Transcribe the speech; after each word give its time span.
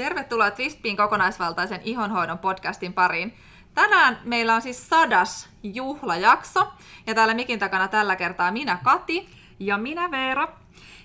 Tervetuloa 0.00 0.50
Twistpiin 0.50 0.96
kokonaisvaltaisen 0.96 1.80
ihonhoidon 1.84 2.38
podcastin 2.38 2.92
pariin. 2.92 3.34
Tänään 3.74 4.18
meillä 4.24 4.54
on 4.54 4.62
siis 4.62 4.88
sadas 4.88 5.48
juhlajakso, 5.62 6.72
ja 7.06 7.14
täällä 7.14 7.34
mikin 7.34 7.58
takana 7.58 7.88
tällä 7.88 8.16
kertaa 8.16 8.52
minä 8.52 8.78
Kati. 8.84 9.28
Ja 9.58 9.78
minä 9.78 10.10
Veera. 10.10 10.48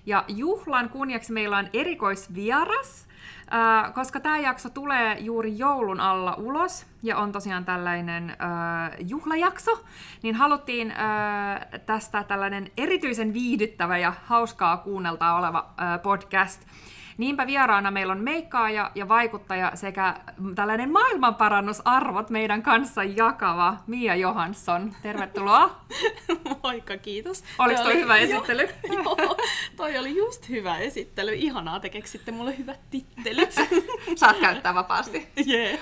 Ja 0.05 0.23
juhlan 0.27 0.89
kunniaksi 0.89 1.33
meillä 1.33 1.57
on 1.57 1.69
erikoisvieras, 1.73 3.07
äh, 3.53 3.93
koska 3.93 4.19
tämä 4.19 4.37
jakso 4.37 4.69
tulee 4.69 5.19
juuri 5.19 5.57
joulun 5.57 5.99
alla 5.99 6.33
ulos, 6.33 6.85
ja 7.03 7.17
on 7.17 7.31
tosiaan 7.31 7.65
tällainen 7.65 8.29
äh, 8.29 8.37
juhlajakso, 9.07 9.83
niin 10.23 10.35
haluttiin 10.35 10.91
äh, 10.91 11.81
tästä 11.85 12.23
tällainen 12.23 12.71
erityisen 12.77 13.33
viihdyttävä 13.33 13.97
ja 13.97 14.13
hauskaa 14.25 14.77
kuunneltaa 14.77 15.35
oleva 15.35 15.73
äh, 15.79 16.01
podcast– 16.01 16.61
Niinpä 17.17 17.47
vieraana 17.47 17.91
meillä 17.91 18.11
on 18.11 18.23
meikkaaja 18.23 18.91
ja 18.95 19.07
vaikuttaja 19.07 19.71
sekä 19.75 20.15
tällainen 20.55 20.91
maailmanparannusarvot 20.91 22.29
meidän 22.29 22.63
kanssa 22.63 23.03
jakava 23.03 23.77
Mia 23.87 24.15
Johansson. 24.15 24.95
Tervetuloa. 25.01 25.81
Moikka, 26.63 26.97
kiitos. 26.97 27.43
Oliko 27.59 27.83
toi, 27.83 27.91
toi 27.91 28.01
hyvä 28.01 28.17
esittely? 28.25 28.69
Joo, 28.91 29.15
joo, 29.17 29.37
toi 29.75 29.97
oli 29.97 30.17
just 30.17 30.49
hyvä 30.49 30.77
esittely. 30.77 31.33
Ihanaa, 31.33 31.79
te 31.79 31.89
keksitte 31.89 32.31
mulle 32.31 32.57
hyvät 32.57 32.79
tittelit. 32.89 33.55
Saat 34.15 34.37
käyttää 34.37 34.73
vapaasti. 34.73 35.27
Yeah. 35.47 35.79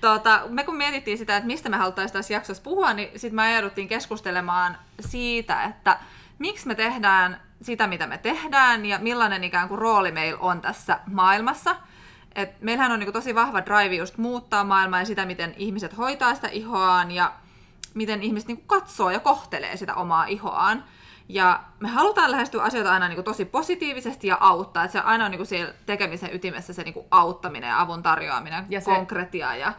Tota, 0.00 0.42
me 0.48 0.64
kun 0.64 0.76
mietittiin 0.76 1.18
sitä, 1.18 1.36
että 1.36 1.46
mistä 1.46 1.68
me 1.68 1.76
haluttaisiin 1.76 2.12
tässä 2.12 2.34
jaksossa 2.34 2.62
puhua, 2.62 2.92
niin 2.92 3.08
sitten 3.20 3.34
me 3.36 3.42
ajauduttiin 3.42 3.88
keskustelemaan 3.88 4.76
siitä, 5.00 5.62
että 5.62 5.98
miksi 6.38 6.66
me 6.66 6.74
tehdään 6.74 7.40
sitä, 7.64 7.86
mitä 7.86 8.06
me 8.06 8.18
tehdään 8.18 8.86
ja 8.86 8.98
millainen 8.98 9.44
ikään 9.44 9.68
kuin 9.68 9.78
rooli 9.78 10.12
meillä 10.12 10.40
on 10.40 10.60
tässä 10.60 11.00
maailmassa. 11.06 11.76
Et 12.34 12.60
meillähän 12.60 12.92
on 12.92 12.98
niin 12.98 13.06
kuin 13.06 13.14
tosi 13.14 13.34
vahva 13.34 13.60
drive 13.60 13.94
just 13.94 14.18
muuttaa 14.18 14.64
maailmaa 14.64 15.00
ja 15.00 15.06
sitä, 15.06 15.26
miten 15.26 15.54
ihmiset 15.56 15.98
hoitaa 15.98 16.34
sitä 16.34 16.48
ihoaan 16.48 17.10
ja 17.10 17.32
miten 17.94 18.22
ihmiset 18.22 18.48
niin 18.48 18.56
kuin 18.56 18.66
katsoo 18.66 19.10
ja 19.10 19.20
kohtelee 19.20 19.76
sitä 19.76 19.94
omaa 19.94 20.26
ihoaan. 20.26 20.84
Ja 21.28 21.64
me 21.80 21.88
halutaan 21.88 22.30
lähestyä 22.30 22.62
asioita 22.62 22.92
aina 22.92 23.08
niin 23.08 23.16
kuin 23.16 23.24
tosi 23.24 23.44
positiivisesti 23.44 24.26
ja 24.26 24.36
auttaa. 24.40 24.84
Että 24.84 24.92
se 24.92 24.98
aina 24.98 25.24
on 25.24 25.30
niin 25.30 25.38
kuin 25.38 25.46
siellä 25.46 25.74
tekemisen 25.86 26.34
ytimessä 26.34 26.72
se 26.72 26.82
niin 26.82 26.94
kuin 26.94 27.06
auttaminen 27.10 27.68
ja 27.68 27.80
avun 27.80 28.02
tarjoaminen, 28.02 28.66
ja 28.68 28.80
se, 28.80 28.84
konkretia. 28.84 29.56
Ja... 29.56 29.72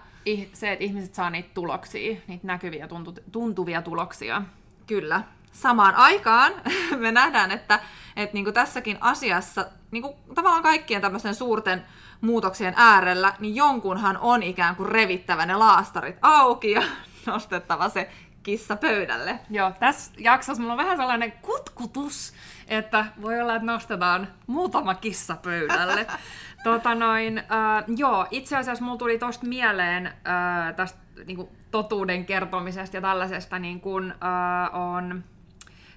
Se, 0.53 0.71
että 0.71 0.85
ihmiset 0.85 1.15
saa 1.15 1.29
niitä 1.29 1.49
tuloksia, 1.53 2.17
niitä 2.27 2.47
näkyviä, 2.47 2.87
tuntuvia 3.31 3.81
tuloksia. 3.81 4.41
Kyllä 4.87 5.21
samaan 5.55 5.95
aikaan 5.95 6.53
me 6.97 7.11
nähdään, 7.11 7.51
että, 7.51 7.79
että 8.15 8.33
niin 8.33 8.43
kuin 8.43 8.53
tässäkin 8.53 8.97
asiassa, 9.01 9.65
niin 9.91 10.01
kuin 10.01 10.15
tavallaan 10.35 10.63
kaikkien 10.63 11.01
tämmöisten 11.01 11.35
suurten 11.35 11.85
muutoksien 12.21 12.73
äärellä, 12.77 13.33
niin 13.39 13.55
jonkunhan 13.55 14.17
on 14.17 14.43
ikään 14.43 14.75
kuin 14.75 14.89
revittävä 14.89 15.45
ne 15.45 15.55
laastarit 15.55 16.17
auki 16.21 16.71
ja 16.71 16.83
nostettava 17.25 17.89
se 17.89 18.09
kissa 18.43 18.75
pöydälle. 18.75 19.39
Joo, 19.49 19.71
tässä 19.79 20.11
jaksossa 20.17 20.61
mulla 20.61 20.73
on 20.73 20.77
vähän 20.77 20.97
sellainen 20.97 21.31
kutkutus, 21.31 22.33
että 22.67 23.05
voi 23.21 23.41
olla, 23.41 23.55
että 23.55 23.65
nostetaan 23.65 24.27
muutama 24.47 24.95
kissa 24.95 25.37
pöydälle. 25.43 26.07
tota 26.63 26.95
noin, 26.95 27.37
äh, 27.37 27.83
joo, 27.97 28.27
itse 28.31 28.57
asiassa 28.57 28.83
mulla 28.83 28.97
tuli 28.97 29.17
tosta 29.17 29.47
mieleen 29.47 30.07
äh, 30.07 30.75
tästä 30.75 30.99
niin 31.25 31.37
kuin, 31.37 31.49
totuuden 31.71 32.25
kertomisesta 32.25 32.97
ja 32.97 33.01
tällaisesta, 33.01 33.59
niin 33.59 33.81
kuin, 33.81 34.11
äh, 34.11 34.75
on 34.75 35.23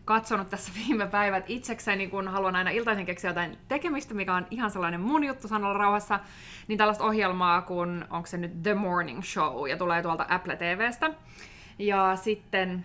katsonut 0.08 0.50
tässä 0.50 0.72
viime 0.86 1.06
päivät 1.06 1.44
itsekseni, 1.46 2.08
kun 2.08 2.28
haluan 2.28 2.56
aina 2.56 2.70
iltaisin 2.70 3.06
keksiä 3.06 3.30
jotain 3.30 3.58
tekemistä, 3.68 4.14
mikä 4.14 4.34
on 4.34 4.46
ihan 4.50 4.70
sellainen 4.70 5.00
mun 5.00 5.24
juttu 5.24 5.48
sanoa 5.48 5.72
rauhassa, 5.72 6.20
niin 6.68 6.78
tällaista 6.78 7.04
ohjelmaa 7.04 7.62
kuin, 7.62 8.04
onko 8.10 8.26
se 8.26 8.36
nyt 8.36 8.62
The 8.62 8.74
Morning 8.74 9.22
Show, 9.22 9.68
ja 9.68 9.76
tulee 9.76 10.02
tuolta 10.02 10.26
Apple 10.28 10.56
TVstä. 10.56 11.10
Ja 11.78 12.16
sitten 12.16 12.84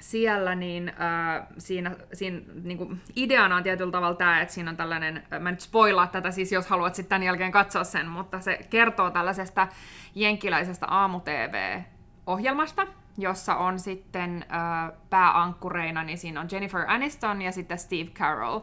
siellä 0.00 0.54
niin 0.54 0.88
äh, 0.88 1.46
siinä, 1.58 1.96
siinä 2.12 2.40
niin 2.62 2.78
kuin 2.78 3.00
ideana 3.16 3.56
on 3.56 3.62
tietyllä 3.62 3.92
tavalla 3.92 4.16
tämä, 4.16 4.40
että 4.40 4.54
siinä 4.54 4.70
on 4.70 4.76
tällainen, 4.76 5.22
äh, 5.32 5.40
mä 5.40 5.50
nyt 5.50 5.60
spoilaa 5.60 6.06
tätä 6.06 6.30
siis, 6.30 6.52
jos 6.52 6.66
haluat 6.66 6.94
sitten 6.94 7.08
tämän 7.08 7.22
jälkeen 7.22 7.52
katsoa 7.52 7.84
sen, 7.84 8.06
mutta 8.06 8.40
se 8.40 8.58
kertoo 8.70 9.10
tällaisesta 9.10 9.68
jenkkiläisestä 10.14 10.86
aamu-tv-ohjelmasta, 10.86 12.86
jossa 13.22 13.56
on 13.56 13.78
sitten 13.78 14.44
pääankkureina, 15.10 16.04
niin 16.04 16.18
siinä 16.18 16.40
on 16.40 16.48
Jennifer 16.52 16.84
Aniston 16.86 17.42
ja 17.42 17.52
sitten 17.52 17.78
Steve 17.78 18.10
Carroll. 18.10 18.60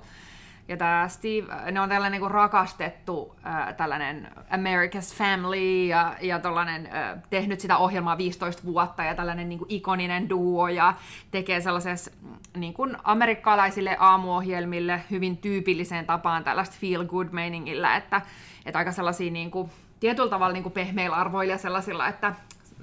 Ja 0.68 0.78
tämä 0.78 1.08
Steve, 1.08 1.72
ne 1.72 1.82
on 1.82 1.90
tällainen 1.90 2.22
niin 2.22 2.32
rakastettu 2.32 3.36
tällainen 3.78 4.32
America's 4.52 5.16
Family 5.16 5.86
ja, 5.86 6.16
ja 6.22 6.40
tollainen, 6.40 6.86
äh, 6.86 7.24
tehnyt 7.30 7.60
sitä 7.60 7.78
ohjelmaa 7.78 8.18
15 8.18 8.64
vuotta 8.64 9.04
ja 9.04 9.16
tällainen 9.16 9.50
niin 9.50 9.60
kuin 9.60 9.72
ikoninen 9.72 10.30
duo 10.30 10.68
ja 10.68 10.94
tekee 11.32 11.62
sellaisessa 11.62 12.12
niin 12.58 12.74
kuin 12.74 12.98
amerikkalaisille 13.04 13.98
aamuohjelmille 14.00 15.02
hyvin 15.12 15.38
tyypilliseen 15.38 16.06
tapaan 16.06 16.44
tällaista 16.44 16.76
feel 16.82 17.06
good 17.06 17.28
meiningillä, 17.32 17.96
että, 17.96 18.22
että 18.66 18.80
aika 18.80 18.92
sellaisia 18.92 19.32
niin 19.32 19.52
kuin, 19.52 19.72
tietyllä 20.00 20.30
tavalla 20.30 20.54
niin 20.54 20.64
kuin 20.64 20.74
pehmeillä 20.74 21.16
arvoilla 21.16 21.58
sellaisilla, 21.58 22.08
että 22.08 22.34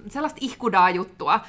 sellaista 0.09 0.39
ihkudaa 0.41 0.91
juttua. 0.91 1.41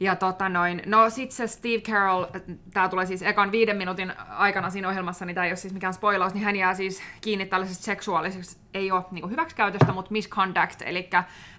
Ja 0.00 0.16
tota 0.16 0.48
noin, 0.48 0.82
no 0.86 1.10
sit 1.10 1.32
se 1.32 1.46
Steve 1.46 1.80
Carroll, 1.80 2.24
tää 2.72 2.88
tulee 2.88 3.06
siis 3.06 3.22
ekan 3.22 3.52
viiden 3.52 3.76
minuutin 3.76 4.12
aikana 4.28 4.70
siinä 4.70 4.88
ohjelmassa, 4.88 5.24
niin 5.24 5.34
tää 5.34 5.44
ei 5.44 5.50
ole 5.50 5.56
siis 5.56 5.74
mikään 5.74 5.94
spoilaus, 5.94 6.34
niin 6.34 6.44
hän 6.44 6.56
jää 6.56 6.74
siis 6.74 7.02
kiinni 7.20 7.46
tällaisesta 7.46 7.84
seksuaalisesta, 7.84 8.60
ei 8.74 8.90
ole 8.90 9.04
niin 9.10 9.30
hyväksikäytöstä, 9.30 9.92
mutta 9.92 10.12
misconduct, 10.12 10.82
eli 10.84 11.10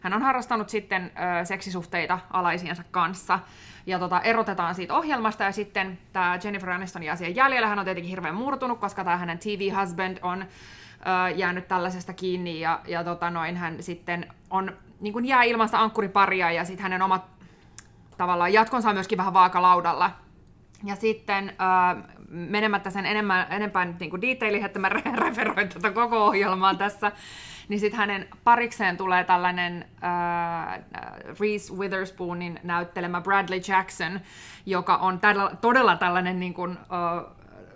hän 0.01 0.13
on 0.13 0.21
harrastanut 0.21 0.69
sitten 0.69 1.11
ö, 1.41 1.45
seksisuhteita 1.45 2.19
alaisiensa 2.33 2.83
kanssa. 2.91 3.39
Ja 3.85 3.99
tota, 3.99 4.21
erotetaan 4.21 4.75
siitä 4.75 4.93
ohjelmasta, 4.93 5.43
ja 5.43 5.51
sitten 5.51 5.97
tämä 6.13 6.39
Jennifer 6.43 6.69
Aniston 6.69 7.03
jää 7.03 7.15
siihen 7.15 7.35
jäljellä, 7.35 7.67
hän 7.67 7.79
on 7.79 7.85
tietenkin 7.85 8.09
hirveän 8.09 8.35
murtunut, 8.35 8.79
koska 8.79 9.03
tämä 9.03 9.17
hänen 9.17 9.39
TV-husband 9.39 10.17
on 10.21 10.41
ö, 10.41 11.29
jäänyt 11.35 11.67
tällaisesta 11.67 12.13
kiinni, 12.13 12.59
ja, 12.59 12.79
ja 12.87 13.03
tota 13.03 13.29
noin, 13.29 13.57
hän 13.57 13.83
sitten 13.83 14.27
on 14.49 14.77
niin 14.99 15.13
kuin 15.13 15.25
jää 15.25 15.43
ilmasta 15.43 15.79
ankkuriparia 15.79 16.51
ja 16.51 16.65
sitten 16.65 16.83
hänen 16.83 17.01
omat 17.01 17.25
tavallaan 18.17 18.53
jatkonsa 18.53 18.89
on 18.89 18.95
myöskin 18.95 19.17
vähän 19.17 19.33
vaakalaudalla. 19.33 20.11
Ja 20.83 20.95
sitten 20.95 21.49
äh, 21.49 22.03
menemättä 22.29 22.89
sen 22.89 23.05
enemmän, 23.05 23.47
enempää 23.49 23.85
nyt 23.85 23.99
niin 23.99 24.21
detailiin, 24.21 24.65
että 24.65 24.79
mä 24.79 24.89
referoin 25.25 25.69
tätä 25.69 25.91
koko 25.91 26.25
ohjelmaa 26.25 26.75
tässä, 26.75 27.11
niin 27.69 27.79
sitten 27.79 27.97
hänen 27.97 28.27
parikseen 28.43 28.97
tulee 28.97 29.23
tällainen 29.23 29.85
äh, 30.03 30.83
Reese 31.39 31.73
Witherspoonin 31.73 32.59
näyttelemä 32.63 33.21
Bradley 33.21 33.61
Jackson, 33.67 34.19
joka 34.65 34.95
on 34.95 35.19
tällä, 35.19 35.51
todella 35.61 35.95
tällainen 35.95 36.39
niin 36.39 36.53
kuin, 36.53 36.71
äh, 36.71 37.35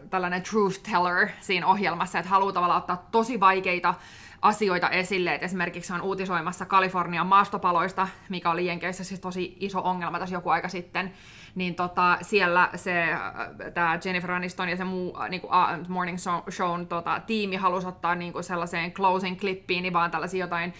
tällainen 0.09 0.43
truth 0.43 0.79
teller 0.91 1.27
siinä 1.39 1.67
ohjelmassa, 1.67 2.19
että 2.19 2.29
haluaa 2.29 2.53
tavallaan 2.53 2.81
ottaa 2.81 3.07
tosi 3.11 3.39
vaikeita 3.39 3.93
asioita 4.41 4.89
esille, 4.89 5.33
että 5.33 5.45
esimerkiksi 5.45 5.93
on 5.93 6.01
uutisoimassa 6.01 6.65
Kalifornian 6.65 7.27
maastopaloista, 7.27 8.07
mikä 8.29 8.51
oli 8.51 8.65
Jenkeissä 8.65 9.03
siis 9.03 9.19
tosi 9.19 9.57
iso 9.59 9.81
ongelma 9.81 10.19
tässä 10.19 10.35
joku 10.35 10.49
aika 10.49 10.69
sitten, 10.69 11.13
niin 11.55 11.75
tota, 11.75 12.17
siellä 12.21 12.69
se, 12.75 13.11
äh, 13.11 13.19
tämä 13.73 13.99
Jennifer 14.05 14.31
Aniston 14.31 14.69
ja 14.69 14.77
se 14.77 14.83
muu 14.83 15.17
äh, 15.21 15.29
niin 15.29 15.41
kuin, 15.41 15.51
uh, 15.51 15.87
Morning 15.87 16.17
Shown 16.49 16.87
tota, 16.87 17.21
tiimi 17.27 17.55
halusi 17.55 17.87
ottaa 17.87 18.15
niin 18.15 18.33
kuin 18.33 18.43
sellaiseen 18.43 18.91
closing 18.91 19.39
klippiin 19.39 19.81
niin 19.81 19.93
vaan 19.93 20.11
tällaisia 20.11 20.45
jotain 20.45 20.73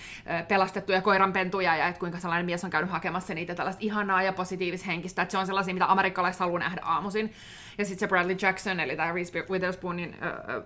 pelastettuja 0.47 1.01
koiranpentuja 1.01 1.75
ja 1.75 1.87
että 1.87 1.99
kuinka 1.99 2.19
sellainen 2.19 2.45
mies 2.45 2.63
on 2.63 2.69
käynyt 2.69 2.91
hakemassa 2.91 3.33
niitä 3.33 3.55
tällaista 3.55 3.79
ihanaa 3.85 4.23
ja 4.23 4.33
positiivishenkistä, 4.33 5.21
että 5.21 5.31
se 5.31 5.37
on 5.37 5.47
sellaisia, 5.47 5.73
mitä 5.73 5.91
amerikkalaiset 5.91 6.39
haluaa 6.39 6.59
nähdä 6.59 6.81
aamuisin. 6.83 7.33
Ja 7.79 7.85
sitten 7.85 7.99
se 7.99 8.07
Bradley 8.07 8.37
Jackson, 8.41 8.79
eli 8.79 8.95
tämä 8.95 9.11
Reese 9.11 9.45
Witherspoonin, 9.49 10.15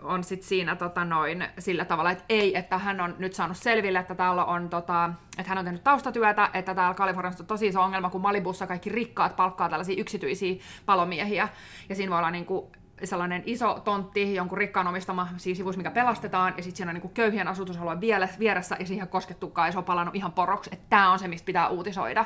uh, 0.01 0.11
on 0.11 0.23
sitten 0.23 0.47
siinä 0.47 0.75
tota, 0.75 1.05
noin, 1.05 1.47
sillä 1.59 1.85
tavalla, 1.85 2.11
että 2.11 2.23
ei, 2.29 2.57
että 2.57 2.77
hän 2.77 3.01
on 3.01 3.15
nyt 3.19 3.33
saanut 3.33 3.57
selville, 3.57 3.99
että 3.99 4.15
täällä 4.15 4.45
on, 4.45 4.69
tota, 4.69 5.09
että 5.37 5.49
hän 5.49 5.57
on 5.57 5.65
tehnyt 5.65 5.83
taustatyötä, 5.83 6.49
että 6.53 6.75
täällä 6.75 6.93
Kaliforniassa 6.93 7.43
on 7.43 7.47
tosi 7.47 7.67
iso 7.67 7.81
ongelma, 7.81 8.09
kun 8.09 8.21
Malibussa 8.21 8.67
kaikki 8.67 8.89
rikkaat 8.89 9.35
palkkaa 9.35 9.69
tällaisia 9.69 10.01
yksityisiä 10.01 10.55
palomiehiä. 10.85 11.49
Ja 11.89 11.95
siinä 11.95 12.09
voi 12.09 12.17
olla 12.17 12.31
niin 12.31 12.45
kuin, 12.45 12.65
sellainen 13.03 13.43
iso 13.45 13.81
tontti, 13.83 14.35
jonkun 14.35 14.57
rikkaan 14.57 14.87
omistama 14.87 15.27
siis 15.37 15.57
sivus, 15.57 15.77
mikä 15.77 15.91
pelastetaan, 15.91 16.53
ja 16.57 16.63
sitten 16.63 16.77
siinä 16.77 16.91
on 16.91 16.95
niin 16.95 17.13
köyhien 17.13 17.47
asutusalue 17.47 18.01
vieressä, 18.39 18.75
ja 18.79 18.85
siihen 18.85 19.07
koskettukaan, 19.07 19.67
ja 19.67 19.71
se 19.71 19.77
on 19.77 19.83
palannut 19.83 20.15
ihan 20.15 20.31
poroksi, 20.31 20.69
että 20.73 20.85
tämä 20.89 21.11
on 21.11 21.19
se, 21.19 21.27
mistä 21.27 21.45
pitää 21.45 21.67
uutisoida. 21.67 22.25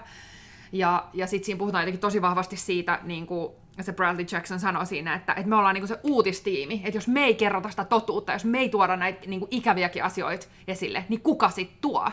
Ja, 0.72 1.06
ja 1.14 1.28
sitten 1.28 1.46
siinä 1.46 1.60
puhutaan 1.60 1.82
jotenkin 1.82 2.02
tosi 2.02 2.22
vahvasti 2.22 2.58
siitä, 2.58 3.00
niin 3.04 3.28
kuin 3.28 3.52
se 3.84 3.94
Bradley 3.94 4.26
Jackson 4.32 4.60
sanoi 4.60 4.86
siinä, 4.86 5.16
että, 5.16 5.34
että 5.34 5.50
me 5.50 5.56
ollaan 5.56 5.74
niinku 5.74 5.88
se 5.88 6.00
uutistiimi, 6.04 6.82
että 6.84 6.98
jos 6.98 7.08
me 7.08 7.24
ei 7.24 7.36
kerrota 7.36 7.70
sitä 7.70 7.86
totuutta, 7.86 8.34
jos 8.34 8.46
me 8.46 8.60
ei 8.60 8.70
tuoda 8.70 8.96
näitä 8.96 9.28
niinku 9.28 9.48
ikäviäkin 9.52 10.04
asioita 10.04 10.48
esille, 10.68 11.06
niin 11.10 11.22
kuka 11.22 11.50
sit 11.50 11.82
tuo? 11.82 12.12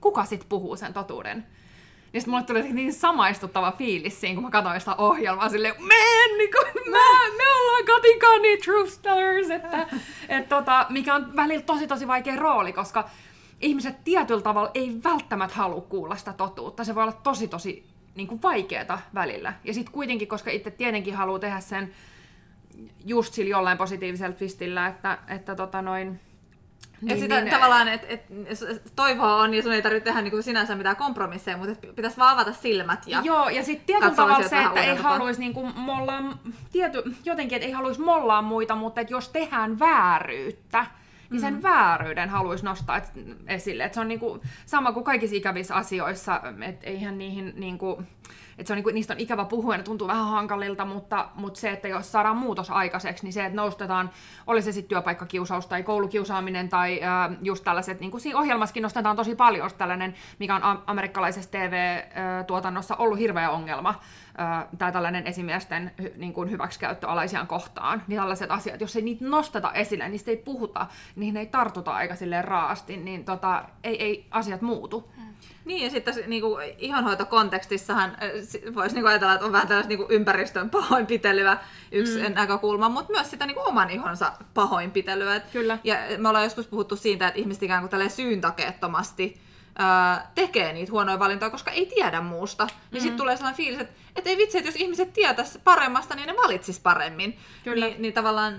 Kuka 0.00 0.24
sit 0.24 0.46
puhuu 0.48 0.76
sen 0.76 0.94
totuuden? 0.94 1.46
Ja 2.12 2.20
sitten 2.20 2.30
mulle 2.30 2.44
tuli 2.44 2.72
niin 2.72 2.92
samaistuttava 2.92 3.72
fiilis 3.72 4.20
siinä, 4.20 4.34
kun 4.34 4.42
mä 4.42 4.50
katsoin 4.50 4.80
sitä 4.80 4.94
ohjelmaa 4.94 5.48
silleen, 5.48 5.74
man, 5.78 6.38
niin 6.38 6.50
kuin, 6.50 6.84
mä, 6.90 6.98
me 7.36 7.44
ollaan 7.60 7.84
Katinkaan 7.86 8.42
niin 8.42 8.60
truth 8.64 8.98
tellers, 9.02 9.50
että, 9.50 9.86
et, 10.28 10.48
tota, 10.48 10.86
mikä 10.88 11.14
on 11.14 11.36
välillä 11.36 11.62
tosi 11.62 11.86
tosi 11.86 12.08
vaikea 12.08 12.36
rooli, 12.36 12.72
koska 12.72 13.08
ihmiset 13.60 14.04
tietyllä 14.04 14.42
tavalla 14.42 14.70
ei 14.74 15.00
välttämättä 15.04 15.56
halua 15.56 15.80
kuulla 15.80 16.16
sitä 16.16 16.32
totuutta. 16.32 16.84
Se 16.84 16.94
voi 16.94 17.02
olla 17.02 17.20
tosi 17.22 17.48
tosi 17.48 17.93
niin 18.14 18.28
kuin 18.28 18.42
vaikeeta 18.42 18.98
välillä. 19.14 19.52
Ja 19.64 19.74
sitten 19.74 19.92
kuitenkin, 19.92 20.28
koska 20.28 20.50
itse 20.50 20.70
tietenkin 20.70 21.14
haluaa 21.14 21.38
tehdä 21.38 21.60
sen 21.60 21.94
just 23.04 23.34
sillä 23.34 23.50
jollain 23.50 23.78
positiivisella 23.78 24.36
twistillä, 24.36 24.86
että, 24.86 25.18
että 25.28 25.54
tota 25.54 25.82
noin, 25.82 26.20
niin, 27.00 27.12
et 27.12 27.18
sitä 27.18 27.40
niin, 27.40 27.54
tavallaan, 27.54 27.88
että 27.88 28.06
et, 28.10 28.22
toivoa 28.96 29.36
on 29.36 29.54
ja 29.54 29.62
sun 29.62 29.72
ei 29.72 29.82
tarvitse 29.82 30.04
tehdä 30.04 30.22
niinku 30.22 30.42
sinänsä 30.42 30.74
mitään 30.74 30.96
kompromisseja, 30.96 31.56
mutta 31.56 31.86
pitäisi 31.94 32.16
vaan 32.16 32.34
avata 32.34 32.52
silmät 32.52 33.06
ja 33.06 33.20
Joo, 33.24 33.48
ja 33.48 33.64
sitten 33.64 33.86
tietyllä 33.86 34.14
tavalla 34.14 34.48
se, 34.48 34.62
että 34.62 34.80
ei 34.80 34.96
haluaisi 34.96 35.40
niinku 35.40 35.66
mollaa, 35.66 36.38
tiety, 36.72 37.02
jotenkin, 37.24 37.56
että 37.56 37.66
ei 37.66 37.72
haluaisi 37.72 38.00
mollaa 38.00 38.42
muita, 38.42 38.74
mutta 38.74 39.00
että 39.00 39.12
jos 39.12 39.28
tehdään 39.28 39.78
vääryyttä, 39.78 40.86
niin 41.30 41.40
sen 41.40 41.54
mm. 41.54 41.62
vääryyden 41.62 42.28
haluaisi 42.28 42.64
nostaa 42.64 43.00
esille. 43.46 43.84
Et 43.84 43.94
se 43.94 44.00
on 44.00 44.08
niinku 44.08 44.40
sama 44.66 44.92
kuin 44.92 45.04
kaikissa 45.04 45.36
ikävissä 45.36 45.74
asioissa, 45.74 46.40
että 46.62 46.86
eihän 46.86 47.18
niihin 47.18 47.52
niinku, 47.56 48.02
että 48.58 48.66
se 48.66 48.72
on, 48.72 48.76
niin 48.76 48.84
kuin, 48.84 48.94
niistä 48.94 49.14
on 49.14 49.20
ikävä 49.20 49.44
puhua 49.44 49.74
ja 49.74 49.78
ne 49.78 49.84
tuntuu 49.84 50.08
vähän 50.08 50.26
hankalilta, 50.26 50.84
mutta, 50.84 51.28
mutta 51.34 51.60
se, 51.60 51.70
että 51.70 51.88
jos 51.88 52.12
saadaan 52.12 52.36
muutos 52.36 52.70
aikaiseksi, 52.70 53.24
niin 53.24 53.32
se, 53.32 53.44
että 53.44 53.56
nostetaan, 53.56 54.10
oli 54.46 54.62
se 54.62 54.72
sitten 54.72 54.88
työpaikkakiusaus 54.88 55.66
tai 55.66 55.82
koulukiusaaminen 55.82 56.68
tai 56.68 57.02
äh, 57.02 57.36
just 57.42 57.64
tällaiset, 57.64 58.00
niin 58.00 58.10
kuin 58.10 58.20
siinä 58.20 58.38
ohjelmassakin 58.38 58.82
nostetaan 58.82 59.16
tosi 59.16 59.34
paljon 59.34 59.64
tällainen, 59.78 60.14
mikä 60.38 60.54
on 60.54 60.82
amerikkalaisessa 60.86 61.50
TV-tuotannossa 61.50 62.96
ollut 62.96 63.18
hirveä 63.18 63.50
ongelma, 63.50 63.94
tai 64.78 64.92
tällainen 64.92 65.26
esimiesten 65.26 65.92
niin 66.16 66.32
kuin 66.32 66.50
hyväksikäyttö 66.50 67.08
alaisiaan 67.08 67.46
kohtaan, 67.46 68.02
niin 68.06 68.20
tällaiset 68.20 68.50
asiat, 68.50 68.80
jos 68.80 68.96
ei 68.96 69.02
niitä 69.02 69.24
nosteta 69.24 69.72
esille, 69.72 70.08
niistä 70.08 70.30
ei 70.30 70.36
puhuta, 70.36 70.86
niihin 71.16 71.36
ei 71.36 71.46
tartuta 71.46 71.90
aika 71.90 72.14
silleen 72.14 72.44
raasti, 72.44 72.96
niin 72.96 73.24
tota, 73.24 73.64
ei, 73.84 74.02
ei 74.02 74.26
asiat 74.30 74.62
muutu. 74.62 75.10
Niin, 75.64 75.84
ja 75.84 75.90
sitten 75.90 76.14
niin 76.26 76.42
kuin 76.42 76.74
ihonhoitokontekstissahan 76.78 78.10
äh, 78.10 78.74
voisi 78.74 78.94
niin 78.94 79.06
ajatella, 79.06 79.34
että 79.34 79.46
on 79.46 79.52
vähän 79.52 79.68
tällaista 79.68 79.88
niin 79.88 80.06
ympäristön 80.08 80.70
pahoinpitelyä 80.70 81.58
yksi 81.92 82.28
mm. 82.28 82.34
näkökulma, 82.34 82.88
mutta 82.88 83.12
myös 83.12 83.30
sitä 83.30 83.46
niin 83.46 83.54
kuin 83.54 83.66
oman 83.66 83.90
ihonsa 83.90 84.32
pahoinpitelyä. 84.54 85.40
Kyllä. 85.40 85.78
Ja 85.84 85.96
me 86.18 86.28
ollaan 86.28 86.44
joskus 86.44 86.66
puhuttu 86.66 86.96
siitä, 86.96 87.28
että 87.28 87.40
ihmiset 87.40 87.62
ikään 87.62 87.88
kuin 87.88 88.10
syyntakeettomasti 88.10 89.40
tekee 90.34 90.72
niitä 90.72 90.92
huonoja 90.92 91.18
valintoja, 91.18 91.50
koska 91.50 91.70
ei 91.70 91.86
tiedä 91.86 92.20
muusta. 92.20 92.64
Niin 92.64 93.02
mm. 93.02 93.02
sitten 93.02 93.16
tulee 93.16 93.36
sellainen 93.36 93.56
fiilis, 93.56 93.80
että, 93.80 93.94
että 94.16 94.30
ei 94.30 94.36
vitsi, 94.36 94.58
että 94.58 94.68
jos 94.68 94.76
ihmiset 94.76 95.12
tietäisi 95.12 95.60
paremmasta, 95.64 96.14
niin 96.14 96.26
ne 96.26 96.34
valitsis 96.44 96.80
paremmin. 96.80 97.38
Kyllä. 97.64 97.86
Ni, 97.86 97.96
niin 97.98 98.14
tavallaan 98.14 98.54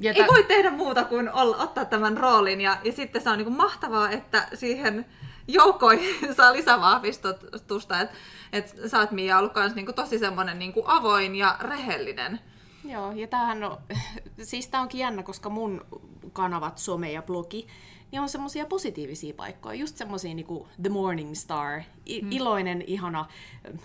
ja 0.00 0.12
ei 0.12 0.26
voi 0.26 0.44
tehdä 0.44 0.70
muuta 0.70 1.04
kuin 1.04 1.32
olla, 1.32 1.56
ottaa 1.56 1.84
tämän 1.84 2.16
roolin. 2.16 2.60
Ja, 2.60 2.78
ja 2.84 2.92
sitten 2.92 3.22
se 3.22 3.30
on 3.30 3.38
niin 3.38 3.46
kuin 3.46 3.56
mahtavaa, 3.56 4.10
että 4.10 4.48
siihen 4.54 5.06
joukkoihin 5.48 6.34
saa 6.36 6.52
lisävahvistusta, 6.52 8.00
että 8.00 8.14
et 8.52 8.74
sä 8.86 8.98
oot 8.98 9.10
Mia 9.10 9.38
ollut 9.38 9.52
kans 9.52 9.74
niinku 9.74 9.92
tosi 9.92 10.18
semmonen 10.18 10.58
niinku 10.58 10.82
avoin 10.86 11.36
ja 11.36 11.56
rehellinen. 11.60 12.40
Joo, 12.84 13.12
ja 13.12 13.26
tämähän 13.26 13.64
on, 13.64 13.76
siis 14.42 14.68
tää 14.68 14.80
onkin 14.80 14.98
jännä, 15.00 15.22
koska 15.22 15.50
mun 15.50 15.84
kanavat, 16.32 16.78
some 16.78 17.12
ja 17.12 17.22
blogi, 17.22 17.66
niin 18.12 18.22
on 18.22 18.28
semmoisia 18.28 18.66
positiivisia 18.66 19.34
paikkoja, 19.34 19.74
just 19.74 19.96
semmoisia 19.96 20.34
niinku 20.34 20.68
The 20.82 20.88
Morning 20.88 21.34
Star, 21.34 21.80
i- 22.06 22.20
hmm. 22.20 22.32
iloinen, 22.32 22.84
ihana 22.86 23.26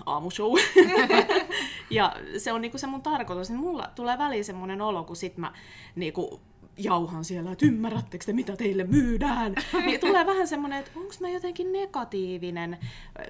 aamushow. 0.05 0.53
ja 1.89 2.15
se 2.37 2.53
on 2.53 2.61
niinku 2.61 2.77
se 2.77 2.87
mun 2.87 3.01
tarkoitus, 3.01 3.49
niin 3.49 3.59
mulla 3.59 3.89
tulee 3.95 4.17
väliin 4.17 4.45
semmoinen 4.45 4.81
olo, 4.81 5.03
kun 5.03 5.15
sit 5.15 5.37
mä 5.37 5.53
niinku 5.95 6.41
jauhan 6.77 7.25
siellä, 7.25 7.51
että 7.51 7.65
ymmärrättekö 7.65 8.25
te, 8.25 8.33
mitä 8.33 8.55
teille 8.55 8.83
myydään. 8.83 9.55
niin 9.85 9.99
tulee 9.99 10.25
vähän 10.25 10.47
semmoinen, 10.47 10.79
että 10.79 10.91
onko 10.95 11.13
mä 11.19 11.29
jotenkin 11.29 11.71
negatiivinen, 11.71 12.77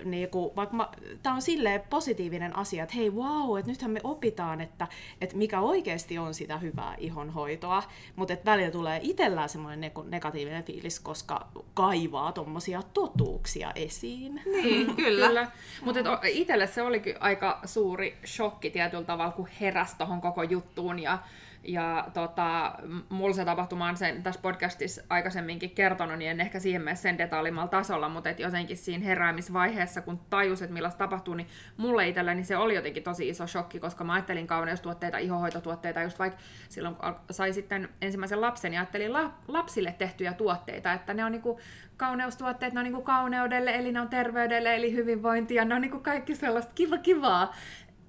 niin 0.05 0.29
kuin, 0.29 0.55
vaikka 0.55 0.91
tämä 1.23 1.35
on 1.35 1.41
silleen 1.41 1.81
positiivinen 1.89 2.55
asia, 2.55 2.83
että 2.83 2.95
hei 2.95 3.09
wow, 3.09 3.59
että 3.59 3.71
nythän 3.71 3.91
me 3.91 3.99
opitaan, 4.03 4.61
että, 4.61 4.87
että 5.21 5.37
mikä 5.37 5.59
oikeasti 5.59 6.17
on 6.17 6.33
sitä 6.33 6.57
hyvää 6.57 6.95
ihonhoitoa, 6.97 7.83
mutta 8.15 8.33
että 8.33 8.51
välillä 8.51 8.71
tulee 8.71 8.99
itsellään 9.03 9.49
semmoinen 9.49 9.91
negatiivinen 10.09 10.63
fiilis, 10.63 10.99
koska 10.99 11.47
kaivaa 11.73 12.31
tuommoisia 12.31 12.81
totuuksia 12.93 13.71
esiin. 13.75 14.41
Niin, 14.45 14.85
kyllä. 14.95 15.27
kyllä. 15.27 15.51
Mutta 15.85 15.99
itselle 16.27 16.67
se 16.67 16.81
olikin 16.81 17.15
aika 17.19 17.59
suuri 17.65 18.17
shokki 18.25 18.69
tietyllä 18.69 19.03
tavalla, 19.03 19.31
kun 19.31 19.47
heräsi 19.61 19.97
tuohon 19.97 20.21
koko 20.21 20.43
juttuun 20.43 20.99
ja 20.99 21.19
ja 21.63 22.07
tota, 22.13 22.75
mulla 23.09 23.33
se 23.33 23.45
tapahtuma 23.45 23.87
on 23.89 23.97
sen 23.97 24.23
tässä 24.23 24.41
podcastissa 24.41 25.01
aikaisemminkin 25.09 25.69
kertonut, 25.69 26.17
niin 26.17 26.31
en 26.31 26.41
ehkä 26.41 26.59
siihen 26.59 26.81
mene 26.81 26.95
sen 26.95 27.17
detailimmalla 27.17 27.67
tasolla, 27.67 28.09
mutta 28.09 28.29
et 28.29 28.39
jotenkin 28.39 28.77
siinä 28.77 29.05
heräämisvaiheessa, 29.05 30.01
kun 30.01 30.19
tajus, 30.29 30.61
että 30.61 30.73
millaista 30.73 30.97
tapahtuu, 30.97 31.33
niin 31.33 31.47
mulle 31.77 32.07
itselleni 32.07 32.43
se 32.43 32.57
oli 32.57 32.75
jotenkin 32.75 33.03
tosi 33.03 33.29
iso 33.29 33.47
shokki, 33.47 33.79
koska 33.79 34.03
mä 34.03 34.13
ajattelin 34.13 34.47
kauneustuotteita, 34.47 35.17
ihohoitotuotteita, 35.17 36.01
just 36.01 36.19
vaikka 36.19 36.39
silloin 36.69 36.95
kun 36.95 37.15
sai 37.31 37.53
sitten 37.53 37.89
ensimmäisen 38.01 38.41
lapsen, 38.41 38.71
niin 38.71 38.79
ajattelin 38.79 39.13
la- 39.13 39.33
lapsille 39.47 39.95
tehtyjä 39.97 40.33
tuotteita, 40.33 40.93
että 40.93 41.13
ne 41.13 41.25
on 41.25 41.31
niinku 41.31 41.59
kauneustuotteet, 41.97 42.73
ne 42.73 42.79
on 42.79 42.83
niinku 42.83 43.01
kauneudelle, 43.01 43.75
eli 43.75 43.91
ne 43.91 44.01
on 44.01 44.09
terveydelle, 44.09 44.75
eli 44.75 44.93
hyvinvointia, 44.93 45.65
ne 45.65 45.75
on 45.75 45.81
niinku 45.81 45.99
kaikki 45.99 46.35
sellaista 46.35 46.71
kiva 46.75 46.97
kivaa, 46.97 47.53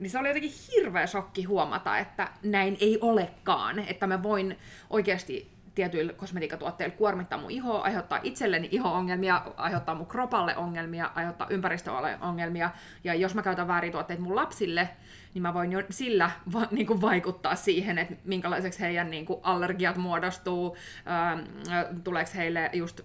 niin 0.04 0.10
se 0.10 0.18
oli 0.18 0.28
jotenkin 0.28 0.52
hirveä 0.72 1.06
shokki 1.06 1.44
huomata, 1.44 1.98
että 1.98 2.28
näin 2.42 2.76
ei 2.80 2.98
olekaan. 3.00 3.78
Että 3.78 4.06
mä 4.06 4.22
voin 4.22 4.58
oikeasti 4.90 5.53
tietyillä 5.75 6.12
kosmetiikkatuotteilla 6.12 6.97
kuormittaa 6.97 7.38
mun 7.38 7.50
ihoa, 7.50 7.81
aiheuttaa 7.81 8.21
itselleni 8.23 8.69
iho-ongelmia, 8.73 9.43
aiheuttaa 9.56 9.94
mun 9.94 10.06
kropalle 10.06 10.56
ongelmia, 10.56 11.11
aiheuttaa 11.15 11.47
ympäristölle 11.50 12.19
ongelmia. 12.21 12.71
Ja 13.05 13.15
jos 13.15 13.35
mä 13.35 13.43
käytän 13.43 13.69
väärin 13.69 13.93
tuotteita 13.93 14.23
mun 14.23 14.37
lapsille, 14.37 14.88
niin 15.35 15.43
mä 15.43 15.55
voin 15.55 15.73
jo 15.73 15.82
sillä 15.91 16.31
va- 16.53 16.69
niin 16.71 16.87
kuin 16.87 17.00
vaikuttaa 17.00 17.55
siihen, 17.55 17.99
että 17.99 18.15
minkälaiseksi 18.25 18.81
heidän 18.81 19.11
niin 19.11 19.26
kuin 19.26 19.41
allergiat 19.43 19.97
muodostuu, 19.97 20.76
ää, 21.05 21.38
tuleeko 22.05 22.31
heille 22.37 22.71
just 22.73 23.00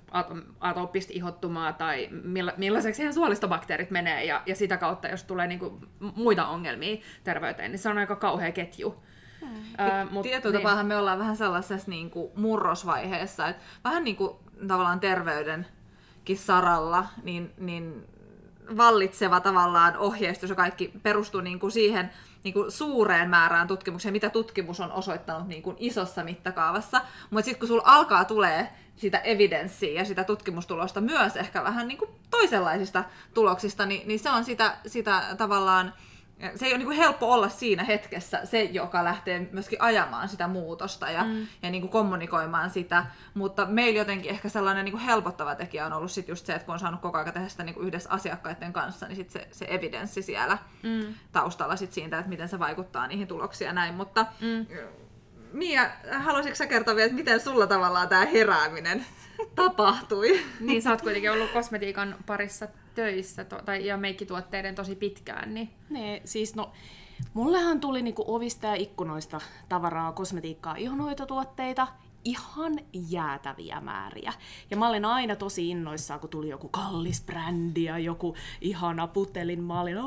atooppista 0.60 1.14
ihottumaa 1.16 1.74
tai 1.74 2.10
milla- 2.12 2.54
millaiseksi 2.58 3.00
heidän 3.02 3.14
suolistobakteerit 3.14 3.92
menee 3.92 4.24
ja, 4.26 4.42
ja 4.46 4.56
sitä 4.56 4.78
kautta, 4.78 5.08
jos 5.08 5.24
tulee 5.24 5.48
niin 5.48 5.60
kuin 5.60 5.74
muita 6.16 6.48
ongelmia 6.48 6.98
terveyteen, 7.24 7.72
niin 7.72 7.80
se 7.80 7.90
on 7.90 7.98
aika 7.98 8.16
kauhea 8.16 8.52
ketju. 8.52 9.04
Äh, 9.80 10.12
mut, 10.12 10.24
Tietyllä 10.24 10.76
niin. 10.76 10.88
me 10.88 10.98
ollaan 10.98 11.20
vähän 11.20 11.38
sellaisessa 11.38 11.92
niin 11.92 12.10
kuin 12.10 12.32
murrosvaiheessa, 12.36 13.48
että 13.48 13.64
vähän 13.84 14.04
niin 14.04 14.16
kuin 14.16 14.36
tavallaan 14.68 15.00
terveydenkin 15.00 16.38
saralla, 16.38 17.06
niin, 17.24 17.54
niin 17.58 18.08
vallitseva 18.78 19.40
tavallaan 19.40 19.98
ohjeistus 19.98 20.50
ja 20.50 20.56
kaikki 20.56 20.92
perustuu 21.04 21.42
niin 21.42 21.60
kuin 21.60 21.72
siihen 21.72 22.12
niin 22.44 22.54
kuin 22.54 22.72
suureen 22.72 23.30
määrään 23.30 23.68
tutkimuksia, 23.68 24.12
mitä 24.12 24.30
tutkimus 24.30 24.80
on 24.80 24.92
osoittanut 24.92 25.48
niin 25.48 25.64
kuin 25.64 25.76
isossa 25.80 26.24
mittakaavassa. 26.24 27.02
Mutta 27.30 27.46
sitten 27.46 27.60
kun 27.60 27.68
sulla 27.68 27.84
alkaa 27.86 28.26
tulee 28.26 28.70
sitä 28.96 29.18
evidenssiä 29.18 29.92
ja 29.92 30.06
sitä 30.06 30.24
tutkimustulosta 30.24 31.02
myös 31.02 31.36
ehkä 31.36 31.64
vähän 31.64 31.88
niin 31.88 31.98
kuin 31.98 32.12
toisenlaisista 32.30 33.04
tuloksista, 33.34 33.86
niin, 33.86 34.08
niin 34.08 34.20
se 34.20 34.30
on 34.30 34.46
sitä, 34.46 34.78
sitä 34.88 35.24
tavallaan 35.38 35.94
se 36.56 36.66
ei 36.66 36.74
ole 36.74 36.84
niin 36.84 36.92
helppo 36.92 37.34
olla 37.34 37.50
siinä 37.50 37.84
hetkessä 37.84 38.46
se, 38.46 38.64
joka 38.64 39.04
lähtee 39.04 39.50
myöskin 39.52 39.82
ajamaan 39.82 40.30
sitä 40.30 40.48
muutosta 40.48 41.10
ja, 41.10 41.24
mm. 41.24 41.48
ja 41.64 41.70
niin 41.70 41.82
kuin 41.82 41.92
kommunikoimaan 41.92 42.70
sitä, 42.70 43.06
mutta 43.34 43.66
meillä 43.66 44.00
jotenkin 44.00 44.32
ehkä 44.32 44.50
sellainen 44.50 44.86
niin 44.86 44.94
kuin 44.94 45.04
helpottava 45.04 45.56
tekijä 45.56 45.86
on 45.86 45.94
ollut 45.94 46.12
sit 46.12 46.28
just 46.28 46.46
se, 46.46 46.54
että 46.54 46.66
kun 46.66 46.74
on 46.74 46.80
saanut 46.80 47.02
koko 47.02 47.18
ajan 47.18 47.34
tehdä 47.34 47.48
sitä 47.48 47.64
niin 47.64 47.76
kuin 47.76 47.88
yhdessä 47.88 48.10
asiakkaiden 48.10 48.74
kanssa, 48.74 49.08
niin 49.08 49.16
sit 49.16 49.30
se, 49.30 49.48
se 49.52 49.66
evidenssi 49.70 50.22
siellä 50.22 50.58
mm. 50.84 51.14
taustalla 51.32 51.76
sit 51.76 51.94
siitä, 51.94 52.18
että 52.18 52.30
miten 52.30 52.50
se 52.50 52.60
vaikuttaa 52.60 53.08
niihin 53.08 53.28
tuloksiin 53.28 53.66
ja 53.66 53.74
näin, 53.74 53.94
mutta 53.94 54.26
mm. 54.42 54.66
Mia, 55.54 55.90
haluaisitko 56.20 56.56
sä 56.56 56.68
kertoa 56.68 56.96
vielä, 56.96 57.06
että 57.06 57.16
miten 57.16 57.40
sulla 57.40 57.68
tavallaan 57.68 58.10
tämä 58.10 58.26
herääminen 58.26 59.06
tapahtui? 59.56 60.42
Niin, 60.60 60.82
sä 60.82 60.90
oot 60.90 61.02
kuitenkin 61.02 61.32
ollut 61.32 61.52
kosmetiikan 61.52 62.16
parissa 62.26 62.68
töissä 63.00 63.44
to, 63.46 63.62
tai, 63.66 63.86
ja 63.86 63.98
meikkituotteiden 63.98 64.76
tosi 64.76 64.96
pitkään. 64.96 65.54
Niin... 65.54 65.70
Ne, 65.90 66.22
siis 66.26 66.56
no, 66.56 66.72
mullehan 67.34 67.80
tuli 67.80 68.02
niinku 68.02 68.24
ovista 68.28 68.68
ja 68.68 68.76
ikkunoista 68.76 69.42
tavaraa, 69.70 70.12
kosmetiikkaa, 70.12 70.76
ihonhoitotuotteita, 70.76 71.88
ihan 72.24 72.80
jäätäviä 73.10 73.82
määriä. 73.82 74.34
Ja 74.72 74.78
mä 74.78 74.90
olin 74.90 75.06
aina 75.06 75.36
tosi 75.36 75.70
innoissaan, 75.70 76.20
kun 76.20 76.30
tuli 76.30 76.50
joku 76.50 76.70
kallis 76.70 77.22
brändi 77.26 77.84
ja 77.84 77.98
joku 77.98 78.36
ihana 78.62 79.08
putelin. 79.08 79.64
Mä 79.64 79.82
olin, 79.82 79.98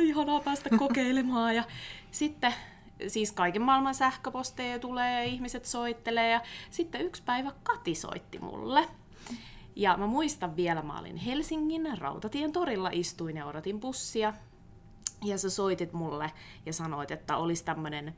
ihanaa 0.00 0.40
päästä 0.40 0.70
kokeilemaan. 0.78 1.56
Ja 1.56 1.64
sitten 2.10 2.54
siis 3.06 3.32
kaiken 3.32 3.62
maailman 3.62 3.94
sähköposteja 3.94 4.78
tulee 4.78 5.12
ja 5.12 5.22
ihmiset 5.22 5.64
soittelee. 5.64 6.30
Ja 6.30 6.40
sitten 6.70 7.00
yksi 7.00 7.22
päivä 7.22 7.52
Kati 7.62 7.94
soitti 7.94 8.38
mulle. 8.38 8.88
Ja 9.76 9.96
mä 9.96 10.06
muistan 10.06 10.56
vielä, 10.56 10.82
mä 10.82 10.98
olin 10.98 11.16
Helsingin 11.16 11.98
Rautatien 11.98 12.52
torilla, 12.52 12.90
istuin 12.92 13.36
ja 13.36 13.46
odotin 13.46 13.80
bussia. 13.80 14.34
Ja 15.24 15.38
sä 15.38 15.50
soitit 15.50 15.92
mulle 15.92 16.32
ja 16.66 16.72
sanoit, 16.72 17.10
että 17.10 17.36
olisi 17.36 17.64
tämmöinen 17.64 18.14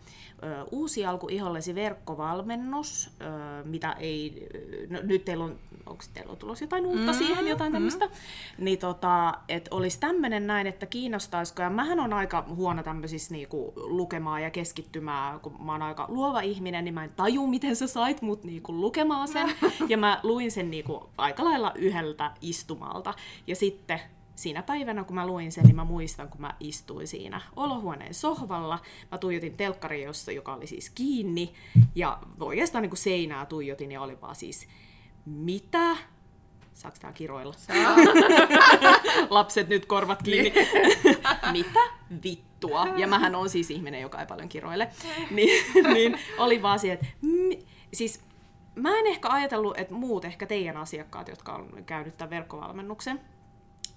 uusi 0.70 1.06
alku 1.06 1.28
ihollesi 1.28 1.74
verkkovalmennus, 1.74 3.10
ö, 3.20 3.24
mitä 3.64 3.92
ei, 3.92 4.48
no, 4.90 4.98
nyt 5.02 5.24
teillä 5.24 5.44
on, 5.44 5.58
onko 5.86 6.04
teillä 6.14 6.32
on 6.32 6.38
tulossa 6.38 6.64
jotain 6.64 6.86
uutta 6.86 7.12
mm, 7.12 7.18
siihen, 7.18 7.46
jotain 7.46 7.72
tämmöistä, 7.72 8.06
mm. 8.06 8.12
niin 8.64 8.78
tota, 8.78 9.34
että 9.48 9.74
olisi 9.74 10.00
tämmöinen 10.00 10.46
näin, 10.46 10.66
että 10.66 10.86
kiinnostaisiko, 10.86 11.62
ja 11.62 11.70
mähän 11.70 12.00
on 12.00 12.12
aika 12.12 12.44
huono 12.48 12.82
tämmöisissä 12.82 13.34
niinku 13.34 13.72
lukemaan 13.76 14.42
ja 14.42 14.50
keskittymään, 14.50 15.40
kun 15.40 15.56
mä 15.64 15.72
oon 15.72 15.82
aika 15.82 16.06
luova 16.08 16.40
ihminen, 16.40 16.84
niin 16.84 16.94
mä 16.94 17.04
en 17.04 17.12
taju, 17.16 17.46
miten 17.46 17.76
sä 17.76 17.86
sait 17.86 18.22
mut 18.22 18.44
niinku 18.44 18.72
lukemaan 18.80 19.28
sen, 19.28 19.50
ja 19.88 19.96
mä 19.96 20.20
luin 20.22 20.50
sen 20.50 20.70
niinku 20.70 21.10
aika 21.18 21.44
lailla 21.44 21.72
yhdeltä 21.74 22.30
istumalta, 22.40 23.14
ja 23.46 23.56
sitten 23.56 24.00
siinä 24.38 24.62
päivänä, 24.62 25.04
kun 25.04 25.14
mä 25.14 25.26
luin 25.26 25.52
sen, 25.52 25.64
niin 25.64 25.76
mä 25.76 25.84
muistan, 25.84 26.28
kun 26.28 26.40
mä 26.40 26.54
istuin 26.60 27.06
siinä 27.06 27.40
olohuoneen 27.56 28.14
sohvalla. 28.14 28.78
Mä 29.12 29.18
tuijotin 29.18 29.56
telkkari, 29.56 30.02
jossa, 30.02 30.32
joka 30.32 30.54
oli 30.54 30.66
siis 30.66 30.90
kiinni, 30.90 31.54
ja 31.94 32.18
oikeastaan 32.40 32.82
niin 32.82 32.90
kuin 32.90 32.98
seinää 32.98 33.46
tuijotin, 33.46 33.92
ja 33.92 34.02
oli 34.02 34.20
vaan 34.20 34.36
siis, 34.36 34.68
mitä? 35.26 35.96
Saaks 36.74 37.00
tää 37.00 37.12
kiroilla? 37.12 37.52
Saa. 37.52 37.96
Lapset 39.30 39.68
nyt 39.68 39.86
korvat 39.86 40.22
kiinni. 40.22 40.50
Niin. 40.50 41.16
mitä 41.52 41.80
vittua? 42.24 42.86
Ja 42.96 43.06
mähän 43.06 43.34
on 43.34 43.50
siis 43.50 43.70
ihminen, 43.70 44.00
joka 44.00 44.20
ei 44.20 44.26
paljon 44.26 44.48
kiroile. 44.48 44.88
Niin, 45.30 45.64
niin 45.92 46.18
oli 46.38 46.62
vaan 46.62 46.78
siihen, 46.78 46.98
että... 47.02 47.06
Siis 47.92 48.20
mä 48.74 48.98
en 48.98 49.06
ehkä 49.06 49.28
ajatellut, 49.30 49.78
että 49.78 49.94
muut, 49.94 50.24
ehkä 50.24 50.46
teidän 50.46 50.76
asiakkaat, 50.76 51.28
jotka 51.28 51.52
on 51.52 51.84
käynyt 51.86 52.16
tämän 52.16 52.30
verkkovalmennuksen, 52.30 53.20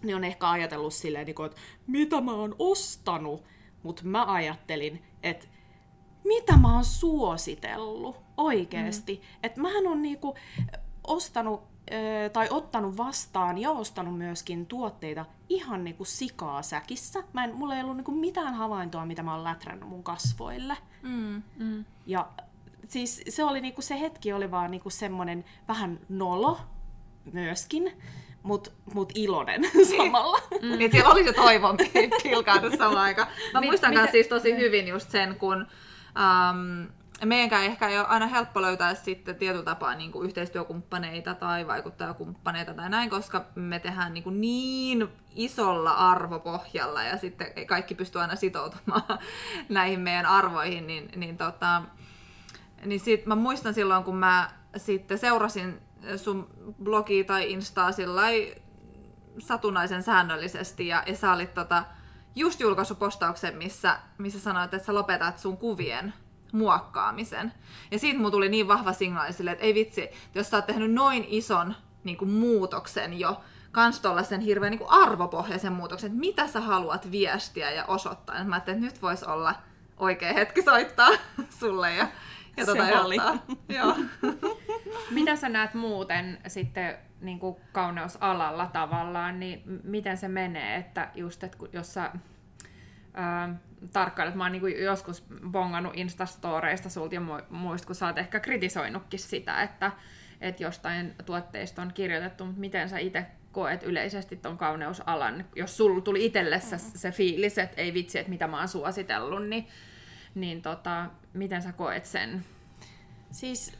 niin 0.03 0.15
on 0.15 0.23
ehkä 0.23 0.49
ajatellut 0.49 0.93
silleen, 0.93 1.25
niin 1.25 1.45
että 1.45 1.61
mitä 1.87 2.21
mä 2.21 2.31
oon 2.31 2.55
ostanut, 2.59 3.43
mutta 3.83 4.01
mä 4.05 4.33
ajattelin, 4.33 5.03
että 5.23 5.47
mitä 6.23 6.57
mä 6.57 6.73
oon 6.73 6.85
suositellut 6.85 8.15
oikeesti. 8.37 9.15
Mm. 9.15 9.39
Että 9.43 9.61
mähän 9.61 9.87
on 9.87 10.01
niinku 10.01 10.35
ostanut 11.07 11.71
tai 12.33 12.47
ottanut 12.49 12.97
vastaan 12.97 13.57
ja 13.57 13.71
ostanut 13.71 14.17
myöskin 14.17 14.65
tuotteita 14.65 15.25
ihan 15.49 15.83
niinku 15.83 16.05
sikaa 16.05 16.61
säkissä. 16.61 17.23
Mä 17.33 17.43
en, 17.43 17.55
mulla 17.55 17.75
ei 17.75 17.83
ollut 17.83 17.97
niinku 17.97 18.11
mitään 18.11 18.53
havaintoa, 18.53 19.05
mitä 19.05 19.23
mä 19.23 19.33
oon 19.35 19.43
lätrännyt 19.43 19.89
mun 19.89 20.03
kasvoille. 20.03 20.77
Mm, 21.01 21.43
mm. 21.57 21.85
Ja 22.05 22.29
siis 22.87 23.21
se, 23.29 23.43
oli 23.43 23.61
niinku, 23.61 23.81
se 23.81 23.99
hetki 23.99 24.33
oli 24.33 24.51
vaan 24.51 24.71
niinku 24.71 24.89
semmonen 24.89 25.45
vähän 25.67 25.99
nolo 26.09 26.59
myöskin 27.33 27.91
mut, 28.43 28.73
mut 28.93 29.11
iloinen 29.15 29.61
samalla. 29.97 30.39
Mm. 30.61 30.77
Niin 30.77 30.91
siellä 30.91 31.09
oli 31.09 31.23
se 31.23 31.33
toivon 31.33 31.77
pilkahdus 32.23 32.73
samaan 32.73 32.97
aikaan. 32.97 33.27
Mä 33.53 33.61
muistan 33.61 33.93
myös 33.93 34.11
siis 34.11 34.27
tosi 34.27 34.57
hyvin 34.57 34.87
just 34.87 35.09
sen, 35.09 35.35
kun 35.35 35.67
um, 36.15 36.87
meidänkään 37.25 37.63
ehkä 37.63 37.87
ei 37.87 37.99
ole 37.99 38.07
aina 38.07 38.27
helppo 38.27 38.61
löytää 38.61 38.95
sitten 38.95 39.35
tietyllä 39.35 39.63
tapaa 39.63 39.95
niin 39.95 40.11
kuin 40.11 40.25
yhteistyökumppaneita 40.25 41.33
tai 41.33 41.67
vaikuttajakumppaneita 41.67 42.73
tai 42.73 42.89
näin, 42.89 43.09
koska 43.09 43.45
me 43.55 43.79
tehdään 43.79 44.13
niin, 44.13 44.23
kuin 44.23 44.41
niin 44.41 45.07
isolla 45.35 45.91
arvopohjalla 45.91 47.03
ja 47.03 47.17
sitten 47.17 47.47
kaikki 47.67 47.95
pystyy 47.95 48.21
aina 48.21 48.35
sitoutumaan 48.35 49.03
näihin 49.69 49.99
meidän 49.99 50.25
arvoihin, 50.25 50.87
niin, 50.87 51.09
niin, 51.15 51.37
tota, 51.37 51.81
niin 52.85 52.99
sit 52.99 53.25
mä 53.25 53.35
muistan 53.35 53.73
silloin, 53.73 54.03
kun 54.03 54.15
mä 54.15 54.49
sitten 54.77 55.17
seurasin 55.17 55.81
sun 56.15 56.47
blogi 56.83 57.23
tai 57.23 57.51
instaa 57.51 57.91
sillä 57.91 58.21
satunnaisen 59.39 60.03
säännöllisesti 60.03 60.87
ja, 60.87 61.03
ja 61.05 61.15
sä 61.15 61.33
olit 61.33 61.53
tota, 61.53 61.83
just 62.35 62.59
julkaissut 62.59 62.99
postauksen, 62.99 63.57
missä, 63.57 63.99
missä 64.17 64.39
sanoit, 64.39 64.73
että 64.73 64.85
sä 64.85 64.93
lopetat 64.93 65.39
sun 65.39 65.57
kuvien 65.57 66.13
muokkaamisen. 66.51 67.53
Ja 67.91 67.99
siitä 67.99 68.17
mulla 68.17 68.31
tuli 68.31 68.49
niin 68.49 68.67
vahva 68.67 68.93
signaali 68.93 69.33
sille, 69.33 69.51
että 69.51 69.63
ei 69.63 69.73
vitsi, 69.73 70.09
jos 70.35 70.49
sä 70.49 70.57
oot 70.57 70.65
tehnyt 70.65 70.93
noin 70.93 71.25
ison 71.27 71.75
niin 72.03 72.17
kuin, 72.17 72.31
muutoksen 72.31 73.19
jo, 73.19 73.41
kans 73.71 74.01
sen 74.23 74.41
hirveän 74.41 74.71
niin 74.71 74.79
kuin 74.79 74.89
arvopohjaisen 74.89 75.73
muutoksen, 75.73 76.07
että 76.07 76.19
mitä 76.19 76.47
sä 76.47 76.61
haluat 76.61 77.11
viestiä 77.11 77.71
ja 77.71 77.85
osoittaa. 77.85 78.37
Ja 78.37 78.43
mä 78.43 78.55
ajattelin, 78.55 78.77
että 78.77 78.93
nyt 78.93 79.01
voisi 79.01 79.25
olla 79.25 79.55
oikea 79.97 80.33
hetki 80.33 80.61
soittaa 80.61 81.09
sulle 81.59 81.95
ja, 81.95 82.07
ja 82.61 82.65
tuota 82.65 82.85
Se 82.85 82.99
oli. 82.99 83.17
Joo. 83.77 83.95
Mitä 85.09 85.35
sä 85.35 85.49
näet 85.49 85.73
muuten 85.73 86.37
sitten 86.47 86.97
niin 87.21 87.39
kuin 87.39 87.55
kauneusalalla 87.71 88.69
tavallaan, 88.73 89.39
niin 89.39 89.63
miten 89.83 90.17
se 90.17 90.27
menee, 90.27 90.75
että 90.75 91.09
just, 91.15 91.43
että 91.43 91.57
jos 91.73 91.93
sä 91.93 92.11
ää, 93.13 93.55
tarkkailet, 93.93 94.35
mä 94.35 94.43
oon 94.43 94.51
niin 94.51 94.61
kuin 94.61 94.83
joskus 94.83 95.23
bongannut 95.51 95.93
Instastoreista 95.95 96.89
sulta 96.89 97.15
ja 97.15 97.21
muist, 97.49 97.85
kun 97.85 97.95
sä 97.95 98.07
oot 98.07 98.17
ehkä 98.17 98.39
kritisoinutkin 98.39 99.19
sitä, 99.19 99.61
että, 99.61 99.91
että 100.41 100.63
jostain 100.63 101.15
tuotteista 101.25 101.81
on 101.81 101.93
kirjoitettu, 101.93 102.45
mutta 102.45 102.59
miten 102.59 102.89
sä 102.89 102.97
itse 102.97 103.25
koet 103.51 103.83
yleisesti 103.83 104.35
ton 104.35 104.57
kauneusalan, 104.57 105.45
jos 105.55 105.77
sulla 105.77 106.01
tuli 106.01 106.25
itselle 106.25 106.59
se, 106.59 106.77
se 106.77 107.11
fiilis, 107.11 107.57
että 107.57 107.81
ei 107.81 107.93
vitsi, 107.93 108.19
että 108.19 108.29
mitä 108.29 108.47
mä 108.47 108.57
oon 108.57 108.67
suositellut, 108.67 109.47
niin, 109.47 109.67
niin 110.35 110.61
tota, 110.61 111.09
miten 111.33 111.61
sä 111.61 111.71
koet 111.71 112.05
sen? 112.05 112.45
Siis 113.31 113.77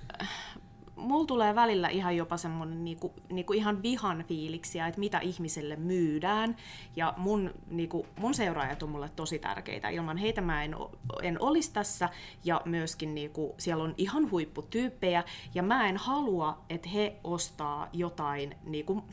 mulla 1.02 1.26
tulee 1.26 1.56
välillä 1.56 1.90
ihan 1.90 2.18
jopa 2.18 2.38
semmoinen 2.38 2.86
niinku, 2.86 3.14
niinku 3.30 3.54
ihan 3.54 3.84
vihan 3.84 4.26
fiiliksiä, 4.28 4.88
että 4.88 5.00
mitä 5.00 5.20
ihmiselle 5.20 5.76
myydään. 5.76 6.56
Ja 6.96 7.14
mun, 7.18 7.54
niinku, 7.68 8.06
mun 8.20 8.34
seuraajat 8.34 8.84
on 8.84 8.90
mulle 8.90 9.10
tosi 9.10 9.40
tärkeitä. 9.40 9.90
Ilman 9.90 10.18
heitä 10.18 10.42
mä 10.42 10.64
en, 10.64 10.76
en 11.22 11.42
olisi 11.42 11.74
tässä. 11.74 12.10
Ja 12.44 12.62
myöskin 12.66 13.16
niinku, 13.16 13.56
siellä 13.58 13.84
on 13.84 13.94
ihan 13.98 14.32
huipputyyppejä. 14.32 15.24
Ja 15.54 15.64
mä 15.64 15.90
en 15.90 15.98
halua, 15.98 16.62
että 16.70 16.90
he 16.90 17.16
ostaa 17.24 17.90
jotain, 17.94 18.56
niinku, 18.64 19.04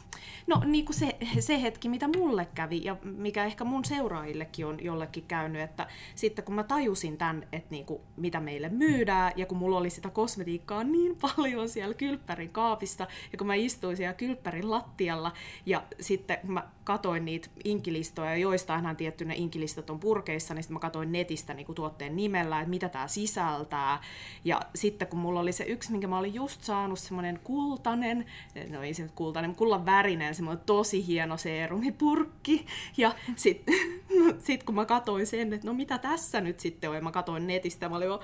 no 0.46 0.62
niinku 0.64 0.92
se, 0.92 1.16
se 1.40 1.62
hetki, 1.62 1.88
mitä 1.88 2.08
mulle 2.16 2.48
kävi. 2.54 2.84
Ja 2.84 2.96
mikä 3.02 3.44
ehkä 3.44 3.64
mun 3.64 3.84
seuraajillekin 3.84 4.66
on 4.66 4.84
jollekin 4.84 5.24
käynyt. 5.28 5.62
Että 5.62 5.86
sitten 6.14 6.44
kun 6.44 6.54
mä 6.54 6.62
tajusin 6.62 7.18
tämän, 7.18 7.46
että 7.52 7.70
niinku, 7.70 8.00
mitä 8.16 8.40
meille 8.40 8.68
myydään. 8.68 9.32
Ja 9.36 9.46
kun 9.46 9.58
mulla 9.58 9.78
oli 9.78 9.90
sitä 9.90 10.10
kosmetiikkaa 10.10 10.84
niin 10.84 11.16
paljon 11.16 11.68
siellä 11.68 11.94
kylppärin 11.94 12.50
kaapista, 12.50 13.06
ja 13.32 13.38
kun 13.38 13.46
mä 13.46 13.54
istuin 13.54 13.96
siellä 13.96 14.14
kylppärin 14.14 14.70
lattialla, 14.70 15.32
ja 15.66 15.82
sitten 16.00 16.38
mä 16.42 16.68
katoin 16.88 17.24
niitä 17.24 17.48
inkilistoja, 17.64 18.36
joistainhan 18.36 18.96
tietty 18.96 19.24
ne 19.24 19.34
inkilistot 19.34 19.90
on 19.90 20.00
purkeissa, 20.00 20.54
niin 20.54 20.62
sitten 20.62 20.74
mä 20.74 20.80
katoin 20.80 21.12
netistä 21.12 21.54
niin 21.54 21.66
kuin 21.66 21.76
tuotteen 21.76 22.16
nimellä, 22.16 22.60
että 22.60 22.70
mitä 22.70 22.88
tämä 22.88 23.08
sisältää, 23.08 24.00
ja 24.44 24.60
sitten 24.74 25.08
kun 25.08 25.18
mulla 25.18 25.40
oli 25.40 25.52
se 25.52 25.64
yksi, 25.64 25.92
minkä 25.92 26.06
mä 26.06 26.18
olin 26.18 26.34
just 26.34 26.62
saanut, 26.62 26.98
semmoinen 26.98 27.40
kultainen, 27.44 28.26
no 28.70 28.82
ei 28.82 28.94
se 28.94 29.02
nyt 29.02 29.12
kultainen, 29.12 29.54
kullan 29.54 29.86
värinen, 29.86 30.34
semmoinen 30.34 30.64
tosi 30.66 31.06
hieno 31.06 31.36
seerumipurkki, 31.36 32.66
ja 32.96 33.14
sitten 33.36 33.74
no, 34.18 34.34
sit 34.46 34.62
kun 34.62 34.74
mä 34.74 34.84
katoin 34.84 35.26
sen, 35.26 35.52
että 35.52 35.66
no 35.66 35.74
mitä 35.74 35.98
tässä 35.98 36.40
nyt 36.40 36.60
sitten 36.60 36.90
on, 36.90 36.96
ja 36.96 37.02
mä 37.02 37.12
katoin 37.12 37.46
netistä, 37.46 37.88
mä 37.88 37.96
olin 37.96 38.08
vaan, 38.08 38.20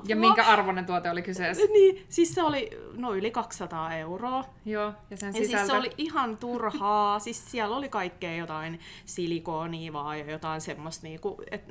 ja 0.08 0.16
minkä 0.16 0.44
arvoinen 0.44 0.86
tuote 0.86 1.10
oli 1.10 1.22
kyseessä? 1.22 1.64
Niin, 1.72 2.06
siis 2.08 2.34
se 2.34 2.42
oli 2.42 2.70
no 2.96 3.14
yli 3.14 3.30
200 3.30 3.94
euroa. 3.94 4.44
Joo, 4.64 4.92
ja 5.10 5.16
sen 5.16 5.32
sisältö... 5.32 5.52
Ja 5.52 5.58
siis 5.58 5.66
se 5.66 5.78
oli 5.78 5.90
ihan 5.98 6.36
turhaa, 6.52 7.18
siis 7.18 7.50
siellä 7.50 7.76
oli 7.76 7.88
kaikkea 7.88 8.36
jotain 8.36 8.80
silikonia 9.04 9.92
vaan 9.92 10.18
ja 10.18 10.30
jotain 10.30 10.60
semmoista 10.60 11.06
niinku, 11.06 11.42
et, 11.50 11.64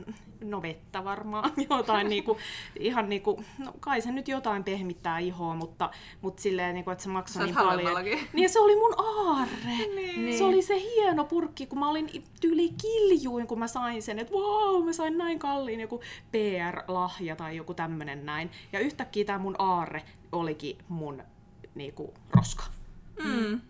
no 0.44 0.62
vettä 0.62 1.04
varmaan, 1.04 1.52
jotain 1.70 2.10
niinku, 2.10 2.38
ihan 2.80 3.10
niinku, 3.10 3.44
no 3.58 3.74
kai 3.80 4.02
se 4.02 4.12
nyt 4.12 4.28
jotain 4.28 4.64
pehmittää 4.64 5.20
ihoa, 5.20 5.56
mutta, 5.56 5.90
mutta 6.22 6.42
silleen 6.42 6.74
niinku, 6.74 6.92
että 6.92 7.04
se 7.04 7.10
maksoi 7.10 7.46
niin 7.46 7.56
paljon. 7.56 8.04
Niin 8.34 8.50
se 8.50 8.60
oli 8.60 8.76
mun 8.76 8.94
aarre. 8.98 9.88
Niin. 9.96 10.38
Se 10.38 10.44
oli 10.44 10.62
se 10.62 10.80
hieno 10.80 11.26
purkki, 11.26 11.66
kun 11.66 11.80
mä 11.80 11.90
olin 11.90 12.24
tyli 12.42 12.70
kiljuin, 12.82 13.48
kun 13.48 13.60
mä 13.60 13.68
sain 13.68 14.02
sen, 14.02 14.20
että 14.20 14.34
wow, 14.34 14.86
mä 14.86 14.94
sain 14.94 15.18
näin 15.18 15.40
kalliin 15.40 15.80
joku 15.80 16.02
PR-lahja 16.32 17.36
tai 17.36 17.56
joku 17.56 17.74
tämmönen 17.74 18.26
näin. 18.26 18.52
Ja 18.74 18.80
yhtäkkiä 18.80 19.26
tämä 19.26 19.40
mun 19.40 19.56
aarre 19.60 20.04
olikin 20.32 20.78
mun 20.88 21.24
niinku, 21.76 22.14
roska. 22.32 22.64
Mm. 23.24 23.62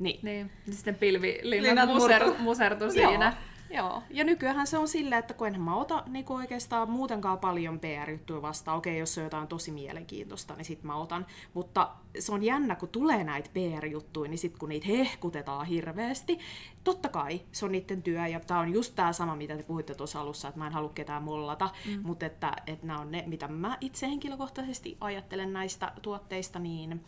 Niin. 0.00 0.20
niin. 0.22 0.50
Sitten 0.70 0.94
pilvilinnat 0.94 1.88
muser, 1.88 2.22
musertu 2.38 2.90
siinä. 2.90 3.24
Joo. 3.24 3.50
Joo, 3.72 4.02
ja 4.10 4.24
nykyään 4.24 4.66
se 4.66 4.78
on 4.78 4.88
silleen, 4.88 5.18
että 5.18 5.34
kun 5.34 5.46
en 5.46 5.60
mä 5.60 5.76
ota 5.76 6.04
niin 6.06 6.24
oikeastaan 6.28 6.90
muutenkaan 6.90 7.38
paljon 7.38 7.80
PR-juttuja 7.80 8.42
vastaan, 8.42 8.78
okei, 8.78 8.98
jos 8.98 9.14
se 9.14 9.20
on 9.20 9.24
jotain 9.24 9.48
tosi 9.48 9.70
mielenkiintoista, 9.70 10.54
niin 10.54 10.64
sit 10.64 10.82
mä 10.82 10.96
otan, 10.96 11.26
mutta 11.54 11.90
se 12.18 12.32
on 12.32 12.42
jännä, 12.42 12.76
kun 12.76 12.88
tulee 12.88 13.24
näitä 13.24 13.50
PR-juttuja, 13.52 14.30
niin 14.30 14.38
sit 14.38 14.58
kun 14.58 14.68
niitä 14.68 14.86
hehkutetaan 14.86 15.66
hirveästi, 15.66 16.38
totta 16.84 17.08
kai 17.08 17.40
se 17.52 17.64
on 17.64 17.72
niiden 17.72 18.02
työ, 18.02 18.26
ja 18.26 18.40
tämä 18.40 18.60
on 18.60 18.72
just 18.72 18.94
tämä 18.94 19.12
sama, 19.12 19.36
mitä 19.36 19.56
te 19.56 19.62
puhuitte 19.62 19.94
tuossa 19.94 20.20
alussa, 20.20 20.48
että 20.48 20.58
mä 20.58 20.66
en 20.66 20.72
halua 20.72 20.92
ketään 20.94 21.22
mollata, 21.22 21.70
mm. 21.86 22.00
mutta 22.02 22.26
että, 22.26 22.52
että 22.66 22.86
nämä 22.86 22.98
on 22.98 23.10
ne, 23.10 23.24
mitä 23.26 23.48
mä 23.48 23.78
itse 23.80 24.06
henkilökohtaisesti 24.06 24.96
ajattelen 25.00 25.52
näistä 25.52 25.92
tuotteista, 26.02 26.58
niin 26.58 27.04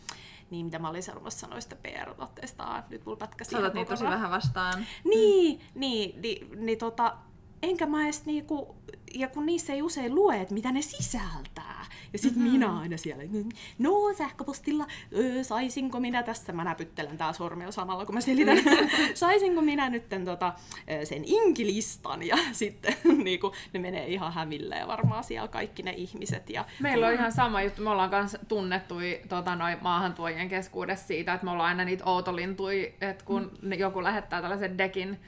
Niin, 0.52 0.66
mitä 0.66 0.78
mä 0.78 0.88
olin 0.88 1.02
sanomassa 1.02 1.46
noista 1.46 1.76
PR-tuotteista. 1.76 2.82
Nyt 2.90 3.04
mulla 3.04 3.16
pätkäsi 3.16 3.50
Sä 3.50 3.60
niitä 3.60 3.84
tosi 3.84 4.04
vähän 4.04 4.30
vastaan. 4.30 4.86
Niin, 5.04 5.60
niin, 5.74 6.22
niin, 6.22 6.66
niin 6.66 6.78
tota, 6.78 7.16
enkä 7.62 7.86
mä 7.86 8.04
edes 8.04 8.26
niinku, 8.26 8.76
ja 9.14 9.28
kun 9.28 9.46
niissä 9.46 9.72
ei 9.72 9.82
usein 9.82 10.14
lue, 10.14 10.40
että 10.40 10.54
mitä 10.54 10.72
ne 10.72 10.82
sisältää. 10.82 11.86
Ja 12.12 12.18
sit 12.18 12.36
mm-hmm. 12.36 12.52
minä 12.52 12.78
aina 12.78 12.96
siellä, 12.96 13.22
no 13.78 14.14
sähköpostilla, 14.18 14.86
öö, 15.16 15.44
saisinko 15.44 16.00
minä 16.00 16.22
tässä, 16.22 16.52
mä 16.52 16.64
näpyttelen 16.64 17.18
tää 17.18 17.32
sormella 17.32 17.72
samalla 17.72 18.06
kun 18.06 18.14
mä 18.14 18.20
selitän, 18.20 18.58
saisinko 19.14 19.62
minä 19.62 19.90
nyt 19.90 20.04
tota, 20.24 20.52
sen 21.04 21.22
inkilistan 21.26 22.22
ja 22.22 22.36
sitten 22.52 22.94
niinku, 23.24 23.52
ne 23.72 23.80
menee 23.80 24.06
ihan 24.06 24.32
hämille 24.32 24.76
ja 24.76 24.86
varmaan 24.86 25.24
siellä 25.24 25.48
kaikki 25.48 25.82
ne 25.82 25.92
ihmiset. 25.92 26.50
Ja, 26.50 26.64
Meillä 26.80 27.06
on 27.06 27.14
ihan 27.14 27.32
sama 27.32 27.62
juttu, 27.62 27.82
me 27.82 27.90
ollaan 27.90 28.10
myös 28.10 28.36
tunnettui 28.48 29.20
tota, 29.28 29.56
noin 29.56 29.78
maahantuojien 29.80 30.48
keskuudessa 30.48 31.06
siitä, 31.06 31.34
että 31.34 31.44
me 31.44 31.50
ollaan 31.50 31.68
aina 31.68 31.84
niitä 31.84 32.04
outolintui, 32.04 32.94
että 33.00 33.24
kun 33.24 33.50
mm. 33.62 33.72
joku 33.72 34.02
lähettää 34.02 34.42
tällaisen 34.42 34.78
dekin 34.78 35.18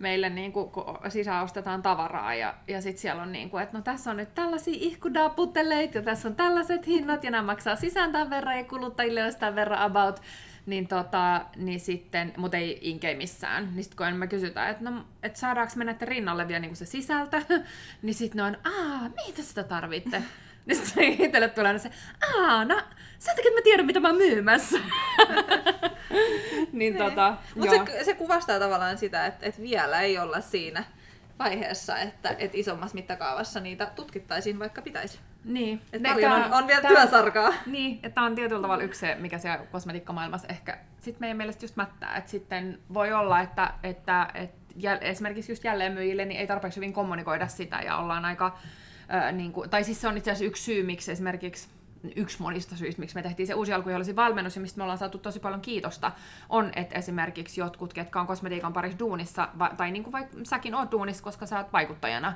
meille 0.00 0.30
niin 0.30 0.52
kuin, 0.52 0.70
kun 0.70 0.84
sisäostetaan 1.08 1.82
tavaraa 1.82 2.34
ja, 2.34 2.54
ja 2.68 2.80
sitten 2.80 3.00
siellä 3.00 3.22
on 3.22 3.32
niin 3.32 3.50
kuin, 3.50 3.62
että 3.62 3.78
no 3.78 3.82
tässä 3.82 4.10
on 4.10 4.16
nyt 4.16 4.34
tällaisia 4.34 4.74
ihkudaaputeleita 4.76 5.98
ja 5.98 6.02
tässä 6.02 6.28
on 6.28 6.36
tällaiset 6.36 6.86
hinnat 6.86 7.24
ja 7.24 7.30
nämä 7.30 7.42
maksaa 7.42 7.76
sisään 7.76 8.12
tämän 8.12 8.30
verran 8.30 8.58
ja 8.58 8.64
kuluttajille 8.64 9.24
on 9.24 9.32
tämän 9.38 9.54
verran 9.54 9.82
about 9.82 10.20
niin, 10.66 10.88
tota, 10.88 11.44
niin 11.56 11.80
sitten, 11.80 12.32
mutta 12.36 12.56
ei 12.56 12.78
inkei 12.80 13.14
missään. 13.14 13.68
Niin 13.74 13.84
sitten 13.84 14.10
kun 14.10 14.18
me 14.18 14.26
kysytään, 14.26 14.70
että 14.70 14.90
no, 14.90 15.04
et 15.22 15.36
saadaanko 15.36 15.72
me 15.76 15.84
näiden 15.84 16.08
rinnalle 16.08 16.48
vielä 16.48 16.60
niin 16.60 16.76
se 16.76 16.86
sisältö, 16.86 17.42
niin 18.02 18.14
sitten 18.14 18.36
ne 18.36 18.42
on, 18.42 18.56
aah, 18.64 19.02
mitä 19.26 19.42
sitä 19.42 19.64
tarvitte? 19.64 20.22
Niin 20.66 20.86
sitten 20.86 21.04
itselle 21.04 21.48
tulee 21.48 21.78
se, 21.78 21.90
aah, 22.36 22.66
no 22.66 22.80
sen 23.18 23.36
takia, 23.36 23.48
että 23.48 23.60
mä 23.60 23.64
tiedän, 23.64 23.86
mitä 23.86 24.00
mä 24.00 24.08
oon 24.08 24.16
myymässä. 24.16 24.78
niin 26.72 26.96
tota, 26.96 27.36
Mutta 27.54 27.84
se, 27.86 28.04
se, 28.04 28.14
kuvastaa 28.14 28.58
tavallaan 28.58 28.98
sitä, 28.98 29.26
että, 29.26 29.46
että 29.46 29.62
vielä 29.62 30.00
ei 30.00 30.18
olla 30.18 30.40
siinä 30.40 30.84
vaiheessa, 31.38 31.98
että, 31.98 32.28
että 32.38 32.58
isommassa 32.58 32.94
mittakaavassa 32.94 33.60
niitä 33.60 33.86
tutkittaisiin, 33.86 34.58
vaikka 34.58 34.82
pitäisi. 34.82 35.20
Niin. 35.44 35.80
Että 35.92 36.08
ne, 36.08 36.14
paljon 36.14 36.32
on, 36.32 36.52
on 36.52 36.66
vielä 36.66 36.82
tää, 36.82 36.90
työsarkaa. 36.90 37.54
Niin, 37.66 37.94
että 37.94 38.10
tämä 38.10 38.26
on 38.26 38.34
tietyllä 38.34 38.62
tavalla 38.62 38.84
yksi 38.84 39.00
se, 39.00 39.14
mikä 39.14 39.38
siellä 39.38 39.66
kosmetiikkamaailmassa 39.72 40.48
ehkä 40.48 40.78
sit 41.00 41.20
meidän 41.20 41.36
mielestä 41.36 41.64
just 41.64 41.76
mättää. 41.76 42.16
Että 42.16 42.30
sitten 42.30 42.78
voi 42.94 43.12
olla, 43.12 43.40
että, 43.40 43.74
että, 43.82 44.28
että 44.34 44.74
jäl, 44.76 44.98
esimerkiksi 45.00 45.52
just 45.52 45.64
jälleenmyyjille 45.64 46.24
niin 46.24 46.40
ei 46.40 46.46
tarpeeksi 46.46 46.76
hyvin 46.76 46.92
kommunikoida 46.92 47.48
sitä 47.48 47.80
ja 47.80 47.96
ollaan 47.96 48.24
aika... 48.24 48.58
Äh, 49.14 49.32
niin 49.32 49.52
kuin, 49.52 49.70
tai 49.70 49.84
siis 49.84 50.00
se 50.00 50.08
on 50.08 50.16
itse 50.16 50.30
asiassa 50.30 50.44
yksi 50.44 50.62
syy, 50.62 50.82
miksi 50.82 51.12
esimerkiksi 51.12 51.68
yksi 52.16 52.42
monista 52.42 52.76
syistä, 52.76 53.00
miksi 53.00 53.14
me 53.14 53.22
tehtiin 53.22 53.46
se 53.46 53.54
uusi 53.54 53.72
alkujohdollisin 53.72 54.16
valmennus 54.16 54.56
ja 54.56 54.62
mistä 54.62 54.78
me 54.78 54.82
ollaan 54.82 54.98
saatu 54.98 55.18
tosi 55.18 55.40
paljon 55.40 55.60
kiitosta, 55.60 56.12
on, 56.48 56.70
että 56.76 56.98
esimerkiksi 56.98 57.60
jotkut, 57.60 57.92
ketkä 57.92 58.20
on 58.20 58.26
kosmetiikan 58.26 58.72
parissa 58.72 58.98
duunissa, 58.98 59.48
tai 59.76 59.90
niin 59.90 60.02
kuin 60.02 60.12
vaikka 60.12 60.36
säkin 60.42 60.74
oot 60.74 60.92
duunissa, 60.92 61.24
koska 61.24 61.46
sä 61.46 61.58
oot 61.58 61.72
vaikuttajana 61.72 62.32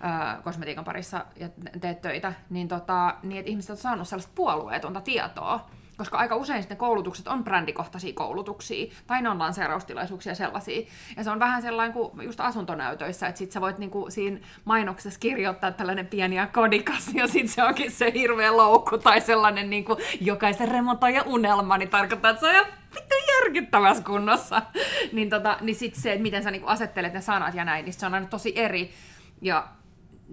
ää, 0.00 0.40
kosmetiikan 0.44 0.84
parissa 0.84 1.24
ja 1.36 1.48
teet 1.80 2.02
töitä, 2.02 2.32
niin, 2.50 2.68
tota, 2.68 3.14
niin 3.22 3.38
että 3.38 3.50
ihmiset 3.50 3.70
on 3.70 3.76
saanut 3.76 4.08
sellaista 4.08 4.32
puolueetonta 4.34 5.00
tietoa, 5.00 5.70
koska 6.02 6.18
aika 6.18 6.36
usein 6.36 6.62
sitten 6.62 6.76
koulutukset 6.76 7.28
on 7.28 7.44
brändikohtaisia 7.44 8.12
koulutuksia, 8.12 8.92
tai 9.06 9.22
ne 9.22 9.28
on 9.28 9.38
lanseeraustilaisuuksia 9.38 10.34
sellaisia. 10.34 10.86
Ja 11.16 11.24
se 11.24 11.30
on 11.30 11.38
vähän 11.38 11.62
sellainen 11.62 11.92
kuin 11.92 12.10
just 12.22 12.40
asuntonäytöissä, 12.40 13.26
että 13.26 13.38
sit 13.38 13.52
sä 13.52 13.60
voit 13.60 13.78
niinku 13.78 14.06
siinä 14.08 14.40
mainoksessa 14.64 15.20
kirjoittaa 15.20 15.70
tällainen 15.70 16.06
pieni 16.06 16.36
ja 16.36 16.46
kodikas, 16.46 17.14
ja 17.14 17.26
sitten 17.28 17.48
se 17.48 17.62
onkin 17.64 17.90
se 17.90 18.12
hirveä 18.14 18.56
loukku, 18.56 18.98
tai 18.98 19.20
sellainen 19.20 19.70
niinku 19.70 19.96
jokaisen 20.20 20.68
remontoija 20.68 21.22
unelma, 21.26 21.78
niin 21.78 21.90
tarkoittaa, 21.90 22.30
että 22.30 22.40
se 22.40 22.60
on 22.60 22.66
vittu 22.94 23.14
järkyttävässä 23.38 24.04
kunnossa. 24.04 24.62
niin, 25.12 25.30
tota, 25.30 25.56
niin 25.60 25.76
sitten 25.76 26.02
se, 26.02 26.12
että 26.12 26.22
miten 26.22 26.42
sä 26.42 26.50
niinku 26.50 26.68
asettelet 26.68 27.12
ne 27.12 27.20
sanat 27.20 27.54
ja 27.54 27.64
näin, 27.64 27.84
niin 27.84 27.92
se 27.92 28.06
on 28.06 28.14
aina 28.14 28.26
tosi 28.26 28.52
eri. 28.56 28.90
Ja 29.40 29.68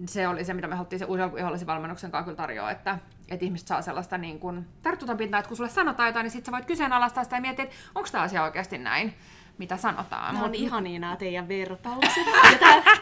se 0.06 0.28
oli 0.28 0.44
se, 0.44 0.54
mitä 0.54 0.66
me 0.66 0.74
haluttiin 0.74 0.98
se 0.98 1.04
uusi 1.04 1.66
valmennuksen 1.66 2.10
kanssa 2.10 2.24
kyllä 2.24 2.36
tarjoa, 2.36 2.70
että, 2.70 2.98
että 3.30 3.44
ihmiset 3.44 3.68
saa 3.68 3.82
sellaista 3.82 4.18
niin 4.18 4.38
kuin 4.38 4.66
tarttutapintaa, 4.82 5.40
että 5.40 5.48
kun 5.48 5.56
sulle 5.56 5.70
sanotaan 5.70 6.08
jotain, 6.08 6.24
niin 6.24 6.30
sitten 6.30 6.46
sä 6.46 6.52
voit 6.52 6.64
kyseenalaistaa 6.64 7.24
sitä 7.24 7.36
ja 7.36 7.40
miettiä, 7.40 7.64
että 7.64 7.76
onko 7.94 8.08
tämä 8.12 8.24
asia 8.24 8.42
oikeasti 8.42 8.78
näin 8.78 9.14
mitä 9.60 9.76
sanotaan. 9.76 10.34
Nämä 10.34 10.44
on 10.44 10.50
Mut... 10.50 10.60
ihania 10.60 10.98
nämä 10.98 11.16
teidän 11.16 11.48
vertaukset. 11.48 12.26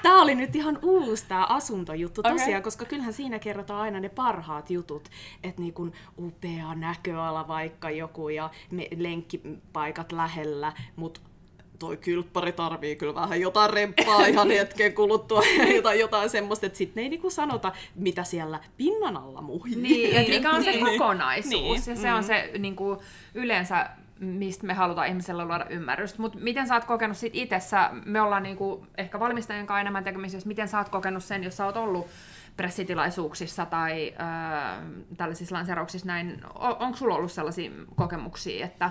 tämä 0.03 0.23
oli 0.23 0.35
nyt 0.35 0.57
ihan 0.57 0.79
uusi 0.83 1.27
tämä 1.29 1.47
asuntojuttu 1.47 2.21
okay. 2.21 2.33
tosiaan, 2.33 2.63
koska 2.63 2.85
kyllähän 2.85 3.13
siinä 3.13 3.39
kerrotaan 3.39 3.81
aina 3.81 4.01
ne 4.01 4.09
parhaat 4.09 4.71
jutut. 4.71 5.09
Että 5.43 5.63
niin 5.63 5.75
kun 5.75 5.93
upea 6.19 6.75
näköala 6.75 7.49
vaikka 7.49 7.91
joku 7.91 8.29
ja 8.29 8.51
me, 8.71 8.89
lenkkipaikat 8.97 10.13
lähellä, 10.13 10.73
mutta 10.97 11.21
toi 11.79 11.97
kylppari 11.97 12.53
tarvii 12.53 12.97
kyllä 12.97 13.15
vähän 13.15 13.41
jotain 13.41 13.71
remppaa 13.71 14.27
ihan 14.27 14.49
hetken 14.49 14.95
kuluttua 14.95 15.43
jotain, 15.77 16.01
jotain 16.01 16.31
semmoista, 16.31 16.67
että 16.67 16.79
sitten 16.79 17.03
ei 17.03 17.09
niinku 17.09 17.31
sanota, 17.31 17.73
mitä 17.95 18.25
siellä 18.25 18.61
pinnan 18.77 19.17
alla 19.17 19.43
muhii. 19.43 19.77
Niin, 19.77 20.17
että 20.17 20.33
mikä 20.33 20.51
on 20.51 20.65
se 20.65 20.71
niin. 20.71 20.87
kokonaisuus. 20.87 21.87
Niin. 21.87 21.97
Ja 21.97 22.03
se 22.03 22.13
on 22.13 22.21
mm. 22.21 22.27
se 22.27 22.51
niinku, 22.59 23.03
yleensä 23.35 23.91
mistä 24.21 24.67
me 24.67 24.75
halutaan 24.75 25.09
ihmisellä 25.09 25.45
luoda 25.45 25.67
ymmärrystä. 25.71 26.23
Mutta 26.23 26.39
miten 26.39 26.69
sä 26.69 26.75
oot 26.75 26.85
kokenut 26.85 27.17
sit 27.17 27.35
itsessä, 27.37 27.91
me 28.05 28.21
ollaan 28.21 28.43
niinku 28.43 28.87
ehkä 28.97 29.21
valmistajien 29.21 29.67
kanssa 29.67 29.81
enemmän 29.81 30.05
tekemisessä, 30.05 30.49
miten 30.49 30.69
sä 30.69 30.79
oot 30.79 30.89
kokenut 30.89 31.25
sen, 31.25 31.45
jos 31.45 31.57
sä 31.57 31.67
oot 31.67 31.77
ollut 31.77 32.07
pressitilaisuuksissa 32.57 33.67
tai 33.67 34.15
äh, 34.21 34.85
tällaisissa 35.17 35.55
lanserauksissa 35.55 36.07
näin, 36.07 36.41
on, 36.55 36.77
onko 36.79 36.97
sulla 36.97 37.15
ollut 37.15 37.33
sellaisia 37.33 37.71
kokemuksia, 37.97 38.67
että 38.67 38.91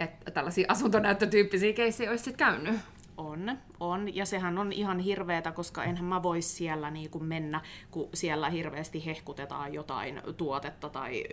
että 0.00 0.30
tällaisia 0.30 0.66
asuntonäyttötyyppisiä 0.68 1.72
keissejä 1.72 2.10
olisi 2.10 2.24
sitten 2.24 2.46
käynyt. 2.46 2.80
On, 3.16 3.58
on. 3.80 4.14
Ja 4.14 4.26
sehän 4.26 4.58
on 4.58 4.72
ihan 4.72 4.98
hirveetä, 4.98 5.52
koska 5.52 5.84
enhän 5.84 6.04
mä 6.04 6.22
voi 6.22 6.42
siellä 6.42 6.90
niin 6.90 7.10
kuin 7.10 7.24
mennä, 7.24 7.60
kun 7.90 8.08
siellä 8.14 8.50
hirveästi 8.50 9.06
hehkutetaan 9.06 9.74
jotain 9.74 10.22
tuotetta 10.36 10.88
tai, 10.88 11.24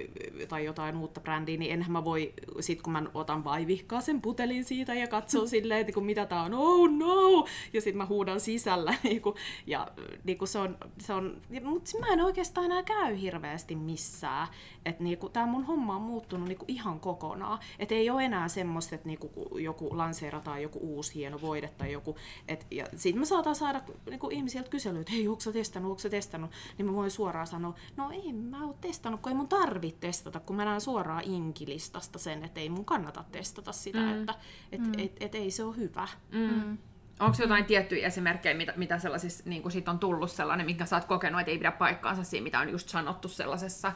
tai 0.47 0.65
jotain 0.65 0.97
uutta 0.97 1.21
brändiä, 1.21 1.57
niin 1.57 1.71
enhän 1.71 1.91
mä 1.91 2.05
voi, 2.05 2.33
sit 2.59 2.81
kun 2.81 2.93
mä 2.93 3.03
otan 3.13 3.43
vaivihkaa 3.43 4.01
sen 4.01 4.21
putelin 4.21 4.65
siitä 4.65 4.93
ja 4.93 5.07
katsoo 5.07 5.47
silleen, 5.57 5.81
että 5.81 6.01
mitä 6.01 6.25
tää 6.25 6.43
on, 6.43 6.53
oh 6.53 6.89
no! 6.89 7.45
Ja 7.73 7.81
sitten 7.81 7.97
mä 7.97 8.05
huudan 8.05 8.39
sisällä. 8.39 8.93
Niin 9.07 9.21
kuin, 9.21 9.35
ja 9.67 9.87
niin 10.23 10.37
kuin 10.37 10.47
se 10.47 10.59
on, 10.59 10.77
se 10.99 11.13
on, 11.13 11.41
mutta 11.63 11.99
mä 11.99 12.13
en 12.13 12.21
oikeastaan 12.21 12.65
enää 12.65 12.83
käy 12.83 13.21
hirveästi 13.21 13.75
missään. 13.75 14.47
Että 14.85 15.03
niin 15.03 15.19
tää 15.33 15.45
mun 15.45 15.63
homma 15.63 15.95
on 15.95 16.01
muuttunut 16.01 16.47
niin 16.47 16.57
kuin 16.57 16.71
ihan 16.71 16.99
kokonaan. 16.99 17.59
Että 17.79 17.95
ei 17.95 18.09
ole 18.09 18.25
enää 18.25 18.47
semmoista, 18.47 18.95
että 18.95 19.07
niin 19.07 19.19
kuin 19.19 19.63
joku 19.63 19.97
lanseerataan 19.97 20.61
joku 20.61 20.79
uusi 20.81 21.15
hieno 21.15 21.41
voide 21.41 21.69
tai 21.77 21.91
joku. 21.91 22.15
Et, 22.47 22.67
ja 22.71 22.85
sitten 22.95 23.19
mä 23.19 23.25
saatan 23.25 23.55
saada 23.55 23.81
niin 24.09 24.19
kuin 24.19 24.35
ihmisiltä 24.35 24.69
kyselyä, 24.69 25.01
että 25.01 25.11
hei, 25.11 25.27
onko 25.27 25.41
sä 25.41 25.51
testannut, 25.51 25.89
onko 25.89 25.99
sä 25.99 26.09
testannut? 26.09 26.51
Niin 26.77 26.85
mä 26.85 26.93
voin 26.93 27.11
suoraan 27.11 27.47
sanoa, 27.47 27.75
no 27.97 28.11
ei 28.11 28.33
mä 28.33 28.65
oon 28.65 28.75
testannut, 28.81 29.21
kun 29.21 29.31
ei 29.31 29.35
mun 29.35 29.47
tarvitse 29.47 29.99
testata, 29.99 30.39
kun 30.39 30.55
mä 30.55 30.65
näen 30.65 30.81
suoraan 30.81 31.23
inkilistasta 31.23 32.19
sen, 32.19 32.43
että 32.43 32.59
ei 32.59 32.69
mun 32.69 32.85
kannata 32.85 33.23
testata 33.31 33.71
sitä, 33.71 33.99
mm. 33.99 34.19
että 34.19 34.35
et, 34.71 34.81
mm. 34.81 34.93
et, 34.93 34.99
et, 34.99 35.17
et 35.19 35.35
ei 35.35 35.51
se 35.51 35.63
ole 35.63 35.75
hyvä. 35.75 36.07
Mm. 36.31 36.39
Mm. 36.39 36.77
Onko 37.19 37.37
jotain 37.39 37.63
mm. 37.63 37.67
tiettyjä 37.67 38.07
esimerkkejä, 38.07 38.55
mitä, 38.55 38.73
mitä 38.75 38.99
sellaisissa, 38.99 39.43
niin 39.49 39.61
kuin 39.61 39.71
siitä 39.71 39.91
on 39.91 39.99
tullut 39.99 40.31
sellainen, 40.31 40.65
minkä 40.65 40.85
sä 40.85 40.95
oot 40.95 41.05
kokenut, 41.05 41.41
että 41.41 41.51
ei 41.51 41.57
pidä 41.57 41.71
paikkaansa 41.71 42.23
siinä, 42.23 42.43
mitä 42.43 42.59
on 42.59 42.69
just 42.69 42.89
sanottu 42.89 43.27
sellaisessa 43.27 43.91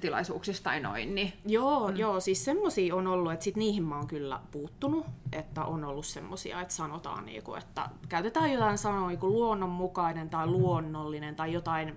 tilaisuuksista 0.00 0.64
tai 0.64 0.80
noin. 0.80 1.14
Niin... 1.14 1.32
Joo, 1.46 1.88
mm. 1.88 1.96
joo, 1.96 2.20
siis 2.20 2.44
semmosia 2.44 2.94
on 2.94 3.06
ollut, 3.06 3.32
että 3.32 3.44
sit 3.44 3.56
niihin 3.56 3.82
mä 3.82 3.96
oon 3.96 4.06
kyllä 4.06 4.40
puuttunut, 4.50 5.06
että 5.32 5.64
on 5.64 5.84
ollut 5.84 6.06
semmosia, 6.06 6.60
että 6.60 6.74
sanotaan, 6.74 7.26
niinku, 7.26 7.54
että 7.54 7.88
käytetään 8.08 8.52
jotain 8.52 8.78
sanoa 8.78 9.08
niinku 9.08 9.28
luonnonmukainen 9.28 10.30
tai 10.30 10.46
luonnollinen 10.46 11.36
tai 11.36 11.52
jotain, 11.52 11.96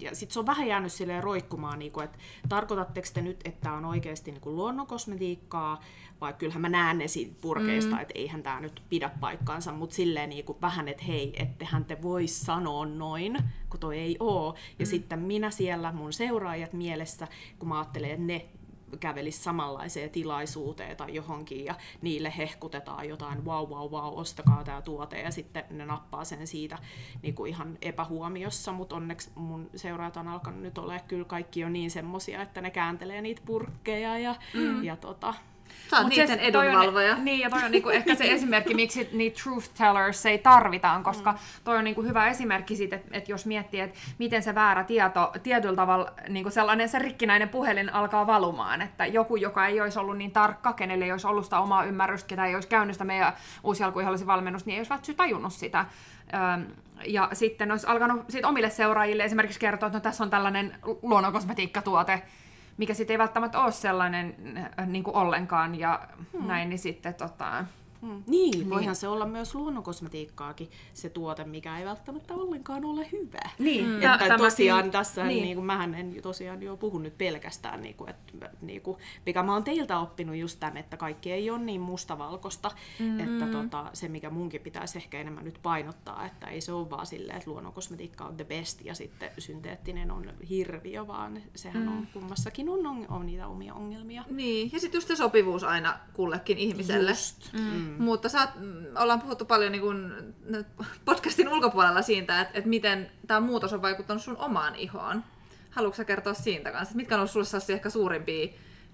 ja 0.00 0.14
sit 0.14 0.30
se 0.30 0.38
on 0.38 0.46
vähän 0.46 0.66
jäänyt 0.66 0.92
silleen 0.92 1.22
roikkumaan, 1.22 1.78
niinku, 1.78 2.00
että 2.00 2.18
tarkoitatteko 2.48 3.08
te 3.14 3.22
nyt, 3.22 3.40
että 3.44 3.72
on 3.72 3.84
oikeasti 3.84 4.30
niinku 4.30 4.56
luonnonkosmetiikkaa, 4.56 5.80
vai 6.20 6.32
kyllähän 6.32 6.62
mä 6.62 6.68
näen 6.68 6.98
ne 6.98 7.08
siitä 7.08 7.34
purkeista, 7.40 7.94
mm. 7.94 8.02
että 8.02 8.12
eihän 8.16 8.42
tämä 8.42 8.60
nyt 8.60 8.82
pidä 8.88 9.10
paikkaansa, 9.20 9.72
mutta 9.72 9.96
silleen 9.96 10.28
niinku 10.28 10.58
vähän, 10.62 10.88
että 10.88 11.04
hei, 11.04 11.42
ettehän 11.42 11.84
te 11.84 12.02
voi 12.02 12.26
sanoa 12.26 12.86
noin, 12.86 13.38
kun 13.70 13.80
toi 13.80 13.98
ei 13.98 14.16
oo. 14.20 14.54
Ja 14.78 14.84
mm. 14.84 14.90
sitten 14.90 15.18
minä 15.18 15.50
siellä, 15.50 15.92
mun 15.92 16.12
seuraajat 16.12 16.72
mielessä, 16.72 17.28
kun 17.58 17.68
mä 17.68 17.78
ajattelen, 17.78 18.10
että 18.10 18.26
ne 18.26 18.48
kävelisi 19.00 19.42
samanlaiseen 19.42 20.10
tilaisuuteen 20.10 20.96
tai 20.96 21.14
johonkin 21.14 21.64
ja 21.64 21.74
niille 22.02 22.32
hehkutetaan 22.36 23.08
jotain 23.08 23.44
wow 23.44 23.68
wow 23.68 23.90
wow, 23.90 24.18
ostakaa 24.18 24.64
tämä 24.64 24.82
tuote 24.82 25.20
ja 25.20 25.30
sitten 25.30 25.64
ne 25.70 25.86
nappaa 25.86 26.24
sen 26.24 26.46
siitä 26.46 26.78
niin 27.22 27.34
kuin 27.34 27.50
ihan 27.50 27.78
epähuomiossa, 27.82 28.72
mutta 28.72 28.96
onneksi 28.96 29.30
mun 29.34 29.70
seuraajat 29.76 30.16
on 30.16 30.28
alkanut 30.28 30.60
nyt 30.60 30.78
olla 30.78 30.98
kyllä 30.98 31.24
kaikki 31.24 31.64
on 31.64 31.72
niin 31.72 31.90
semmosia, 31.90 32.42
että 32.42 32.60
ne 32.60 32.70
kääntelee 32.70 33.20
niitä 33.20 33.42
purkkeja 33.46 34.18
ja, 34.18 34.36
mm. 34.54 34.84
ja 34.84 34.96
tota, 34.96 35.34
Sä 35.90 35.98
oot 35.98 36.06
niiden 36.08 36.28
se- 36.28 36.50
toi 36.52 36.66
on- 36.66 36.72
edunvalvoja. 36.72 37.16
Niin, 37.16 37.40
ja 37.40 37.50
toi 37.50 37.64
on 37.64 37.70
niinku 37.70 37.88
ehkä 37.88 38.14
se 38.14 38.24
esimerkki, 38.32 38.74
miksi 38.74 39.08
niitä 39.12 39.42
truth 39.42 39.68
tellers 39.78 40.26
ei 40.26 40.38
tarvitaan, 40.38 41.02
koska 41.02 41.32
Mm. 41.32 41.38
toi 41.64 41.76
on 41.76 41.84
niinku 41.84 42.02
hyvä 42.02 42.28
esimerkki 42.28 42.76
siitä, 42.76 42.96
että 42.96 43.08
et 43.12 43.28
jos 43.28 43.46
miettii, 43.46 43.80
että 43.80 43.98
miten 44.18 44.42
se 44.42 44.54
väärä 44.54 44.84
tieto 44.84 45.32
tietyllä 45.42 45.76
tavalla, 45.76 46.12
niinku 46.28 46.50
sellainen 46.50 46.88
se 46.88 46.98
rikkinäinen 46.98 47.48
puhelin 47.48 47.92
alkaa 47.94 48.26
valumaan, 48.26 48.82
että 48.82 49.06
joku, 49.06 49.36
joka 49.36 49.66
ei 49.66 49.80
olisi 49.80 49.98
ollut 49.98 50.18
niin 50.18 50.30
tarkka, 50.30 50.72
kenelle 50.72 51.04
ei 51.04 51.12
olisi 51.12 51.26
ollut 51.26 51.44
sitä 51.44 51.60
omaa 51.60 51.84
ymmärrystä, 51.84 52.28
ketä 52.28 52.46
ei 52.46 52.54
olisi 52.54 52.68
käynyt 52.68 52.94
sitä 52.94 53.04
meidän 53.04 53.32
uusi 53.62 53.84
alkuihollisen 53.84 54.26
valmennus, 54.26 54.66
niin 54.66 54.74
ei 54.74 54.80
olisi 54.80 54.90
välttämättä 54.90 55.22
tajunnut 55.22 55.52
sitä. 55.52 55.84
Öm, 56.54 56.66
ja 57.06 57.28
sitten 57.32 57.70
olisi 57.70 57.86
alkanut 57.86 58.24
omille 58.44 58.70
seuraajille 58.70 59.24
esimerkiksi 59.24 59.60
kertoa, 59.60 59.86
että 59.86 59.98
no 59.98 60.02
tässä 60.02 60.24
on 60.24 60.30
tällainen 60.30 60.76
luonnonkosmetiikkatuote, 61.02 62.22
mikä 62.76 62.94
sitten 62.94 63.14
ei 63.14 63.18
välttämättä 63.18 63.60
ole 63.60 63.72
sellainen 63.72 64.36
äh, 64.78 64.86
niin 64.86 65.04
kuin 65.04 65.16
ollenkaan 65.16 65.74
ja 65.74 66.08
hmm. 66.32 66.46
näin, 66.46 66.68
niin 66.68 66.78
sitten 66.78 67.14
tota, 67.14 67.64
Mm. 68.04 68.22
Niin, 68.26 68.70
voihan 68.70 68.96
se 68.96 69.08
olla 69.08 69.26
myös 69.26 69.54
luonnonkosmetiikkaakin 69.54 70.70
se 70.94 71.08
tuote, 71.10 71.44
mikä 71.44 71.78
ei 71.78 71.84
välttämättä 71.84 72.34
ollenkaan 72.34 72.84
ole 72.84 73.08
hyvä. 73.12 73.50
Niin, 73.58 73.84
Mm. 73.86 73.96
Että 73.96 74.18
tämäkin- 74.18 74.38
tosiaan 74.38 74.90
tässä, 74.90 75.24
niin. 75.24 75.28
niin. 75.28 75.42
niin 75.44 75.56
kuin, 75.56 75.66
mähän 75.66 75.94
en 75.94 76.14
tosiaan 76.22 76.62
jo 76.62 76.76
puhu 76.76 76.98
nyt 76.98 77.18
pelkästään, 77.18 77.82
niin 77.82 77.94
kuin, 77.94 78.10
että, 78.10 78.50
niin 78.60 78.80
kuin, 78.82 78.98
mikä 79.26 79.42
mä 79.42 79.52
oon 79.52 79.64
teiltä 79.64 79.98
oppinut 79.98 80.36
just 80.36 80.60
tämän, 80.60 80.76
että 80.76 80.96
kaikki 80.96 81.32
ei 81.32 81.50
ole 81.50 81.58
niin 81.58 81.80
mustavalkoista, 81.80 82.70
mm-hmm. 82.98 83.20
että 83.20 83.46
tota, 83.46 83.90
se 83.92 84.08
mikä 84.08 84.30
munkin 84.30 84.60
pitäisi 84.60 84.98
ehkä 84.98 85.20
enemmän 85.20 85.44
nyt 85.44 85.58
painottaa, 85.62 86.26
että 86.26 86.46
ei 86.46 86.60
se 86.60 86.72
ole 86.72 86.90
vaan 86.90 87.06
silleen, 87.06 87.38
että 87.38 87.50
luonnonkosmetiikka 87.50 88.24
on 88.24 88.36
the 88.36 88.44
best 88.44 88.84
ja 88.84 88.94
sitten 88.94 89.30
synteettinen 89.38 90.10
on 90.10 90.32
hirviö, 90.48 91.06
vaan 91.06 91.42
sehän 91.54 91.82
mm. 91.82 91.88
on 91.98 92.08
kummassakin 92.12 92.68
on, 92.68 92.86
on, 92.86 93.06
on 93.08 93.26
niitä 93.26 93.46
omia 93.46 93.74
ongelmia. 93.74 94.24
Niin, 94.30 94.70
ja 94.72 94.80
sitten 94.80 94.96
just 94.98 95.08
se 95.08 95.16
sopivuus 95.16 95.64
aina 95.64 95.98
kullekin 96.12 96.58
ihmiselle. 96.58 97.10
Just. 97.10 97.52
Mm. 97.52 97.93
Mutta 97.98 98.28
sä, 98.28 98.44
oot- 98.44 98.58
mm, 98.60 98.84
ollaan 98.96 99.20
puhuttu 99.20 99.44
paljon 99.44 99.72
niin 99.72 99.82
kun, 99.82 100.12
podcastin 101.04 101.48
ulkopuolella 101.48 102.02
siitä, 102.02 102.40
että, 102.40 102.58
että 102.58 102.70
miten 102.70 103.10
tämä 103.26 103.40
muutos 103.40 103.72
on 103.72 103.82
vaikuttanut 103.82 104.22
sun 104.22 104.36
omaan 104.36 104.76
ihoon. 104.76 105.24
Haluatko 105.70 105.96
sä 105.96 106.04
kertoa 106.04 106.34
siitä 106.34 106.70
kanssa? 106.70 106.82
että 106.82 106.96
Mitkä 106.96 107.14
on 107.14 107.18
ollut 107.18 107.30
sulle 107.30 107.74
ehkä 107.74 107.90
suurimpia 107.90 108.48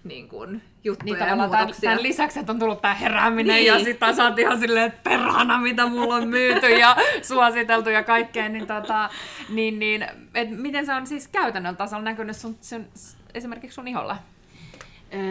niin 0.05 0.29
kun, 0.29 0.63
juttuja 0.85 1.15
niin 1.15 1.19
ja 1.21 1.25
tavallaan 1.25 1.51
tämän, 1.51 1.65
muutoksia? 1.65 1.91
tämän 1.91 2.03
lisäksi, 2.03 2.39
että 2.41 2.53
on 2.53 2.59
tullut 2.59 2.81
tämä 2.81 2.95
herääminen 2.95 3.55
Niin. 3.55 3.67
ja 3.67 3.85
sitten 3.85 4.21
oot 4.25 4.39
ihan 4.39 4.61
silleen, 4.61 4.87
että 4.87 5.11
perhana, 5.11 5.59
mitä 5.59 5.87
mulla 5.87 6.15
on 6.15 6.29
myyty 6.29 6.67
ja 6.67 6.97
suositeltu 7.23 7.91
ja 7.91 8.03
kaikkea, 8.03 8.49
niin, 8.49 8.67
tota, 8.67 9.11
niin, 9.49 9.79
niin 9.79 10.07
et 10.35 10.51
miten 10.51 10.87
se 10.87 10.95
on 10.95 11.07
siis 11.07 11.29
käytännön 11.29 11.77
tasolla 11.77 12.03
näkynyt 12.05 12.37
sun, 12.37 12.57
sun, 12.61 12.87
esimerkiksi 13.35 13.75
sun 13.75 13.89
iholla? 13.89 14.17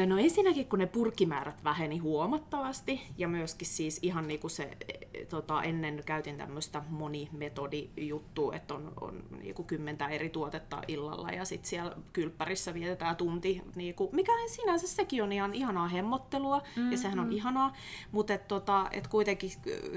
No 0.08 0.18
ensinnäkin, 0.18 0.68
kun 0.68 0.80
ne 0.80 0.86
purkkimäärät 0.86 1.63
väheni 1.63 1.98
huomattavasti, 1.98 3.02
ja 3.18 3.28
myöskin 3.28 3.68
siis 3.68 4.00
ihan 4.02 4.28
niin 4.28 4.39
kuin 4.39 4.52
se, 4.52 4.78
e, 5.13 5.26
tota, 5.26 5.63
ennen 5.63 6.04
käytin 6.06 6.38
tämmöistä 6.38 6.84
monimetodijuttua, 6.89 8.56
että 8.56 8.74
on, 8.74 8.94
on 9.02 9.24
niin 9.42 9.56
kuin 9.56 9.65
kymmentä 9.65 10.08
eri 10.08 10.30
tuotetta 10.30 10.82
illalla, 10.88 11.30
ja 11.30 11.46
sitten 11.46 11.70
siellä 11.70 11.96
kylppärissä 12.13 12.74
vietetään 12.74 13.15
tunti, 13.15 13.62
niin 13.76 13.96
kuin, 13.96 14.10
mikä 14.13 14.32
sinänsä 14.48 14.88
sekin 14.88 15.24
on 15.24 15.32
ihan 15.32 15.54
ihanaa 15.54 15.88
hemmottelua, 15.88 16.58
mm-hmm. 16.58 16.92
ja 16.92 16.98
sehän 16.98 17.20
on 17.20 17.32
ihanaa, 17.32 17.74
mutta 18.12 18.34
et, 18.34 18.48
tota, 18.48 18.88
et 18.92 19.08
kuitenkin 19.08 19.52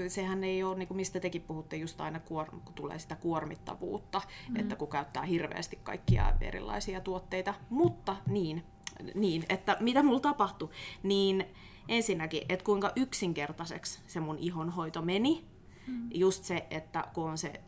sehän 0.07 0.43
ei 0.43 0.63
ole, 0.63 0.75
niin 0.75 0.87
kuin 0.87 0.97
mistä 0.97 1.19
tekin 1.19 1.41
puhutte, 1.41 1.75
just 1.75 2.01
aina 2.01 2.19
kuor, 2.19 2.49
kun 2.49 2.73
tulee 2.75 2.99
sitä 2.99 3.15
kuormittavuutta, 3.15 4.19
mm-hmm. 4.19 4.55
että 4.59 4.75
kun 4.75 4.87
käyttää 4.87 5.23
hirveästi 5.23 5.79
kaikkia 5.83 6.33
erilaisia 6.41 7.01
tuotteita, 7.01 7.53
mutta 7.69 8.15
niin, 8.27 8.63
niin, 9.15 9.45
että 9.49 9.77
mitä 9.79 10.03
mulla 10.03 10.19
tapahtui, 10.19 10.69
niin 11.03 11.45
ensinnäkin, 11.87 12.41
että 12.49 12.65
kuinka 12.65 12.91
yksinkertaiseksi 12.95 13.99
se 14.07 14.19
mun 14.19 14.37
ihonhoito 14.37 15.01
meni. 15.01 15.45
Mm. 15.87 16.09
Just 16.13 16.43
se, 16.43 16.67
että 16.69 17.07
kun 17.13 17.29
on 17.29 17.37
se, 17.37 17.61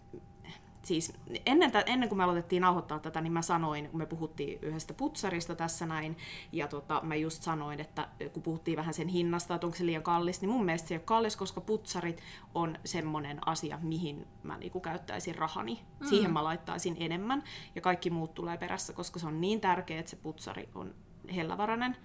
siis 0.83 1.13
ennen, 1.45 1.71
tä- 1.71 1.83
ennen 1.85 2.09
kuin 2.09 2.17
me 2.17 2.23
aloitettiin 2.23 2.61
nauhoittaa 2.61 2.99
tätä, 2.99 3.21
niin 3.21 3.33
mä 3.33 3.41
sanoin, 3.41 3.89
kun 3.89 3.99
me 3.99 4.05
puhuttiin 4.05 4.59
yhdestä 4.61 4.93
putsarista 4.93 5.55
tässä 5.55 5.85
näin, 5.85 6.17
ja 6.51 6.67
tota, 6.67 7.01
mä 7.03 7.15
just 7.15 7.43
sanoin, 7.43 7.79
että 7.79 8.07
kun 8.33 8.43
puhuttiin 8.43 8.77
vähän 8.77 8.93
sen 8.93 9.07
hinnasta, 9.07 9.55
että 9.55 9.67
onko 9.67 9.77
se 9.77 9.85
liian 9.85 10.03
kallis, 10.03 10.41
niin 10.41 10.49
mun 10.49 10.65
mielestä 10.65 10.87
se 10.87 10.93
ei 10.93 10.97
ole 10.97 11.03
kallis, 11.05 11.35
koska 11.35 11.61
putsarit 11.61 12.21
on 12.53 12.77
semmoinen 12.85 13.47
asia, 13.47 13.79
mihin 13.81 14.27
mä 14.43 14.57
niinku 14.57 14.79
käyttäisin 14.79 15.35
rahani. 15.35 15.79
Mm. 15.99 16.07
Siihen 16.07 16.33
mä 16.33 16.43
laittaisin 16.43 16.97
enemmän, 16.99 17.43
ja 17.75 17.81
kaikki 17.81 18.09
muut 18.09 18.33
tulee 18.33 18.57
perässä, 18.57 18.93
koska 18.93 19.19
se 19.19 19.27
on 19.27 19.41
niin 19.41 19.61
tärkeää, 19.61 19.99
että 19.99 20.09
se 20.09 20.15
putsari 20.15 20.69
on 20.75 20.95
hellävarainen. 21.29 21.97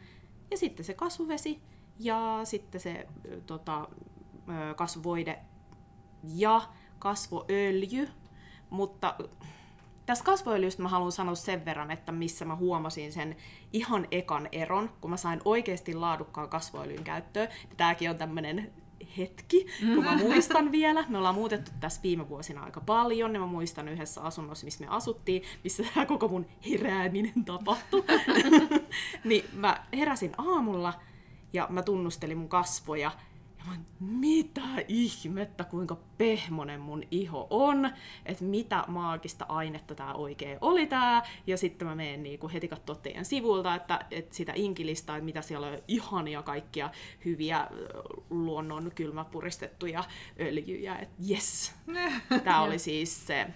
Ja 0.51 0.57
sitten 0.57 0.85
se 0.85 0.95
kasvuvesi 0.95 1.63
ja 1.99 2.41
sitten 2.45 2.81
se 2.81 3.07
tota, 3.47 3.89
ö, 4.49 4.75
kasvovoide 4.75 5.39
ja 6.35 6.63
kasvoöljy. 6.99 8.09
Mutta 8.71 9.15
tästä 10.07 10.25
kasvoöljystä 10.25 10.83
mä 10.83 10.89
haluan 10.89 11.13
sanoa 11.13 11.35
sen 11.35 11.65
verran, 11.65 11.91
että 11.91 12.13
missä 12.13 12.45
mä 12.45 12.57
huomasin 12.57 13.13
sen 13.13 13.37
ihan 13.73 14.07
ekan 14.11 14.49
eron, 14.53 14.91
kun 15.01 15.11
mä 15.11 15.17
sain 15.17 15.41
oikeasti 15.45 15.95
laadukkaan 15.95 16.49
kasvoöljyn 16.49 17.05
käyttöön. 17.05 17.49
Ja 17.71 17.77
tääkin 17.77 18.11
on 18.11 18.19
tämmönen 18.19 18.73
hetki, 19.19 19.67
kun 19.95 20.05
mä 20.05 20.17
muistan 20.17 20.73
vielä. 20.73 21.05
Me 21.09 21.19
ollaan 21.19 21.35
muutettu 21.35 21.71
tässä 21.81 22.03
viime 22.03 22.29
vuosina 22.29 22.63
aika 22.63 22.81
paljon, 22.81 23.35
ja 23.35 23.41
mä 23.41 23.47
muistan 23.47 23.89
yhdessä 23.89 24.21
asunnossa, 24.21 24.65
missä 24.65 24.85
me 24.85 24.91
asuttiin, 24.91 25.43
missä 25.65 25.85
tämä 25.95 26.07
koko 26.07 26.29
mun 26.29 26.47
herääminen 26.71 27.45
tapahtui. 27.45 28.05
niin 29.25 29.45
mä 29.53 29.85
heräsin 29.93 30.33
aamulla, 30.39 30.95
ja 31.53 31.67
mä 31.71 31.83
tunnustelin 31.83 32.39
mun 32.39 32.49
kasvoja, 32.49 33.13
ja 33.61 33.71
mä, 33.71 33.77
mitä 34.01 34.61
ihmettä, 34.89 35.65
kuinka 35.65 35.99
pehmonen 36.19 36.81
mun 36.81 37.03
iho 37.11 37.47
on, 37.51 37.91
että 38.27 38.45
mitä 38.45 38.85
maagista 38.89 39.47
ainetta 39.49 39.95
tää 39.95 40.15
oikein 40.15 40.59
oli 40.61 40.87
tää. 40.87 41.23
Ja 41.47 41.57
sitten 41.57 41.89
mä 41.89 41.95
menen 41.95 42.23
niinku 42.23 42.51
heti 42.53 42.69
katsoa 42.69 42.97
teidän 42.97 43.25
sivulta, 43.25 43.75
että, 43.75 44.07
että 44.11 44.37
sitä 44.37 44.53
inkilistaa, 44.57 45.17
että 45.17 45.25
mitä 45.25 45.43
siellä 45.43 45.67
on 45.67 45.79
ihania 45.89 46.43
kaikkia 46.43 46.91
hyviä 47.25 47.67
luonnon 48.31 48.93
kylmäpuristettuja 48.95 50.05
öljyjä. 50.41 50.97
Että 50.97 51.23
yes, 51.31 51.75
tää 52.45 52.63
oli 52.63 52.79
siis 52.79 53.27
se... 53.27 53.47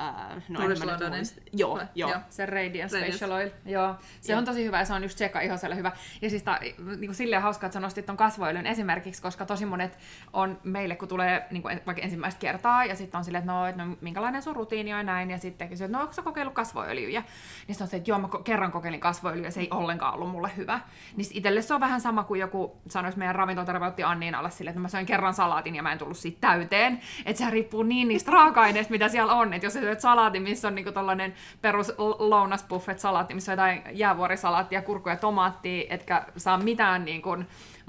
Ää, 0.00 0.40
no 0.48 0.60
Londonin. 0.60 1.18
muista. 1.18 1.40
Joo, 1.52 1.80
joo. 1.94 2.10
Joo. 2.10 2.20
Se 2.30 2.46
Radiance 2.46 2.96
Radiance. 2.96 3.18
Facial 3.18 3.30
Oil. 3.30 3.50
Joo, 3.66 3.94
se 4.20 4.32
Joo. 4.32 4.38
on 4.38 4.44
tosi 4.44 4.64
hyvä 4.64 4.78
ja 4.78 4.84
se 4.84 4.92
on 4.94 5.02
just 5.02 5.14
Tseka 5.16 5.40
ihoselle 5.40 5.76
hyvä. 5.76 5.92
Ja 6.22 6.30
siis 6.30 6.42
tää, 6.42 6.60
niin 6.60 7.00
kuin 7.00 7.14
silleen 7.14 7.42
hauskaa, 7.42 7.66
että 7.66 7.74
sä 7.74 7.80
nostit 7.80 8.06
ton 8.06 8.16
kasvoöljyn 8.16 8.66
esimerkiksi, 8.66 9.22
koska 9.22 9.46
tosi 9.46 9.66
monet 9.66 9.98
on 10.32 10.58
meille, 10.64 10.96
kun 10.96 11.08
tulee 11.08 11.46
niin 11.50 11.62
kuin 11.62 11.80
vaikka 11.86 12.02
ensimmäistä 12.02 12.40
kertaa 12.40 12.84
ja 12.84 12.94
sitten 12.94 13.18
on 13.18 13.24
silleen, 13.24 13.42
että 13.42 13.52
no, 13.52 13.66
että 13.66 13.84
no 13.84 13.96
minkälainen 14.00 14.42
sun 14.42 14.56
rutiini 14.56 14.92
on 14.92 14.98
ja 14.98 15.02
näin. 15.04 15.30
Ja 15.30 15.38
sitten 15.38 15.68
kysyy, 15.68 15.84
että 15.84 15.96
no 15.96 16.02
onko 16.02 16.12
sä 16.12 16.22
kokeillut 16.22 16.54
kasvoöljyjä? 16.54 17.20
Niin 17.20 17.74
sitten 17.74 17.84
on 17.84 17.88
se, 17.88 17.96
että 17.96 18.10
joo 18.10 18.18
mä 18.18 18.28
ko- 18.34 18.42
kerran 18.42 18.72
kokeilin 18.72 19.00
kasvoöljyä 19.00 19.46
ja 19.46 19.50
se 19.50 19.60
ei 19.60 19.68
ollenkaan 19.70 20.14
ollut 20.14 20.30
mulle 20.30 20.50
hyvä. 20.56 20.80
Niin 21.16 21.26
itselle 21.32 21.62
se 21.62 21.74
on 21.74 21.80
vähän 21.80 22.00
sama 22.00 22.24
kuin 22.24 22.40
joku 22.40 22.76
sanoisi 22.88 23.18
meidän 23.18 23.34
ravintoterapeutti 23.34 24.02
Anniin 24.02 24.34
alle 24.34 24.50
silleen, 24.50 24.70
että 24.72 24.80
no 24.80 24.82
mä 24.82 24.88
söin 24.88 25.06
kerran 25.06 25.34
salaatin 25.34 25.76
ja 25.76 25.82
mä 25.82 25.92
en 25.92 25.98
tullut 25.98 26.16
siitä 26.18 26.38
täyteen. 26.40 27.00
Että 27.26 27.38
sehän 27.38 27.52
riippuu 27.52 27.82
niin 27.82 28.08
niistä 28.08 28.32
raaka-aineista, 28.32 28.90
mitä 28.90 29.08
siellä 29.08 29.34
on. 29.34 29.54
Että 29.54 29.66
jos 29.66 29.74
sä 29.74 29.80
syöt 29.88 30.00
salaatin, 30.00 30.42
missä 30.42 30.68
on 30.68 30.74
niinku 30.74 30.92
tollanen 30.92 31.34
perus 31.60 31.92
lounasbuffet 32.18 32.98
salaatti, 32.98 33.34
missä 33.34 33.52
on 33.52 33.58
jotain 33.58 33.82
jäävuorisalaattia, 33.92 34.82
kurkkuja, 34.82 35.16
tomaattia, 35.16 35.84
etkä 35.90 36.24
saa 36.36 36.58
mitään 36.58 37.04
niinku 37.04 37.36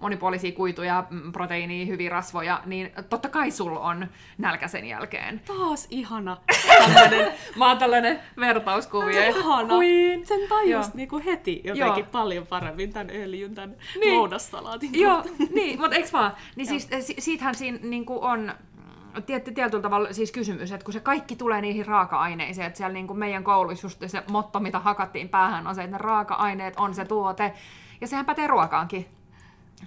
monipuolisia 0.02 0.52
kuituja, 0.52 1.04
mm, 1.10 1.32
proteiinia, 1.32 1.86
hyviä 1.86 2.10
rasvoja, 2.10 2.62
niin 2.66 2.92
totta 3.10 3.30
kai 3.30 3.52
sulla 3.52 3.80
on 3.80 4.08
nälkä 4.38 4.68
sen 4.68 4.86
jälkeen. 4.86 5.42
Taas 5.48 5.88
ihana. 5.90 6.38
Mä 7.56 7.68
oon 7.68 7.78
tällainen 7.78 8.20
vertauskuvia. 8.40 9.28
Ihana. 9.28 9.76
Queen. 9.78 10.26
Sen 10.26 10.50
tajus 10.50 10.94
niinku 10.94 11.22
heti 11.26 11.62
jotenkin 11.64 12.04
Joo. 12.04 12.10
paljon 12.12 12.48
paremmin 12.48 12.94
tämän 12.94 13.10
öljyn, 13.10 13.56
tämän 13.56 13.70
Niin. 13.70 14.00
niin. 14.00 14.18
lounassalaatin 14.18 15.00
Joo, 15.00 15.24
niin, 15.54 15.80
mutta 15.80 15.96
eikö 15.96 16.10
vaan? 16.14 16.32
Niin 16.56 16.68
siis, 16.68 16.88
eh, 16.92 17.02
si- 17.02 17.16
siitähän 17.20 17.56
siinä 17.56 17.80
niin 17.82 18.06
kuin 18.06 18.20
on 18.20 18.52
tietty, 19.22 19.52
tietyllä 19.52 19.82
tavalla 19.82 20.14
siis 20.14 20.32
kysymys, 20.32 20.72
että 20.72 20.86
kun 20.86 20.94
se 20.94 21.00
kaikki 21.00 21.36
tulee 21.36 21.62
niihin 21.62 21.86
raaka-aineisiin, 21.86 22.68
että 22.68 22.78
siellä 22.78 22.94
niin 22.94 23.08
kuin 23.08 23.20
meidän 23.20 23.44
kouluissa 23.44 23.86
just 23.86 24.04
se 24.08 24.24
motto, 24.32 24.60
mitä 24.60 24.80
hakattiin 24.80 25.30
päähän, 25.30 25.68
on 25.68 25.76
se, 25.76 25.84
että 25.84 25.98
ne 25.98 26.02
raaka-aineet 26.02 26.74
on 26.78 26.94
se 26.94 27.06
tuote, 27.06 27.54
ja 28.02 28.08
sehän 28.08 28.26
pätee 28.26 28.48
ruokaankin 28.48 29.08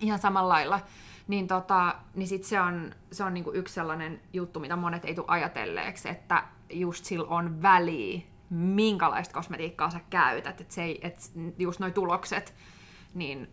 ihan 0.00 0.18
samalla 0.18 0.54
lailla. 0.54 0.80
Niin, 1.28 1.48
tota, 1.48 1.94
niin 2.14 2.28
sit 2.28 2.44
se 2.44 2.60
on, 2.60 2.94
se 3.12 3.24
on 3.24 3.34
niinku 3.34 3.52
yksi 3.52 3.74
sellainen 3.74 4.20
juttu, 4.32 4.60
mitä 4.60 4.76
monet 4.76 5.04
ei 5.04 5.14
tule 5.14 5.26
ajatelleeksi, 5.28 6.08
että 6.08 6.44
just 6.70 7.04
sillä 7.04 7.28
on 7.28 7.62
väliä, 7.62 8.20
minkälaista 8.50 9.34
kosmetiikkaa 9.34 9.90
sä 9.90 10.00
käytät, 10.10 10.60
että 10.60 10.74
se 10.74 10.82
ei, 10.82 11.00
et 11.02 11.32
just 11.58 11.80
noi 11.80 11.90
tulokset, 11.90 12.54
niin 13.14 13.48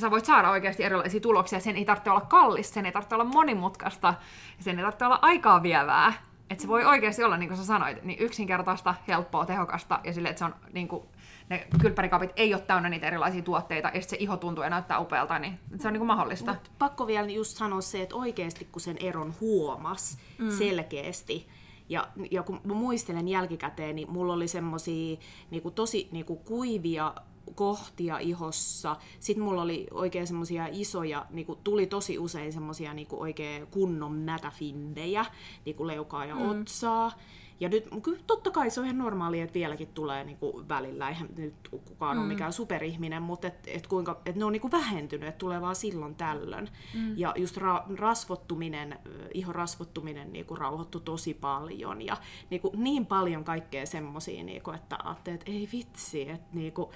sä 0.00 0.10
voit 0.10 0.24
saada 0.24 0.50
oikeasti 0.50 0.84
erilaisia 0.84 1.20
tuloksia. 1.20 1.60
Sen 1.60 1.76
ei 1.76 1.84
tarvitse 1.84 2.10
olla 2.10 2.20
kallista, 2.20 2.74
sen 2.74 2.86
ei 2.86 2.92
tarvitse 2.92 3.14
olla 3.14 3.24
monimutkaista, 3.24 4.14
sen 4.60 4.78
ei 4.78 4.84
tarvitse 4.84 5.04
olla 5.04 5.18
aikaa 5.22 5.62
vievää. 5.62 6.12
Että 6.50 6.62
se 6.62 6.68
voi 6.68 6.84
oikeasti 6.84 7.24
olla, 7.24 7.36
niin 7.36 7.48
kuin 7.48 7.58
sä 7.58 7.64
sanoit, 7.64 8.04
niin 8.04 8.18
yksinkertaista, 8.18 8.94
helppoa, 9.08 9.46
tehokasta 9.46 10.00
ja 10.04 10.12
sille, 10.12 10.28
että 10.28 10.38
se 10.38 10.44
on 10.44 10.54
niin 10.72 10.88
kuin, 10.88 11.02
ne 11.48 11.66
kylppärikaapit 11.80 12.30
ei 12.36 12.54
ole 12.54 12.62
täynnä 12.62 12.88
niitä 12.88 13.06
erilaisia 13.06 13.42
tuotteita 13.42 13.90
ja 13.94 14.02
se 14.02 14.16
iho 14.20 14.36
tuntuu 14.36 14.64
ja 14.64 14.70
näyttää 14.70 14.98
upealta, 14.98 15.38
niin 15.38 15.58
se 15.78 15.88
on 15.88 15.92
niin 15.92 16.00
kuin 16.00 16.06
mahdollista. 16.06 16.52
Mut 16.52 16.70
pakko 16.78 17.06
vielä 17.06 17.28
just 17.28 17.56
sanoa 17.56 17.80
se, 17.80 18.02
että 18.02 18.16
oikeasti 18.16 18.68
kun 18.72 18.80
sen 18.80 18.96
eron 19.00 19.34
huomas 19.40 20.18
mm. 20.38 20.50
selkeästi, 20.50 21.48
ja, 21.88 22.08
ja 22.30 22.42
kun 22.42 22.60
muistelen 22.64 23.28
jälkikäteen, 23.28 23.96
niin 23.96 24.10
mulla 24.10 24.32
oli 24.32 24.48
semmosia 24.48 25.16
niinku, 25.50 25.70
tosi 25.70 26.08
niinku, 26.12 26.36
kuivia 26.36 27.14
kohtia 27.54 28.18
ihossa. 28.18 28.96
Sitten 29.20 29.44
mulla 29.44 29.62
oli 29.62 29.86
oikein 29.90 30.26
semmosia 30.26 30.68
isoja, 30.70 31.26
niinku, 31.30 31.56
tuli 31.64 31.86
tosi 31.86 32.18
usein 32.18 32.52
semmosia 32.52 32.94
niinku, 32.94 33.20
oikein 33.20 33.66
kunnon 33.66 34.12
mätäfindejä, 34.12 35.26
niinku 35.64 35.86
leukaa 35.86 36.24
ja 36.24 36.34
mm. 36.34 36.50
otsaa. 36.50 37.12
Ja 37.60 37.68
nyt 37.68 37.88
kyllä 38.02 38.18
totta 38.26 38.50
kai 38.50 38.70
se 38.70 38.80
on 38.80 38.86
ihan 38.86 38.98
normaalia, 38.98 39.44
että 39.44 39.54
vieläkin 39.54 39.88
tulee 39.88 40.24
niin 40.24 40.38
kuin 40.38 40.68
välillä, 40.68 41.08
eihän 41.08 41.28
nyt 41.36 41.54
kukaan 41.70 42.16
mm. 42.16 42.22
ole 42.22 42.28
mikään 42.28 42.52
superihminen, 42.52 43.22
mutta 43.22 43.46
et, 43.46 43.58
et 43.66 43.86
kuinka, 43.86 44.20
et 44.26 44.36
ne 44.36 44.44
on 44.44 44.52
niin 44.52 44.60
kuin 44.60 44.72
vähentynyt, 44.72 45.28
että 45.28 45.38
tulee 45.38 45.60
vaan 45.60 45.76
silloin 45.76 46.14
tällöin. 46.14 46.68
Mm. 46.94 47.18
Ja 47.18 47.34
just 47.36 47.56
ra- 47.56 47.96
rasvottuminen, 47.96 48.98
ihon 49.34 49.54
rasvottuminen 49.54 50.32
niin 50.32 50.46
kuin 50.46 50.58
rauhoittui 50.58 51.00
tosi 51.00 51.34
paljon 51.34 52.02
ja 52.02 52.16
niin, 52.50 52.60
kuin 52.60 52.84
niin 52.84 53.06
paljon 53.06 53.44
kaikkea 53.44 53.86
semmoisia, 53.86 54.44
niin 54.44 54.62
kuin, 54.62 54.74
että 54.74 54.98
ajattelee, 55.04 55.34
että 55.34 55.52
ei 55.52 55.68
vitsi, 55.72 56.30
että 56.30 56.48
niin 56.52 56.72
kuin... 56.72 56.90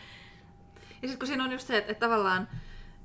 Ja 1.03 1.09
sitten 1.09 1.19
kun 1.19 1.27
siinä 1.27 1.45
on 1.45 1.53
just 1.53 1.67
se, 1.67 1.77
että, 1.77 1.93
että 1.93 2.07
tavallaan 2.07 2.49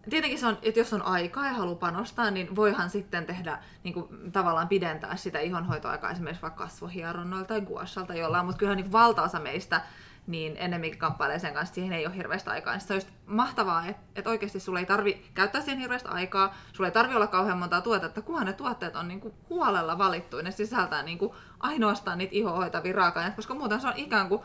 tietenkin 0.10 0.40
se 0.40 0.48
on, 0.48 0.58
että 0.62 0.80
jos 0.80 0.94
on 0.94 1.02
aikaa 1.02 1.46
ja 1.46 1.54
haluaa 1.54 1.76
panostaa, 1.76 2.32
niin 2.32 2.56
voihan 2.56 2.90
sitten 2.90 3.26
tehdä 3.26 3.60
niin 3.84 3.94
kuin, 3.94 4.32
tavallaan 4.32 4.68
pidentää 4.68 5.16
sitä 5.16 5.40
ihonhoitoaikaa 5.40 6.12
esimerkiksi 6.12 6.42
vaikka 6.42 6.64
kasvohieronnoilla 6.64 7.48
tai 7.48 7.62
guashalta 7.62 8.16
jollain, 8.16 8.46
mutta 8.46 8.60
kyllähän 8.60 8.78
niin 8.78 8.92
valtaosa 8.92 9.40
meistä 9.40 9.82
niin 10.28 10.56
ennemminkin 10.58 11.00
kamppailee 11.00 11.40
sen 11.40 11.54
kanssa, 11.54 11.76
siihen 11.76 11.94
ei 11.94 12.06
ole 12.06 12.16
hirveästi 12.16 12.50
aikaa. 12.50 12.74
Niin 12.74 12.82
se 12.82 12.94
on 12.94 12.98
just 12.98 13.08
mahtavaa, 13.26 13.86
että, 13.88 14.04
että 14.16 14.30
oikeasti 14.30 14.60
sulla 14.60 14.80
ei 14.80 14.86
tarvi 14.86 15.26
käyttää 15.34 15.62
siihen 15.62 15.80
hirveästi 15.80 16.10
aikaa, 16.10 16.56
sulla 16.74 16.88
ei 16.88 16.94
tarvi 16.94 17.16
olla 17.16 17.28
kauhean 17.28 17.58
montaa 17.58 17.82
tuotetta, 17.82 18.22
kunhan 18.22 18.46
ne 18.46 18.54
tuotteet 18.54 18.96
on 18.96 19.08
niin 19.08 19.22
kuin 19.22 19.34
huolella 19.50 19.98
valittu, 19.98 20.42
ne 20.42 20.52
sisältää 20.52 21.04
niin 21.04 21.18
kuin 21.18 21.34
ainoastaan 21.60 22.18
niitä 22.18 22.36
ihohoitavia 22.36 22.94
raaka 22.94 23.32
koska 23.36 23.54
muuten 23.54 23.82
se 23.82 23.88
on 23.88 23.94
ikään 23.96 24.30
kuin, 24.30 24.42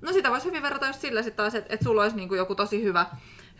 no 0.00 0.12
sitä 0.12 0.30
voisi 0.30 0.46
hyvin 0.46 0.62
verrata 0.62 0.86
just 0.86 1.00
sillä 1.00 1.22
sitten 1.22 1.36
taas, 1.36 1.54
että, 1.54 1.74
että 1.74 1.84
sulla 1.84 2.02
olisi 2.02 2.16
niin 2.16 2.28
kuin 2.28 2.38
joku 2.38 2.54
tosi 2.54 2.82
hyvä, 2.82 3.06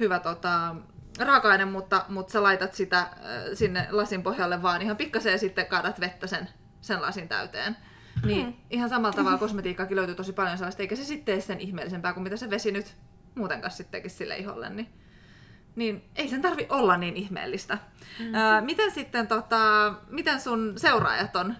hyvä 0.00 0.18
tota, 0.18 0.76
raaka-aine, 1.18 1.64
mutta, 1.64 2.04
mutta 2.08 2.32
sä 2.32 2.42
laitat 2.42 2.74
sitä 2.74 2.98
äh, 2.98 3.10
sinne 3.54 3.86
lasin 3.90 4.22
pohjalle 4.22 4.62
vaan 4.62 4.82
ihan 4.82 4.96
pikkasen 4.96 5.32
ja 5.32 5.38
sitten 5.38 5.66
kaadat 5.66 6.00
vettä 6.00 6.26
sen, 6.26 6.48
sen 6.80 7.02
lasin 7.02 7.28
täyteen. 7.28 7.76
Niin 8.24 8.46
mm. 8.46 8.54
ihan 8.70 8.88
samalla 8.88 9.16
tavalla 9.16 9.38
kosmetiikkaakin 9.38 9.96
löytyy 9.96 10.14
tosi 10.14 10.32
paljon 10.32 10.58
sellaista, 10.58 10.82
eikä 10.82 10.96
se 10.96 11.04
sitten 11.04 11.24
tee 11.24 11.40
sen 11.40 11.60
ihmeellisempää 11.60 12.12
kuin 12.12 12.24
mitä 12.24 12.36
se 12.36 12.50
vesi 12.50 12.72
nyt 12.72 12.96
muutenkaan 13.34 13.70
sitten 13.70 14.10
sille 14.10 14.36
iholle. 14.36 14.70
Niin, 14.70 14.88
niin 15.76 16.04
ei 16.16 16.28
sen 16.28 16.42
tarvi 16.42 16.66
olla 16.68 16.96
niin 16.96 17.16
ihmeellistä. 17.16 17.74
Mm-hmm. 18.18 18.34
Ää, 18.34 18.60
miten 18.60 18.90
sitten 18.90 19.26
tota, 19.26 19.94
miten 20.08 20.40
sun 20.40 20.72
seuraajat 20.76 21.36
on 21.36 21.56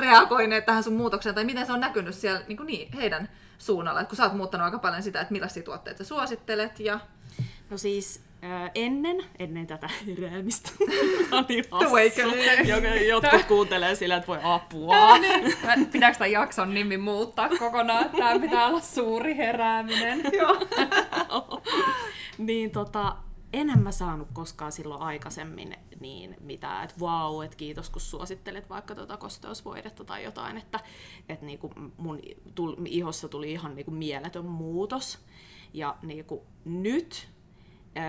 reagoineet 0.00 0.66
tähän 0.66 0.82
sun 0.82 0.92
muutokseen, 0.92 1.34
tai 1.34 1.44
miten 1.44 1.66
se 1.66 1.72
on 1.72 1.80
näkynyt 1.80 2.14
siellä 2.14 2.40
niin, 2.48 2.56
kuin 2.56 2.66
niin 2.66 2.92
heidän 2.92 3.28
suunnalla, 3.58 4.00
että 4.00 4.08
kun 4.08 4.16
sä 4.16 4.24
oot 4.24 4.36
muuttanut 4.36 4.64
aika 4.64 4.78
paljon 4.78 5.02
sitä, 5.02 5.20
että 5.20 5.32
millaisia 5.32 5.62
tuotteita 5.62 5.98
sä 5.98 6.04
suosittelet 6.04 6.80
ja... 6.80 7.00
No 7.70 7.78
siis 7.78 8.22
ennen, 8.74 9.24
ennen 9.38 9.66
tätä 9.66 9.88
heräämistä. 10.06 10.70
Jotkut 13.08 13.44
kuuntelee 13.48 13.94
sillä, 13.94 14.16
että 14.16 14.26
voi 14.26 14.38
apua. 14.42 15.18
Niin. 15.18 15.56
Pitääkö 15.92 16.18
tämän 16.18 16.32
jakson 16.32 16.74
nimi 16.74 16.96
muuttaa 16.96 17.48
kokonaan? 17.48 18.10
Tämä 18.10 18.38
pitää 18.38 18.66
olla 18.66 18.80
suuri 18.80 19.36
herääminen. 19.36 20.18
niin 22.38 22.70
tota, 22.70 23.16
enhän 23.60 23.82
mä 23.82 23.92
saanut 23.92 24.28
koskaan 24.32 24.72
silloin 24.72 25.02
aikaisemmin 25.02 25.76
niin 26.00 26.36
mitään, 26.40 26.84
että 26.84 27.00
vau, 27.00 27.40
että 27.40 27.56
kiitos 27.56 27.90
kun 27.90 28.00
suosittelet 28.00 28.70
vaikka 28.70 28.94
tuota 28.94 29.16
kosteusvoidetta 29.16 30.04
tai 30.04 30.24
jotain, 30.24 30.56
että, 30.56 30.80
että 31.28 31.46
niinku 31.46 31.70
mun 31.96 32.20
tuli, 32.54 32.76
ihossa 32.86 33.28
tuli 33.28 33.52
ihan 33.52 33.74
niinku 33.74 33.90
mieletön 33.90 34.46
muutos. 34.46 35.18
Ja 35.72 35.96
niinku 36.02 36.46
nyt 36.64 37.34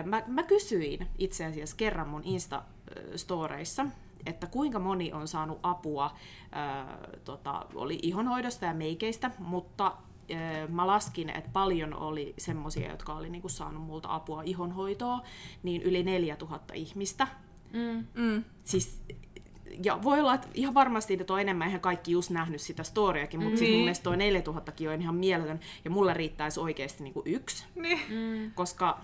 Mä, 0.05 0.23
mä 0.27 0.43
kysyin 0.43 1.07
itse 1.17 1.45
asiassa 1.45 1.75
kerran 1.75 2.09
mun 2.09 2.23
Insta-storeissa, 2.23 3.85
että 4.25 4.47
kuinka 4.47 4.79
moni 4.79 5.13
on 5.13 5.27
saanut 5.27 5.59
apua, 5.63 6.15
ää, 6.51 6.97
tota, 7.23 7.65
oli 7.75 7.99
ihonhoidosta 8.01 8.65
ja 8.65 8.73
meikeistä, 8.73 9.31
mutta 9.39 9.97
mä 10.69 10.87
laskin, 10.87 11.29
että 11.29 11.49
paljon 11.53 11.93
oli 11.93 12.33
semmoisia, 12.37 12.91
jotka 12.91 13.13
oli 13.13 13.29
niinku 13.29 13.49
saanut 13.49 13.83
multa 13.83 14.15
apua 14.15 14.43
ihonhoitoa, 14.43 15.21
niin 15.63 15.81
yli 15.81 16.03
4000 16.03 16.73
ihmistä. 16.73 17.27
Mm. 17.73 18.05
Mm. 18.13 18.43
Siis 18.63 19.01
ja 19.83 20.03
voi 20.03 20.19
olla, 20.19 20.33
että 20.33 20.47
ihan 20.53 20.73
varmasti 20.73 21.13
että 21.13 21.33
on 21.33 21.41
enemmän, 21.41 21.67
eihän 21.67 21.81
kaikki 21.81 22.11
just 22.11 22.29
nähnyt 22.29 22.61
sitä 22.61 22.83
storiakin, 22.83 23.39
mutta 23.39 23.55
mm. 23.55 23.57
siis 23.57 23.71
mun 23.71 23.79
mielestä 23.79 24.03
toi 24.03 24.17
4000 24.17 24.71
on 24.93 25.01
ihan 25.01 25.15
mieletön, 25.15 25.59
ja 25.85 25.91
mulle 25.91 26.13
riittäisi 26.13 26.59
oikeasti 26.59 27.03
niinku 27.03 27.21
yksi. 27.25 27.65
Niin. 27.75 27.99
Mm. 28.09 28.51
Koska 28.55 29.01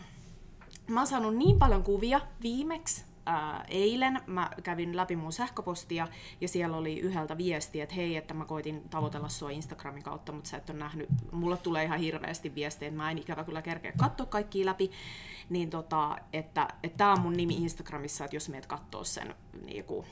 Mä 0.88 0.99
oon 0.99 1.07
saanut 1.07 1.36
niin 1.36 1.60
paljon 1.60 1.84
kuvia 1.84 2.21
viimeksi, 2.43 3.05
ää, 3.25 3.65
eilen 3.67 4.21
mä 4.27 4.49
kävin 4.63 4.97
läpi 4.97 5.15
mun 5.15 5.34
sähköpostia 5.34 6.07
ja 6.41 6.47
siellä 6.47 6.77
oli 6.77 6.99
yhdeltä 6.99 7.38
viesti, 7.38 7.81
että 7.81 7.95
hei, 7.95 8.15
että 8.15 8.34
mä 8.34 8.45
koitin 8.45 8.89
tavoitella 8.89 9.29
sua 9.29 9.49
Instagramin 9.49 10.03
kautta, 10.03 10.31
mutta 10.31 10.49
sä 10.49 10.57
et 10.57 10.69
ole 10.69 10.77
nähnyt, 10.77 11.10
mulle 11.31 11.57
tulee 11.57 11.84
ihan 11.84 11.99
hirveästi 11.99 12.55
viestejä, 12.55 12.91
mä 12.91 13.12
en 13.12 13.17
ikävä 13.17 13.43
kyllä 13.43 13.62
kerkeä 13.62 13.91
katsoa 13.97 14.25
kaikki 14.25 14.65
läpi, 14.65 14.91
niin 15.49 15.69
tota, 15.69 16.17
että, 16.34 16.67
että 16.84 16.97
tää 16.97 17.12
on 17.12 17.21
mun 17.21 17.34
nimi 17.34 17.53
Instagramissa, 17.53 18.25
että 18.25 18.36
jos 18.36 18.49
meet 18.49 18.65
katsoo 18.65 19.03
sen 19.03 19.36
niin 19.65 19.77
joku, 19.77 20.05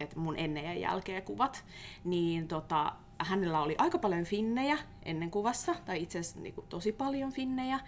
että 0.00 0.18
mun 0.18 0.38
ennen 0.38 0.64
ja 0.64 0.74
jälkeen 0.74 1.22
kuvat, 1.22 1.64
niin 2.04 2.48
tota, 2.48 2.92
hänellä 3.18 3.60
oli 3.60 3.74
aika 3.78 3.98
paljon 3.98 4.24
finnejä 4.24 4.78
ennen 5.02 5.30
kuvassa, 5.30 5.74
tai 5.84 6.02
itse 6.02 6.18
asiassa 6.18 6.40
niin 6.40 6.54
kuin, 6.54 6.66
tosi 6.68 6.92
paljon 6.92 7.32
finnejä, 7.32 7.80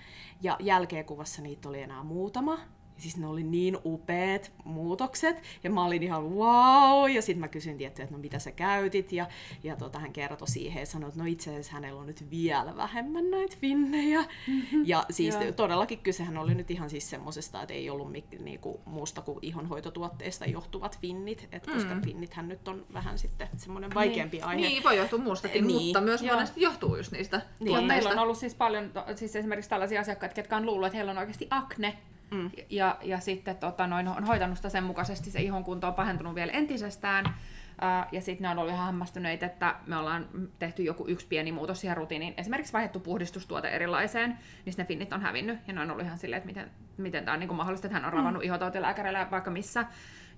ja 0.42 0.56
jälkeen 0.60 1.04
kuvassa 1.04 1.42
niitä 1.42 1.68
oli 1.68 1.82
enää 1.82 2.02
muutama, 2.02 2.58
siis 2.98 3.16
ne 3.16 3.26
oli 3.26 3.42
niin 3.42 3.78
upeat 3.84 4.52
muutokset, 4.64 5.42
ja 5.64 5.70
mä 5.70 5.84
olin 5.84 6.02
ihan 6.02 6.30
wow, 6.30 7.10
ja 7.10 7.22
sitten 7.22 7.40
mä 7.40 7.48
kysyin 7.48 7.78
tietty, 7.78 8.02
että 8.02 8.14
no 8.14 8.20
mitä 8.20 8.38
sä 8.38 8.52
käytit, 8.52 9.12
ja, 9.12 9.26
ja 9.62 9.76
tota, 9.76 9.98
hän 9.98 10.12
kertoi 10.12 10.48
siihen, 10.48 10.80
ja 10.80 10.86
sanoi, 10.86 11.08
että 11.08 11.20
no 11.20 11.26
itse 11.26 11.50
asiassa 11.50 11.72
hänellä 11.72 12.00
on 12.00 12.06
nyt 12.06 12.30
vielä 12.30 12.76
vähemmän 12.76 13.30
näitä 13.30 13.56
finnejä, 13.60 14.20
mm-hmm. 14.20 14.82
ja 14.84 15.04
siis 15.10 15.34
yeah. 15.34 15.54
todellakin 15.54 15.98
kysehän 15.98 16.38
oli 16.38 16.54
nyt 16.54 16.70
ihan 16.70 16.90
siis 16.90 17.10
semmosesta, 17.10 17.62
että 17.62 17.74
ei 17.74 17.90
ollut 17.90 18.12
niinku, 18.38 18.80
muusta 18.84 19.22
kuin 19.22 19.38
ihonhoitotuotteista 19.42 20.46
johtuvat 20.46 20.98
finnit, 21.00 21.48
et 21.52 21.66
koska 21.66 21.94
mm. 21.94 22.02
finnithän 22.02 22.48
nyt 22.48 22.68
on 22.68 22.86
vähän 22.92 23.18
sitten 23.18 23.48
semmoinen 23.56 23.94
vaikeampi 23.94 24.36
niin. 24.36 24.46
aihe. 24.46 24.60
Niin, 24.60 24.82
voi 24.82 24.96
johtua 24.96 25.18
muustakin, 25.18 25.66
niin. 25.66 25.82
mutta 25.82 26.00
myös 26.00 26.22
Joo. 26.22 26.34
monesti 26.34 26.60
johtuu 26.60 26.96
just 26.96 27.12
niistä 27.12 27.40
niin. 27.60 27.84
Meillä 27.84 28.10
on 28.10 28.18
ollut 28.18 28.38
siis 28.38 28.54
paljon, 28.54 28.92
siis 29.14 29.36
esimerkiksi 29.36 29.70
tällaisia 29.70 30.00
asiakkaita, 30.00 30.34
ketkä 30.34 30.56
on 30.56 30.66
luullut, 30.66 30.86
että 30.86 30.96
heillä 30.96 31.10
on 31.10 31.18
oikeasti 31.18 31.46
akne, 31.50 31.98
Mm. 32.30 32.50
Ja, 32.70 32.96
ja 33.02 33.20
sitten 33.20 33.56
tota, 33.56 33.86
noin, 33.86 34.08
on 34.08 34.24
hoitanut 34.24 34.56
sitä 34.56 34.68
sen 34.68 34.84
mukaisesti, 34.84 35.30
se 35.30 35.40
ihon 35.40 35.64
kunto 35.64 35.88
on 35.88 35.94
pahentunut 35.94 36.34
vielä 36.34 36.52
entisestään. 36.52 37.26
Uh, 37.26 38.06
ja 38.12 38.20
sitten 38.20 38.42
ne 38.42 38.48
on 38.48 38.58
ollut 38.58 38.72
ihan 38.72 38.86
hämmästyneitä, 38.86 39.46
että 39.46 39.74
me 39.86 39.96
ollaan 39.96 40.28
tehty 40.58 40.82
joku 40.82 41.04
yksi 41.08 41.26
pieni 41.26 41.52
muutos 41.52 41.80
siihen 41.80 41.96
rutiiniin. 41.96 42.34
Esimerkiksi 42.36 42.72
vaihdettu 42.72 43.00
puhdistustuote 43.00 43.68
erilaiseen, 43.68 44.38
niin 44.64 44.74
ne 44.78 44.84
finnit 44.84 45.12
on 45.12 45.22
hävinnyt. 45.22 45.58
Ja 45.66 45.72
ne 45.72 45.80
on 45.80 45.90
ollut 45.90 46.04
ihan 46.04 46.18
silleen, 46.18 46.38
että 46.38 46.46
miten, 46.46 46.70
miten 46.96 47.24
tämä 47.24 47.34
on 47.34 47.40
niin 47.40 47.54
mahdollista, 47.54 47.86
että 47.86 47.94
hän 47.94 48.04
on 48.04 48.12
ravannut 48.12 48.42
mm. 48.42 48.46
ihotautilääkärillä 48.46 49.30
vaikka 49.30 49.50
missä. 49.50 49.86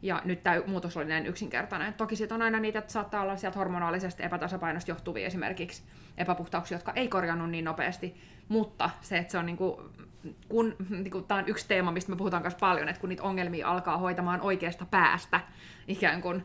Ja 0.03 0.23
nyt 0.25 0.43
tämä 0.43 0.61
muutos 0.67 0.97
oli 0.97 1.05
näin 1.05 1.27
yksinkertainen. 1.27 1.95
Toki 1.95 2.17
sitten 2.17 2.35
on 2.35 2.43
aina 2.43 2.61
niitä, 2.61 2.79
että 2.79 2.93
saattaa 2.93 3.23
olla 3.23 3.37
sieltä 3.37 3.59
hormonaalisesta 3.59 4.23
epätasapainosta 4.23 4.91
johtuvia 4.91 5.27
esimerkiksi 5.27 5.83
epäpuhtauksia, 6.19 6.75
jotka 6.75 6.93
ei 6.97 7.09
korjannut 7.09 7.51
niin 7.51 7.65
nopeasti. 7.65 8.15
Mutta 8.49 8.91
se, 9.01 9.19
että 9.19 9.33
se 9.33 9.39
on 9.39 9.47
niinku, 9.47 9.91
kun, 10.49 10.77
niinku, 10.91 11.23
tämä 11.23 11.41
on 11.41 11.49
yksi 11.49 11.69
teema, 11.69 11.93
mistä 11.93 12.11
me 12.11 12.17
puhutaan 12.17 12.43
myös 12.43 12.55
paljon, 12.55 12.89
että 12.89 13.01
kun 13.01 13.09
niitä 13.09 13.23
ongelmia 13.23 13.69
alkaa 13.69 13.99
hoitamaan 13.99 14.41
oikeasta 14.41 14.87
päästä 14.91 15.41
ikään 15.89 16.23
kuin, 16.23 16.45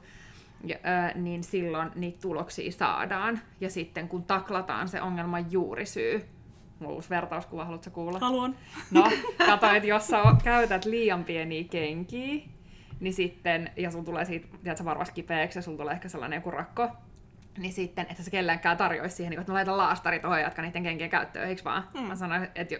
ja, 0.63 0.75
ö, 0.75 1.19
niin 1.19 1.43
silloin 1.43 1.91
niitä 1.95 2.21
tuloksia 2.21 2.71
saadaan. 2.71 3.39
Ja 3.61 3.69
sitten 3.69 4.07
kun 4.07 4.23
taklataan 4.23 4.87
se 4.87 5.01
ongelman 5.01 5.51
juurisyy, 5.51 6.25
Mulla 6.79 6.91
on 6.91 6.95
uusi 6.95 7.09
vertauskuva, 7.09 7.65
haluatko 7.65 7.91
kuulla? 7.91 8.19
Haluan. 8.19 8.55
No, 8.91 9.11
kato, 9.45 9.71
että 9.71 9.87
jos 9.87 10.07
sä 10.07 10.17
käytät 10.43 10.85
liian 10.85 11.23
pieniä 11.23 11.63
kenkiä, 11.63 12.41
niin 12.99 13.13
sitten, 13.13 13.71
ja 13.77 13.91
sun 13.91 14.05
tulee 14.05 14.25
siitä, 14.25 14.47
tiedätkö, 14.63 14.85
varmasti 14.85 15.13
kipeäksi, 15.15 15.57
ja 15.59 15.63
sulla 15.63 15.77
tulee 15.77 15.93
ehkä 15.93 16.09
sellainen 16.09 16.37
joku 16.37 16.51
rakko, 16.51 16.89
niin 17.57 17.73
sitten, 17.73 18.07
että 18.09 18.23
se 18.23 18.31
kelläänkään 18.31 18.77
tarjoisi 18.77 19.15
siihen, 19.15 19.29
niin 19.29 19.39
että 19.39 19.51
mä 19.51 19.55
laitan 19.55 19.77
laastari 19.77 20.19
tuohon 20.19 20.41
jatka 20.41 20.61
niiden 20.61 20.83
kenkien 20.83 21.09
käyttöön, 21.09 21.49
eikö 21.49 21.61
vaan? 21.63 21.87
Mm. 21.93 22.01
Mä 22.01 22.15
sanoin, 22.15 22.47
että, 22.55 22.75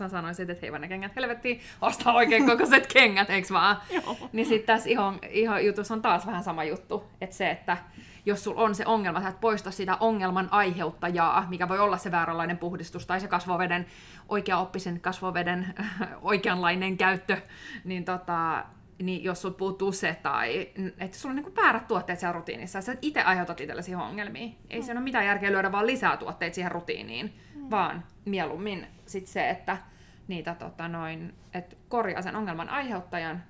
mä 0.00 0.08
sanoisin, 0.08 0.50
että 0.50 0.62
hei 0.62 0.72
vaan 0.72 0.80
ne 0.80 0.88
kengät 0.88 1.16
helvettiin, 1.16 1.60
ostaa 1.80 2.12
oikein 2.12 2.46
kokoiset 2.46 2.86
kengät, 2.92 3.30
eikö 3.30 3.48
vaan? 3.54 3.76
niin 4.32 4.46
sitten 4.46 4.66
tässä 4.66 4.88
ihon, 4.88 5.18
ihon 5.30 5.66
jutussa 5.66 5.94
on 5.94 6.02
taas 6.02 6.26
vähän 6.26 6.44
sama 6.44 6.64
juttu, 6.64 7.04
että 7.20 7.36
se, 7.36 7.50
että 7.50 7.76
jos 8.26 8.44
sulla 8.44 8.62
on 8.62 8.74
se 8.74 8.86
ongelma, 8.86 9.20
sä 9.20 9.28
et 9.28 9.40
poista 9.40 9.70
sitä 9.70 9.96
ongelman 10.00 10.48
aiheuttajaa, 10.50 11.46
mikä 11.48 11.68
voi 11.68 11.78
olla 11.78 11.98
se 11.98 12.10
vääränlainen 12.10 12.58
puhdistus 12.58 13.06
tai 13.06 13.20
se 13.20 13.28
kasvoveden, 13.28 13.86
oikeaoppisen 14.28 15.00
kasvoveden 15.00 15.74
oikeanlainen 16.22 16.96
käyttö, 16.96 17.36
niin 17.84 18.04
tota, 18.04 18.64
niin 19.02 19.24
jos 19.24 19.42
sulla 19.42 19.54
puuttuu 19.54 19.92
se 19.92 20.16
tai 20.22 20.68
että 20.98 21.18
sulla 21.18 21.32
on 21.32 21.36
niin 21.36 21.56
väärät 21.56 21.86
tuotteet 21.86 22.18
siellä 22.18 22.32
rutiinissa, 22.32 22.80
sä 22.80 22.96
itse 23.02 23.22
aiheutat 23.22 23.60
itsellesi 23.60 23.94
ongelmia. 23.94 24.48
Ei 24.70 24.80
mm. 24.80 24.86
se 24.86 24.92
ole 24.92 25.00
mitään 25.00 25.26
järkeä 25.26 25.52
lyödä 25.52 25.72
vaan 25.72 25.86
lisää 25.86 26.16
tuotteita 26.16 26.54
siihen 26.54 26.72
rutiiniin, 26.72 27.34
mm. 27.54 27.70
vaan 27.70 28.04
mieluummin 28.24 28.86
sit 29.06 29.26
se, 29.26 29.50
että 29.50 29.78
niitä 30.28 30.54
tota 30.54 30.88
noin, 30.88 31.34
että 31.54 31.76
korjaa 31.88 32.22
sen 32.22 32.36
ongelman 32.36 32.68
aiheuttajan, 32.68 33.42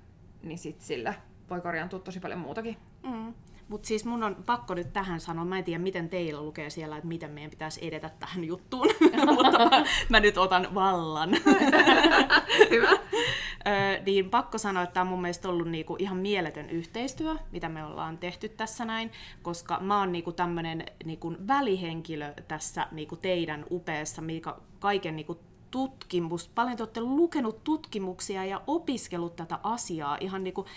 niin 0.43 0.57
sit 0.57 0.81
sillä 0.81 1.13
voi 1.49 1.61
korjaantua 1.61 1.99
tosi 1.99 2.19
paljon 2.19 2.39
muutakin. 2.39 2.77
Mm. 3.03 3.33
Mutta 3.67 3.87
siis 3.87 4.05
mun 4.05 4.23
on 4.23 4.35
pakko 4.45 4.73
nyt 4.73 4.93
tähän 4.93 5.19
sanoa, 5.19 5.45
mä 5.45 5.57
en 5.57 5.63
tiedä 5.63 5.83
miten 5.83 6.09
teillä 6.09 6.41
lukee 6.41 6.69
siellä, 6.69 6.97
että 6.97 7.07
miten 7.07 7.31
meidän 7.31 7.49
pitäisi 7.49 7.87
edetä 7.87 8.09
tähän 8.19 8.43
juttuun, 8.43 8.87
mutta 9.35 9.69
mä, 9.69 9.83
mä 10.09 10.19
nyt 10.19 10.37
otan 10.37 10.67
vallan. 10.73 11.29
Hyvä. 12.71 12.89
Niin 14.05 14.29
pakko 14.29 14.57
sanoa, 14.57 14.83
että 14.83 14.93
tämä 14.93 15.01
on 15.01 15.07
mun 15.07 15.21
mielestä 15.21 15.49
ollut 15.49 15.67
niinku 15.67 15.95
ihan 15.99 16.17
mieletön 16.17 16.69
yhteistyö, 16.69 17.35
mitä 17.51 17.69
me 17.69 17.85
ollaan 17.85 18.17
tehty 18.17 18.49
tässä 18.49 18.85
näin, 18.85 19.11
koska 19.41 19.79
mä 19.79 19.99
oon 19.99 20.11
niinku 20.11 20.31
tämmöinen 20.31 20.85
niinku 21.05 21.35
välihenkilö 21.47 22.33
tässä 22.47 22.87
niinku 22.91 23.15
teidän 23.15 23.65
upeassa, 23.71 24.21
mikä 24.21 24.55
kaiken 24.79 25.15
niinku 25.15 25.39
tutkimus, 25.71 26.47
paljon 26.47 26.77
te 26.77 26.83
olette 26.83 27.01
lukenut 27.01 27.63
tutkimuksia 27.63 28.45
ja 28.45 28.61
opiskellut 28.67 29.35
tätä 29.35 29.59
asiaa 29.63 30.17
ihan 30.19 30.43
niin 30.43 30.53
kuin 30.53 30.67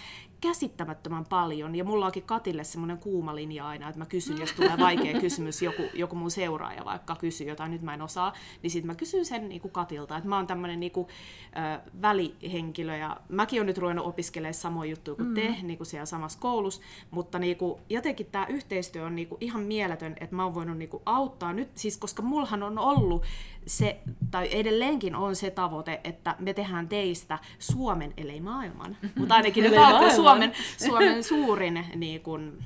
käsittämättömän 0.40 1.24
paljon. 1.24 1.76
Ja 1.76 1.84
mulla 1.84 2.06
onkin 2.06 2.22
Katille 2.22 2.64
semmoinen 2.64 2.98
kuuma 2.98 3.34
linja 3.34 3.68
aina, 3.68 3.88
että 3.88 3.98
mä 3.98 4.06
kysyn, 4.06 4.38
jos 4.38 4.52
tulee 4.52 4.78
vaikea 4.78 5.20
kysymys, 5.20 5.62
joku, 5.62 5.82
joku 5.94 6.16
mun 6.16 6.30
seuraaja 6.30 6.84
vaikka 6.84 7.16
kysyy 7.16 7.48
jotain, 7.48 7.70
nyt 7.70 7.82
mä 7.82 7.94
en 7.94 8.02
osaa, 8.02 8.32
niin 8.62 8.70
sitten 8.70 8.86
mä 8.86 8.94
kysyn 8.94 9.24
sen 9.24 9.48
niin 9.48 9.60
kuin 9.60 9.72
Katilta. 9.72 10.16
Että 10.16 10.28
mä 10.28 10.36
oon 10.36 10.46
tämmöinen 10.46 10.80
niin 10.80 10.92
kuin, 10.92 11.08
äh, 11.56 11.80
välihenkilö 12.02 12.96
ja 12.96 13.16
mäkin 13.28 13.60
oon 13.60 13.66
nyt 13.66 13.78
ruvennut 13.78 14.06
opiskelemaan 14.06 14.54
samoja 14.54 14.90
juttuja 14.90 15.14
kuin 15.14 15.28
mm. 15.28 15.34
te, 15.34 15.56
niin 15.62 15.76
kuin 15.76 15.86
siellä 15.86 16.06
samassa 16.06 16.38
koulussa, 16.38 16.82
mutta 17.10 17.38
niin 17.38 17.56
kuin, 17.56 17.80
jotenkin 17.88 18.26
tämä 18.26 18.46
yhteistyö 18.46 19.04
on 19.04 19.16
niin 19.16 19.28
kuin 19.28 19.38
ihan 19.40 19.62
mieletön, 19.62 20.16
että 20.20 20.36
mä 20.36 20.44
oon 20.44 20.54
voinut 20.54 20.78
niin 20.78 20.88
kuin 20.88 21.02
auttaa 21.06 21.52
nyt, 21.52 21.68
siis 21.74 21.98
koska 21.98 22.22
mullahan 22.22 22.62
on 22.62 22.78
ollut 22.78 23.24
se, 23.66 24.00
tai 24.30 24.48
edelleenkin 24.52 25.16
on 25.16 25.36
se 25.36 25.50
tavoite, 25.50 26.00
että 26.04 26.36
me 26.38 26.54
tehdään 26.54 26.88
teistä 26.88 27.38
Suomen, 27.58 28.14
ellei 28.16 28.40
maailman, 28.40 28.96
mutta 29.16 29.34
ainakin 29.34 29.64
nyt 29.64 29.74
Suomen, 30.30 30.52
Suomen 30.88 31.24
suurin 31.24 31.86
niin 31.94 32.20
kuin, 32.20 32.64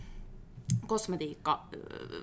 kosmetiikka, 0.86 1.64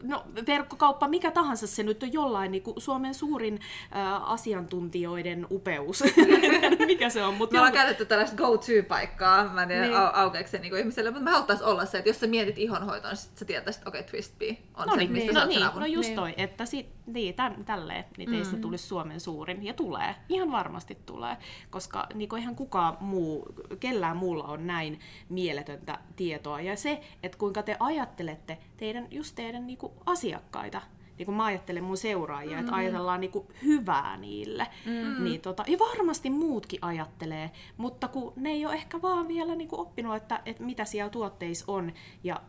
no 0.03 0.23
verkkokauppa, 0.47 1.07
mikä 1.07 1.31
tahansa 1.31 1.67
se 1.67 1.83
nyt 1.83 2.03
on 2.03 2.13
jollain 2.13 2.51
niin 2.51 2.63
kuin 2.63 2.81
Suomen 2.81 3.13
suurin 3.13 3.59
äh, 3.95 4.31
asiantuntijoiden 4.31 5.47
upeus. 5.51 6.03
mikä 6.85 7.09
se 7.09 7.23
on. 7.23 7.33
Mutta 7.33 7.53
me 7.53 7.59
ollaan 7.59 7.73
käytetty 7.73 8.05
tällaista 8.05 8.37
go-to-paikkaa, 8.37 9.43
mä 9.53 9.61
en 9.61 9.67
tiedä 9.67 9.81
niin. 9.81 9.95
aukeeko 10.13 10.49
se 10.49 10.57
niin 10.57 10.77
ihmiselle, 10.77 11.11
mutta 11.11 11.23
me 11.23 11.31
haluttaisiin 11.31 11.67
olla 11.67 11.85
se, 11.85 11.97
että 11.97 12.09
jos 12.09 12.19
sä 12.19 12.27
mietit 12.27 12.57
ihonhoitoa, 12.57 13.11
niin 13.11 13.17
sit 13.17 13.37
sä 13.37 13.45
tietäisit, 13.45 13.79
että 13.79 13.89
okei, 13.89 14.01
okay, 14.01 14.11
Twist 14.11 14.37
Bee 14.39 14.57
on 14.73 14.87
no 14.87 14.93
se, 14.93 14.99
niin, 14.99 15.11
mistä 15.11 15.45
niin, 15.45 15.61
no, 15.61 15.69
niin, 15.69 15.79
no 15.79 15.85
just 15.85 16.09
niin. 16.09 16.15
toi, 16.15 16.33
että 16.37 16.65
sit, 16.65 16.89
niin, 17.05 17.35
tä, 17.35 17.51
tälleen 17.65 18.05
niin 18.17 18.31
teistä 18.31 18.55
mm. 18.55 18.61
tulisi 18.61 18.87
Suomen 18.87 19.19
suurin, 19.19 19.63
ja 19.63 19.73
tulee, 19.73 20.15
ihan 20.29 20.51
varmasti 20.51 20.97
tulee, 21.05 21.37
koska 21.69 22.07
niin 22.13 22.29
kuin 22.29 22.41
ihan 22.41 22.55
kukaan 22.55 22.97
muu, 22.99 23.45
kellään 23.79 24.17
muulla 24.17 24.43
on 24.43 24.67
näin 24.67 24.99
mieletöntä 25.29 25.99
tietoa, 26.15 26.61
ja 26.61 26.75
se, 26.75 27.01
että 27.23 27.37
kuinka 27.37 27.63
te 27.63 27.77
ajattelette 27.79 28.50
teidän, 28.77 29.07
just 29.11 29.35
teidän 29.35 29.67
niin 29.67 29.77
kuin 29.77 29.93
asiakkaita, 30.05 30.81
niin 31.17 31.25
kuin 31.25 31.35
mä 31.35 31.45
ajattelen 31.45 31.83
mun 31.83 31.97
seuraajia, 31.97 32.51
mm-hmm. 32.51 32.65
että 32.65 32.75
ajatellaan 32.75 33.21
niin 33.21 33.31
kuin 33.31 33.47
hyvää 33.63 34.17
niille. 34.17 34.67
Mm-hmm. 34.85 35.23
Niin 35.23 35.41
tota, 35.41 35.63
ja 35.67 35.79
varmasti 35.79 36.29
muutkin 36.29 36.79
ajattelee, 36.81 37.51
mutta 37.77 38.07
kun 38.07 38.33
ne 38.35 38.49
ei 38.49 38.65
ole 38.65 38.73
ehkä 38.73 39.01
vaan 39.01 39.27
vielä 39.27 39.55
niin 39.55 39.67
kuin 39.67 39.79
oppinut, 39.79 40.15
että, 40.15 40.41
että 40.45 40.63
mitä 40.63 40.85
siellä 40.85 41.09
tuotteissa 41.09 41.65
on. 41.67 41.93
Ja 42.23 42.41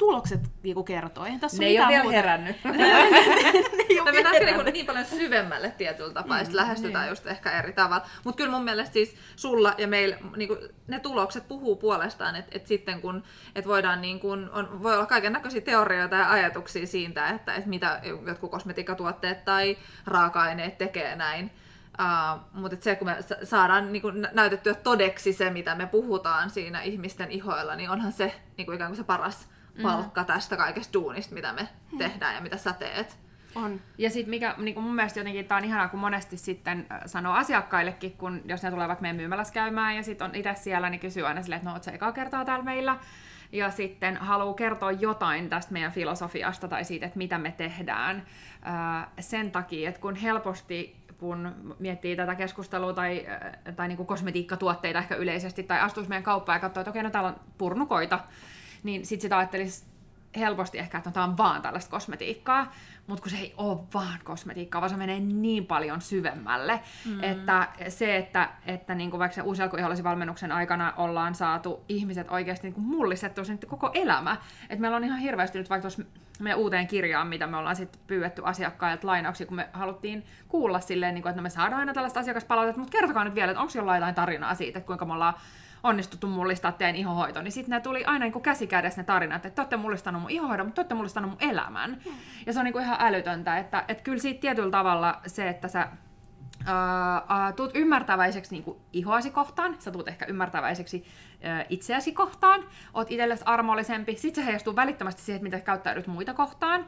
tulokset 0.00 0.40
niinku 0.62 0.84
kertoo. 0.84 1.24
Eihän 1.24 1.40
tässä 1.40 1.58
ne 1.58 1.66
ei 1.66 1.80
ole 1.80 1.88
vielä 1.88 2.02
muuta. 2.02 2.16
herännyt. 2.16 2.56
ne, 2.64 2.84
ei 3.88 4.00
Me 4.04 4.12
mennään 4.12 4.64
niin, 4.64 4.72
niin 4.72 4.86
paljon 4.86 5.06
syvemmälle 5.06 5.74
tietyllä 5.78 6.12
tapaa, 6.12 6.42
mm, 6.42 6.44
ja 6.44 6.56
lähestytään 6.56 7.04
niin. 7.04 7.10
just 7.10 7.26
ehkä 7.26 7.58
eri 7.58 7.72
tavalla. 7.72 8.06
Mutta 8.24 8.36
kyllä 8.36 8.50
mun 8.50 8.64
mielestä 8.64 8.92
siis 8.92 9.16
sulla 9.36 9.74
ja 9.78 9.88
meillä 9.88 10.16
niinku, 10.36 10.56
ne 10.86 11.00
tulokset 11.00 11.48
puhuu 11.48 11.76
puolestaan, 11.76 12.36
että 12.36 12.50
et 12.54 12.66
sitten 12.66 13.00
kun 13.00 13.22
et 13.54 13.66
voidaan 13.66 14.00
niin 14.00 14.20
kun, 14.20 14.50
on, 14.52 14.82
voi 14.82 14.94
olla 14.94 15.06
kaiken 15.06 15.32
näköisiä 15.32 15.60
teorioita 15.60 16.16
ja 16.16 16.30
ajatuksia 16.30 16.86
siitä, 16.86 17.28
että 17.28 17.54
et 17.54 17.66
mitä 17.66 18.00
jotkut 18.26 18.50
kosmetiikkatuotteet 18.50 19.44
tai 19.44 19.78
raaka-aineet 20.06 20.78
tekee 20.78 21.16
näin. 21.16 21.50
Uh, 22.00 22.40
mutta 22.52 22.76
se, 22.80 22.96
kun 22.96 23.06
me 23.06 23.16
saadaan 23.44 23.92
niin 23.92 24.02
kun, 24.02 24.28
näytettyä 24.32 24.74
todeksi 24.74 25.32
se, 25.32 25.50
mitä 25.50 25.74
me 25.74 25.86
puhutaan 25.86 26.50
siinä 26.50 26.82
ihmisten 26.82 27.30
ihoilla, 27.30 27.76
niin 27.76 27.90
onhan 27.90 28.12
se 28.12 28.34
niin 28.56 28.66
kuin 28.66 28.74
ikään 28.74 28.90
kuin 28.90 28.96
se 28.96 29.04
paras. 29.04 29.48
Palkka 29.82 30.20
mm. 30.20 30.26
tästä 30.26 30.56
kaikesta 30.56 30.92
duunista, 30.92 31.34
mitä 31.34 31.52
me 31.52 31.68
mm. 31.92 31.98
tehdään 31.98 32.34
ja 32.34 32.40
mitä 32.40 32.56
sä 32.56 32.72
teet. 32.72 33.18
On. 33.54 33.80
Ja 33.98 34.10
sitten 34.10 34.30
mikä 34.30 34.54
niin 34.58 34.80
mun 34.80 34.94
mielestä 34.94 35.20
jotenkin 35.20 35.44
tämä 35.44 35.58
on 35.58 35.64
ihanaa, 35.64 35.88
kun 35.88 36.00
monesti 36.00 36.36
sitten 36.36 36.86
sanoo 37.06 37.34
asiakkaillekin, 37.34 38.12
kun 38.12 38.42
jos 38.44 38.62
ne 38.62 38.70
tulevat 38.70 39.00
meidän 39.00 39.16
myymälässä 39.16 39.54
käymään 39.54 39.96
ja 39.96 40.02
sitten 40.02 40.24
on 40.24 40.34
itse 40.34 40.54
siellä, 40.54 40.90
niin 40.90 41.00
kysyy 41.00 41.26
aina 41.26 41.42
silleen, 41.42 41.56
että 41.56 41.68
no 41.68 41.74
oot 41.74 41.82
sä 41.82 41.90
ekaa 41.90 42.12
kertaa 42.12 42.44
täällä 42.44 42.64
meillä. 42.64 42.98
Ja 43.52 43.70
sitten 43.70 44.16
haluaa 44.16 44.54
kertoa 44.54 44.92
jotain 44.92 45.48
tästä 45.48 45.72
meidän 45.72 45.92
filosofiasta 45.92 46.68
tai 46.68 46.84
siitä, 46.84 47.06
että 47.06 47.18
mitä 47.18 47.38
me 47.38 47.52
tehdään. 47.52 48.26
sen 49.20 49.50
takia, 49.50 49.88
että 49.88 50.00
kun 50.00 50.16
helposti 50.16 51.00
kun 51.20 51.74
miettii 51.78 52.16
tätä 52.16 52.34
keskustelua 52.34 52.92
tai, 52.92 53.26
tai 53.76 53.88
niin 53.88 53.96
kuin 53.96 54.06
kosmetiikkatuotteita 54.06 54.98
ehkä 54.98 55.14
yleisesti, 55.14 55.62
tai 55.62 55.80
astuisi 55.80 56.08
meidän 56.08 56.22
kauppaan 56.22 56.56
ja 56.56 56.60
katsoo, 56.60 56.80
että 56.80 56.90
okei, 56.90 57.02
no 57.02 57.10
täällä 57.10 57.28
on 57.28 57.40
purnukoita, 57.58 58.20
niin 58.82 59.06
sit 59.06 59.20
sitä 59.20 59.38
ajattelisi 59.38 59.90
helposti 60.36 60.78
ehkä, 60.78 60.98
että 60.98 61.10
no, 61.10 61.14
tämä 61.14 61.24
on 61.24 61.36
vaan 61.36 61.62
tällaista 61.62 61.90
kosmetiikkaa, 61.90 62.72
mutta 63.06 63.22
kun 63.22 63.30
se 63.30 63.38
ei 63.38 63.54
ole 63.56 63.78
vaan 63.94 64.18
kosmetiikkaa, 64.24 64.80
vaan 64.80 64.90
se 64.90 64.96
menee 64.96 65.20
niin 65.20 65.66
paljon 65.66 66.00
syvemmälle, 66.00 66.80
mm. 67.06 67.24
että 67.24 67.68
se, 67.88 68.16
että, 68.16 68.48
että 68.66 68.94
niin 68.94 69.10
kuin 69.10 69.18
vaikka 69.18 69.34
se 69.34 69.42
uusi 69.42 69.62
valmennuksen 70.04 70.52
aikana 70.52 70.92
ollaan 70.96 71.34
saatu 71.34 71.84
ihmiset 71.88 72.30
oikeasti 72.30 72.66
niin 72.66 72.74
kuin 72.74 72.84
mullistettu 72.84 73.44
sen 73.44 73.58
koko 73.66 73.90
elämä, 73.94 74.36
että 74.62 74.80
meillä 74.80 74.96
on 74.96 75.04
ihan 75.04 75.18
hirveästi 75.18 75.58
nyt 75.58 75.70
vaikka 75.70 75.82
tuossa 75.82 76.02
meidän 76.44 76.58
uuteen 76.58 76.86
kirjaan, 76.86 77.26
mitä 77.26 77.46
me 77.46 77.56
ollaan 77.56 77.76
sitten 77.76 78.00
pyydetty 78.06 78.42
asiakkailta 78.44 79.06
lainauksia, 79.06 79.46
kun 79.46 79.56
me 79.56 79.68
haluttiin 79.72 80.24
kuulla 80.48 80.80
silleen, 80.80 81.14
niin 81.14 81.22
kuin, 81.22 81.30
että 81.30 81.40
no 81.40 81.42
me 81.42 81.50
saadaan 81.50 81.80
aina 81.80 81.92
tällaista 81.92 82.20
asiakaspalautetta, 82.20 82.80
mutta 82.80 82.98
kertokaa 82.98 83.24
nyt 83.24 83.34
vielä, 83.34 83.50
että 83.50 83.60
onko 83.60 83.72
jollain 83.76 84.00
jotain 84.00 84.14
tarinaa 84.14 84.54
siitä, 84.54 84.78
että 84.78 84.86
kuinka 84.86 85.04
me 85.04 85.12
ollaan 85.12 85.34
onnistuttu 85.82 86.26
mullistaa 86.26 86.72
teidän 86.72 86.96
ihohoito, 86.96 87.42
niin 87.42 87.52
sitten 87.52 87.70
ne 87.70 87.80
tuli 87.80 88.04
aina 88.04 88.24
niin 88.24 88.42
käsi 88.42 88.66
kädessä 88.66 89.00
ne 89.00 89.04
tarinat, 89.04 89.46
että 89.46 89.56
te 89.56 89.60
olette 89.60 89.76
mullistanut 89.76 90.22
mun 90.22 90.30
ihohoidon, 90.30 90.66
mutta 90.66 90.74
te 90.74 90.80
olette 90.80 90.94
mullistanut 90.94 91.30
mun 91.30 91.50
elämän. 91.50 91.90
Mm. 91.90 92.12
Ja 92.46 92.52
se 92.52 92.58
on 92.58 92.64
niin 92.64 92.72
kuin 92.72 92.84
ihan 92.84 92.96
älytöntä, 93.00 93.58
että, 93.58 93.84
että 93.88 94.02
kyllä 94.02 94.18
siitä 94.18 94.40
tietyllä 94.40 94.70
tavalla 94.70 95.20
se, 95.26 95.48
että 95.48 95.68
sä 95.68 95.88
Uh, 96.60 96.66
uh, 96.66 97.54
tuut 97.56 97.70
ymmärtäväiseksi 97.74 98.54
niin 98.54 98.76
ihoasi 98.92 99.30
kohtaan, 99.30 99.76
sä 99.78 99.90
tuut 99.90 100.08
ehkä 100.08 100.26
ymmärtäväiseksi 100.28 100.96
uh, 100.96 101.66
itseäsi 101.68 102.12
kohtaan, 102.12 102.64
oot 102.94 103.10
itsellesi 103.10 103.42
armollisempi, 103.46 104.16
sit 104.16 104.34
se 104.34 104.44
heijastuu 104.44 104.76
välittömästi 104.76 105.22
siihen, 105.22 105.36
että 105.36 105.44
miten 105.44 105.62
käyttäydyt 105.62 106.06
muita 106.06 106.34
kohtaan, 106.34 106.86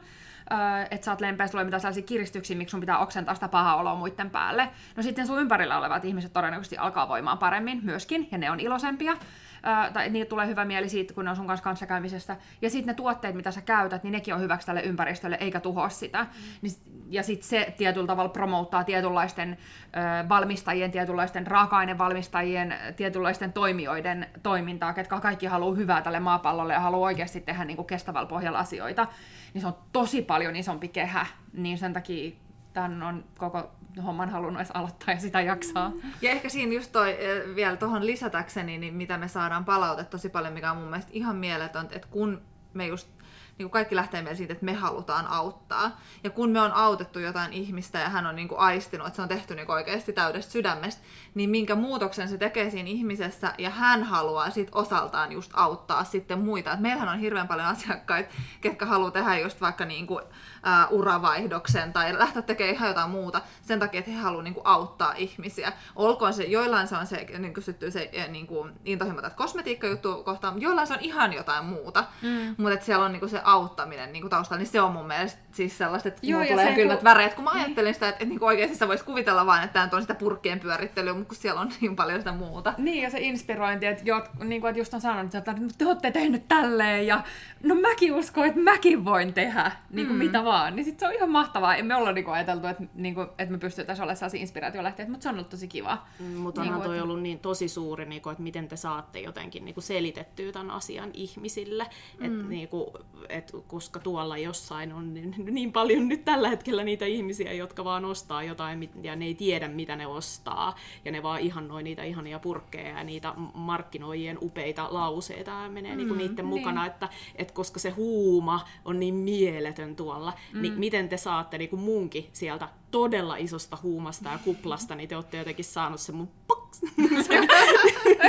että 0.91 1.05
sä 1.05 1.11
oot 1.11 1.21
lempeä, 1.21 1.47
tulee 1.47 1.63
mitään 1.63 1.81
sellaisia 1.81 2.03
kiristyksiä, 2.03 2.57
miksi 2.57 2.71
sun 2.71 2.79
pitää 2.79 2.97
oksentaa 2.97 3.35
sitä 3.35 3.47
pahaa 3.47 3.75
oloa 3.75 3.95
muiden 3.95 4.29
päälle. 4.29 4.69
No 4.95 5.03
sitten 5.03 5.27
sun 5.27 5.39
ympärillä 5.39 5.77
olevat 5.77 6.05
ihmiset 6.05 6.33
todennäköisesti 6.33 6.77
alkaa 6.77 7.07
voimaan 7.07 7.37
paremmin 7.37 7.79
myöskin, 7.83 8.27
ja 8.31 8.37
ne 8.37 8.51
on 8.51 8.59
iloisempia. 8.59 9.17
Ää, 9.63 9.91
tai 9.91 10.09
niitä 10.09 10.29
tulee 10.29 10.47
hyvä 10.47 10.65
mieli 10.65 10.89
siitä, 10.89 11.13
kun 11.13 11.25
ne 11.25 11.29
on 11.29 11.35
sun 11.35 11.47
kanssa 11.47 11.63
kanssakäymisestä. 11.63 12.37
Ja 12.61 12.69
sitten 12.69 12.87
ne 12.87 12.93
tuotteet, 12.93 13.35
mitä 13.35 13.51
sä 13.51 13.61
käytät, 13.61 14.03
niin 14.03 14.11
nekin 14.11 14.33
on 14.33 14.41
hyväksi 14.41 14.67
tälle 14.67 14.81
ympäristölle, 14.81 15.37
eikä 15.39 15.59
tuhoa 15.59 15.89
sitä. 15.89 16.23
Mm. 16.61 16.69
Ja 17.09 17.23
sitten 17.23 17.49
se 17.49 17.73
tietyllä 17.77 18.07
tavalla 18.07 18.29
promouttaa 18.29 18.83
tietynlaisten 18.83 19.57
ö, 19.57 20.29
valmistajien, 20.29 20.91
tietynlaisten 20.91 21.47
raaka-ainevalmistajien, 21.47 22.75
tietynlaisten 22.95 23.53
toimijoiden 23.53 24.27
toimintaa, 24.43 24.93
ketkä 24.93 25.19
kaikki 25.19 25.45
haluaa 25.45 25.75
hyvää 25.75 26.01
tälle 26.01 26.19
maapallolle 26.19 26.73
ja 26.73 26.79
haluaa 26.79 27.05
oikeasti 27.05 27.41
tehdä 27.41 27.65
niin 27.65 27.77
kuin 27.77 27.87
kestävällä 27.87 28.27
pohjalla 28.27 28.59
asioita 28.59 29.07
niin 29.53 29.61
se 29.61 29.67
on 29.67 29.77
tosi 29.91 30.21
paljon 30.21 30.55
isompi 30.55 30.87
kehä, 30.87 31.25
niin 31.53 31.77
sen 31.77 31.93
takia 31.93 32.31
tämän 32.73 33.03
on 33.03 33.23
koko 33.37 33.71
homman 34.05 34.29
halunnut 34.29 34.59
edes 34.59 34.71
aloittaa 34.73 35.13
ja 35.13 35.19
sitä 35.19 35.41
jaksaa. 35.41 35.91
Ja 36.21 36.31
ehkä 36.31 36.49
siinä 36.49 36.73
just 36.73 36.91
toi, 36.91 37.09
eh, 37.09 37.55
vielä 37.55 37.77
tuohon 37.77 38.05
lisätäkseni, 38.05 38.77
niin 38.77 38.93
mitä 38.93 39.17
me 39.17 39.27
saadaan 39.27 39.65
palautetta 39.65 40.11
tosi 40.11 40.29
paljon, 40.29 40.53
mikä 40.53 40.71
on 40.71 40.77
mun 40.77 40.89
mielestä 40.89 41.11
ihan 41.13 41.35
mieletöntä, 41.35 41.95
että 41.95 42.07
kun 42.11 42.41
me 42.73 42.87
just 42.87 43.09
niin 43.57 43.65
kuin 43.65 43.71
kaikki 43.71 43.95
lähtee 43.95 44.21
meillä 44.21 44.37
siitä, 44.37 44.53
että 44.53 44.65
me 44.65 44.73
halutaan 44.73 45.27
auttaa. 45.27 46.01
Ja 46.23 46.29
kun 46.29 46.49
me 46.49 46.61
on 46.61 46.71
autettu 46.71 47.19
jotain 47.19 47.53
ihmistä 47.53 47.99
ja 47.99 48.09
hän 48.09 48.25
on 48.25 48.35
niin 48.35 48.47
kuin 48.47 48.59
aistinut, 48.59 49.07
että 49.07 49.15
se 49.15 49.21
on 49.21 49.27
tehty 49.27 49.55
niin 49.55 49.65
kuin 49.65 49.73
oikeasti 49.73 50.13
täydestä 50.13 50.51
sydämestä, 50.51 51.01
niin 51.33 51.49
minkä 51.49 51.75
muutoksen 51.75 52.29
se 52.29 52.37
tekee 52.37 52.69
siinä 52.69 52.89
ihmisessä 52.89 53.53
ja 53.57 53.69
hän 53.69 54.03
haluaa 54.03 54.49
sit 54.49 54.69
osaltaan 54.71 55.31
just 55.31 55.51
auttaa 55.53 56.03
sitten 56.03 56.39
muita. 56.39 56.73
Et 56.73 56.79
meillähän 56.79 57.09
on 57.09 57.19
hirveän 57.19 57.47
paljon 57.47 57.67
asiakkaita, 57.67 58.29
ketkä 58.61 58.85
haluaa 58.85 59.11
tehdä 59.11 59.39
just 59.39 59.61
vaikka 59.61 59.85
niin 59.85 60.07
kuin, 60.07 60.23
uh, 60.23 60.99
uravaihdoksen 60.99 61.93
tai 61.93 62.19
lähteä 62.19 62.41
tekemään 62.41 62.75
ihan 62.75 62.87
jotain 62.89 63.09
muuta 63.09 63.41
sen 63.61 63.79
takia, 63.79 63.99
että 63.99 64.11
he 64.11 64.17
haluavat 64.17 64.43
niin 64.43 64.53
kuin, 64.53 64.67
auttaa 64.67 65.13
ihmisiä. 65.13 65.73
Olkoon 65.95 66.33
se, 66.33 66.43
joillain 66.43 66.87
se 66.87 66.97
on 66.97 67.07
se, 67.07 67.25
niin 67.39 67.53
kuin 67.53 67.63
syttyy 67.63 67.91
se 67.91 68.11
niin 68.27 68.47
kuin, 68.47 68.71
intohimo 68.85 69.21
tätä 69.21 69.35
kosmetiikkajuttu 69.35 70.23
kohtaan, 70.23 70.61
joillain 70.61 70.87
se 70.87 70.93
on 70.93 70.99
ihan 70.99 71.33
jotain 71.33 71.65
muuta. 71.65 72.05
Mm. 72.21 72.55
Mutta 72.57 72.85
siellä 72.85 73.05
on 73.05 73.11
niin 73.11 73.19
kuin, 73.19 73.29
se 73.29 73.42
auttaminen 73.43 74.13
niin 74.13 74.21
kuin, 74.21 74.29
taustalla, 74.29 74.59
niin 74.59 74.71
se 74.71 74.81
on 74.81 74.91
mun 74.91 75.07
mielestä 75.07 75.39
siis 75.51 75.77
sellaista, 75.77 76.09
että 76.09 76.21
Joo, 76.23 76.45
tulee 76.45 76.67
se, 76.67 76.73
kylmät 76.73 76.99
kun... 76.99 77.03
väreet, 77.03 77.33
kun 77.33 77.43
mä 77.43 77.51
ajattelin 77.51 77.93
sitä, 77.93 78.09
että, 78.09 78.23
että 78.23 78.29
niin 78.29 78.39
kuin 78.39 78.47
oikeasti 78.47 78.75
sä 78.75 78.87
vois 78.87 79.03
kuvitella 79.03 79.45
vaan, 79.45 79.63
että 79.63 79.73
tämä 79.73 79.97
on 79.97 80.01
sitä 80.01 80.15
purkkien 80.15 80.59
pyörittelyä, 80.59 81.13
mutta 81.13 81.27
kun 81.27 81.37
siellä 81.37 81.61
on 81.61 81.71
niin 81.81 81.95
paljon 81.95 82.19
sitä 82.19 82.31
muuta. 82.31 82.73
Niin, 82.77 83.03
ja 83.03 83.09
se 83.09 83.19
inspirointi, 83.19 83.85
että, 83.85 84.03
jot, 84.05 84.29
niin 84.43 84.61
kuin, 84.61 84.69
että 84.69 84.79
just 84.79 84.93
on 84.93 85.01
sanonut, 85.01 85.35
että 85.35 85.55
te 85.77 85.85
olette 85.85 86.11
tehnyt 86.11 86.47
tälleen, 86.47 87.07
ja 87.07 87.23
no 87.63 87.75
mäkin 87.75 88.13
uskon, 88.13 88.45
että 88.45 88.59
mäkin 88.59 89.05
voin 89.05 89.33
tehdä 89.33 89.71
niin 89.89 90.07
kuin 90.07 90.17
mm. 90.17 90.25
mitä 90.25 90.43
vaan. 90.43 90.75
Niin 90.75 90.85
sit 90.85 90.99
se 90.99 91.07
on 91.07 91.13
ihan 91.13 91.29
mahtavaa. 91.29 91.75
Emme 91.75 91.95
olla 91.95 92.11
niin 92.11 92.25
kuin, 92.25 92.35
ajateltu, 92.35 92.67
että, 92.67 92.83
niin 92.93 93.15
kuin, 93.15 93.27
että 93.37 93.51
me 93.51 93.57
pystyttäisiin 93.57 94.03
olemaan 94.03 94.17
sellaisia 94.17 94.41
inspiraatiolähteitä, 94.41 95.11
mutta 95.11 95.23
se 95.23 95.29
on 95.29 95.35
ollut 95.35 95.49
tosi 95.49 95.67
kiva. 95.67 95.97
Mm, 96.19 96.25
mutta 96.25 96.61
niin 96.61 96.73
onhan 96.73 96.87
toi 96.87 96.95
että... 96.95 97.03
ollut 97.03 97.21
niin 97.21 97.39
tosi 97.39 97.67
suuri, 97.67 98.05
niin 98.05 98.21
kuin, 98.21 98.31
että 98.31 98.43
miten 98.43 98.67
te 98.67 98.75
saatte 98.75 99.19
jotenkin 99.19 99.65
niin 99.65 99.73
kuin 99.73 99.83
selitettyä 99.83 100.51
tämän 100.51 100.71
asian 100.71 101.09
ihmisille. 101.13 101.87
Mm. 102.19 102.25
Et, 102.25 102.49
niin 102.49 102.67
kuin, 102.67 102.87
et, 103.33 103.51
koska 103.67 103.99
tuolla 103.99 104.37
jossain 104.37 104.93
on 104.93 105.13
niin, 105.13 105.35
niin 105.37 105.71
paljon 105.71 106.07
nyt 106.07 106.25
tällä 106.25 106.49
hetkellä 106.49 106.83
niitä 106.83 107.05
ihmisiä, 107.05 107.53
jotka 107.53 107.83
vaan 107.83 108.05
ostaa 108.05 108.43
jotain 108.43 108.89
ja 109.03 109.15
ne 109.15 109.25
ei 109.25 109.35
tiedä, 109.35 109.67
mitä 109.67 109.95
ne 109.95 110.07
ostaa. 110.07 110.75
Ja 111.05 111.11
ne 111.11 111.23
vaan 111.23 111.39
ihannoi 111.39 111.83
niitä 111.83 112.03
ihania 112.03 112.39
purkkeja 112.39 112.97
ja 112.97 113.03
niitä 113.03 113.33
markkinoijien 113.53 114.37
upeita 114.41 114.87
lauseita 114.91 115.51
ja 115.51 115.69
menee 115.69 115.95
niinku 115.95 115.95
mm, 115.95 115.97
niin 115.97 116.07
kuin 116.07 116.17
niiden 116.17 116.35
niin. 116.35 116.59
mukana, 116.59 116.85
että, 116.85 117.09
että 117.35 117.53
koska 117.53 117.79
se 117.79 117.89
huuma 117.89 118.67
on 118.85 118.99
niin 118.99 119.15
mieletön 119.15 119.95
tuolla, 119.95 120.31
niin 120.31 120.53
mm. 120.53 120.61
niin 120.61 120.79
miten 120.79 121.09
te 121.09 121.17
saatte 121.17 121.57
niin 121.57 121.69
kuin 121.69 121.81
munkin 121.81 122.29
sieltä 122.33 122.69
todella 122.91 123.35
isosta 123.35 123.77
huumasta 123.83 124.29
ja 124.29 124.39
kuplasta, 124.43 124.95
niin 124.95 125.09
te 125.09 125.15
olette 125.15 125.37
jotenkin 125.37 125.65
saanut 125.65 125.99
sen 125.99 126.15
mun 126.15 126.29
sen, 127.27 127.47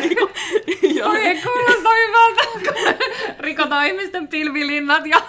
niin 0.00 0.16
kuin, 0.16 0.30
Oikein 1.04 1.42
kuulostaa 1.42 1.92
hyvältä. 2.06 2.42
Rikotaan 3.74 3.86
ihmisten 3.86 4.28
pilvilinnat 4.28 5.06
ja 5.06 5.22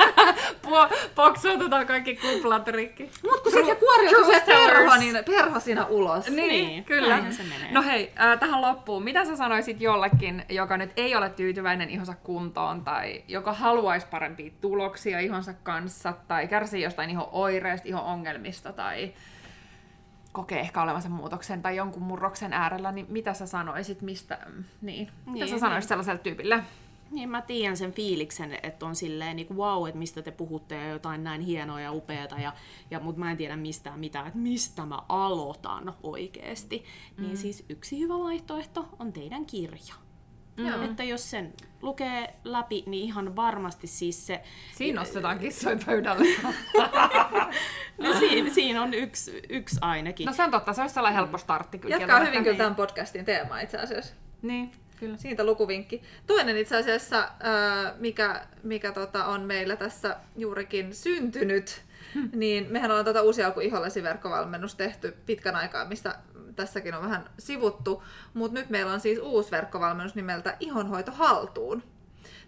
Poksuutetaan 1.14 1.86
kaikki 1.86 2.16
kuplat 2.16 2.68
rikki. 2.68 3.10
Mut 3.22 3.40
kun 3.40 3.52
sitten 3.52 3.76
kuoriutuu 3.76 4.24
se 4.24 4.42
perho, 4.46 4.96
niin 4.96 5.16
perho 5.26 5.60
siinä 5.60 5.86
ulos. 5.86 6.30
Niin, 6.30 6.48
niin 6.48 6.84
kyllä. 6.84 7.30
Se 7.30 7.42
menee. 7.42 7.72
No 7.72 7.82
hei, 7.82 8.12
äh, 8.20 8.38
tähän 8.38 8.60
loppuun. 8.62 9.02
Mitä 9.02 9.24
sä 9.24 9.36
sanoisit 9.36 9.80
jollekin, 9.80 10.44
joka 10.48 10.76
nyt 10.76 10.90
ei 10.96 11.16
ole 11.16 11.30
tyytyväinen 11.30 11.90
ihonsa 11.90 12.14
kuntoon, 12.14 12.84
tai 12.84 13.24
joka 13.28 13.52
haluaisi 13.52 14.06
parempia 14.06 14.50
tuloksia 14.60 15.20
ihonsa 15.20 15.52
kanssa, 15.52 16.14
tai 16.28 16.48
kärsii 16.48 16.82
jostain 16.82 17.10
ihon 17.10 17.28
oireista, 17.32 17.88
ihon 17.88 18.04
ongelmista, 18.04 18.72
tai 18.72 19.12
kokee 20.32 20.60
ehkä 20.60 20.82
olevansa 20.82 21.08
muutoksen 21.08 21.62
tai 21.62 21.76
jonkun 21.76 22.02
murroksen 22.02 22.52
äärellä, 22.52 22.92
niin 22.92 23.06
mitä 23.08 23.34
sä 23.34 23.46
sanoisit, 23.46 24.02
mistä, 24.02 24.38
niin, 24.80 25.08
mitä 25.26 25.44
niin, 25.44 25.48
sä 25.48 25.58
sanoisit 25.58 25.84
niin. 25.84 25.88
sellaiselle 25.88 26.20
tyypille? 26.22 26.64
Niin 27.10 27.28
mä 27.28 27.42
tiedän 27.42 27.76
sen 27.76 27.92
fiiliksen, 27.92 28.58
että 28.62 28.86
on 28.86 28.96
silleen 28.96 29.36
niin 29.36 29.56
wow, 29.56 29.88
että 29.88 29.98
mistä 29.98 30.22
te 30.22 30.30
puhutte 30.30 30.74
ja 30.74 30.88
jotain 30.88 31.24
näin 31.24 31.40
hienoa 31.40 31.80
ja 31.80 31.92
upeata, 31.92 32.38
ja, 32.38 32.52
ja, 32.90 33.00
mutta 33.00 33.20
mä 33.20 33.30
en 33.30 33.36
tiedä 33.36 33.56
mistään 33.56 34.00
mitään, 34.00 34.26
että 34.26 34.38
mistä 34.38 34.86
mä 34.86 34.98
aloitan 35.08 35.94
oikeasti. 36.02 36.76
Niin 36.76 36.86
mm. 37.16 37.24
Niin 37.24 37.36
siis 37.36 37.64
yksi 37.68 37.98
hyvä 37.98 38.18
vaihtoehto 38.18 38.88
on 38.98 39.12
teidän 39.12 39.46
kirja. 39.46 39.94
Mm. 40.56 40.84
Että 40.84 41.04
jos 41.04 41.30
sen 41.30 41.54
lukee 41.82 42.34
läpi, 42.44 42.84
niin 42.86 43.04
ihan 43.04 43.36
varmasti 43.36 43.86
siis 43.86 44.26
se... 44.26 44.42
Siinä 44.74 45.00
nostetaan 45.00 45.38
kissoja 45.38 45.78
pöydälle. 45.86 46.24
no 48.02 48.18
siinä, 48.18 48.50
siinä 48.50 48.82
on 48.82 48.94
yksi, 48.94 49.42
yksi 49.48 49.78
ainakin. 49.80 50.26
No 50.26 50.32
se 50.32 50.42
on 50.42 50.50
totta, 50.50 50.72
se 50.72 50.80
olisi 50.80 50.94
sellainen 50.94 51.16
helppo 51.16 51.38
startti. 51.38 51.78
Kyllä 51.78 51.96
Jatkaa 51.96 52.20
hyvin 52.20 52.44
kyllä 52.44 52.56
tämän 52.56 52.74
podcastin 52.74 53.24
teema 53.24 53.60
itse 53.60 53.78
asiassa. 53.78 54.14
Niin. 54.42 54.72
Kyllä. 55.00 55.16
Siitä 55.16 55.44
lukuvinkki. 55.44 56.02
Toinen 56.26 56.56
itse 56.56 56.76
asiassa, 56.76 57.28
mikä, 57.98 58.46
mikä 58.62 58.92
tota 58.92 59.24
on 59.24 59.40
meillä 59.40 59.76
tässä 59.76 60.16
juurikin 60.36 60.94
syntynyt, 60.94 61.82
hmm. 62.14 62.30
niin 62.32 62.66
mehän 62.70 62.90
ollaan 62.90 63.04
tuota 63.04 63.22
uusi 63.22 63.42
alku 63.42 63.60
verkkovalmennus 64.02 64.74
tehty 64.74 65.16
pitkän 65.26 65.56
aikaa, 65.56 65.84
mistä 65.84 66.18
tässäkin 66.56 66.94
on 66.94 67.02
vähän 67.02 67.30
sivuttu, 67.38 68.02
mutta 68.34 68.58
nyt 68.58 68.70
meillä 68.70 68.92
on 68.92 69.00
siis 69.00 69.18
uusi 69.18 69.50
verkkovalmennus 69.50 70.14
nimeltä 70.14 70.56
Ihonhoito 70.60 71.12
haltuun. 71.12 71.82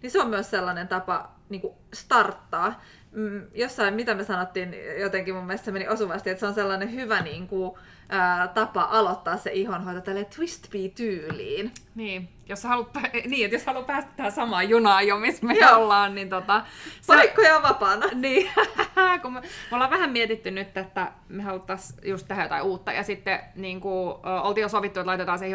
Niin 0.01 0.11
se 0.11 0.21
on 0.21 0.29
myös 0.29 0.49
sellainen 0.49 0.87
tapa 0.87 1.31
niin 1.49 1.61
starttaa. 1.93 2.81
Mm, 3.13 3.41
jossain, 3.53 3.93
mitä 3.93 4.15
me 4.15 4.23
sanottiin, 4.23 4.75
jotenkin 4.99 5.35
mun 5.35 5.45
mielestä 5.45 5.65
se 5.65 5.71
meni 5.71 5.87
osuvasti, 5.87 6.29
että 6.29 6.39
se 6.39 6.45
on 6.45 6.53
sellainen 6.53 6.93
hyvä 6.93 7.21
niin 7.21 7.47
kuin, 7.47 7.77
ää, 8.09 8.47
tapa 8.47 8.87
aloittaa 8.91 9.37
se 9.37 9.51
ihonhoito 9.51 10.01
tälle 10.01 10.25
twist 10.25 10.69
tyyliin 10.95 11.71
Niin, 11.95 12.29
jos 12.49 12.63
haluat, 12.63 12.89
niin, 13.25 13.45
että 13.45 13.55
jos 13.55 13.65
haluat 13.65 13.87
päästä 13.87 14.11
tähän 14.15 14.31
samaan 14.31 14.69
junaan 14.69 15.07
jo, 15.07 15.17
missä 15.17 15.45
me 15.45 15.53
Joo. 15.53 15.75
ollaan, 15.75 16.15
niin 16.15 16.29
tota... 16.29 16.61
Se, 17.01 17.13
Paikkoja 17.13 17.55
on 17.55 17.63
vapaana. 17.63 18.05
Niin, 18.23 18.49
kun 19.21 19.33
me, 19.33 19.39
me, 19.41 19.47
ollaan 19.71 19.89
vähän 19.89 20.11
mietitty 20.11 20.51
nyt, 20.51 20.77
että 20.77 21.11
me 21.29 21.43
haluttaisiin 21.43 21.99
just 22.09 22.27
tehdä 22.27 22.43
jotain 22.43 22.63
uutta, 22.63 22.91
ja 22.91 23.03
sitten 23.03 23.39
niin 23.55 23.81
kuin, 23.81 24.15
oltiin 24.43 24.61
jo 24.61 24.69
sovittu, 24.69 24.99
että 24.99 25.07
laitetaan 25.09 25.39
se 25.39 25.45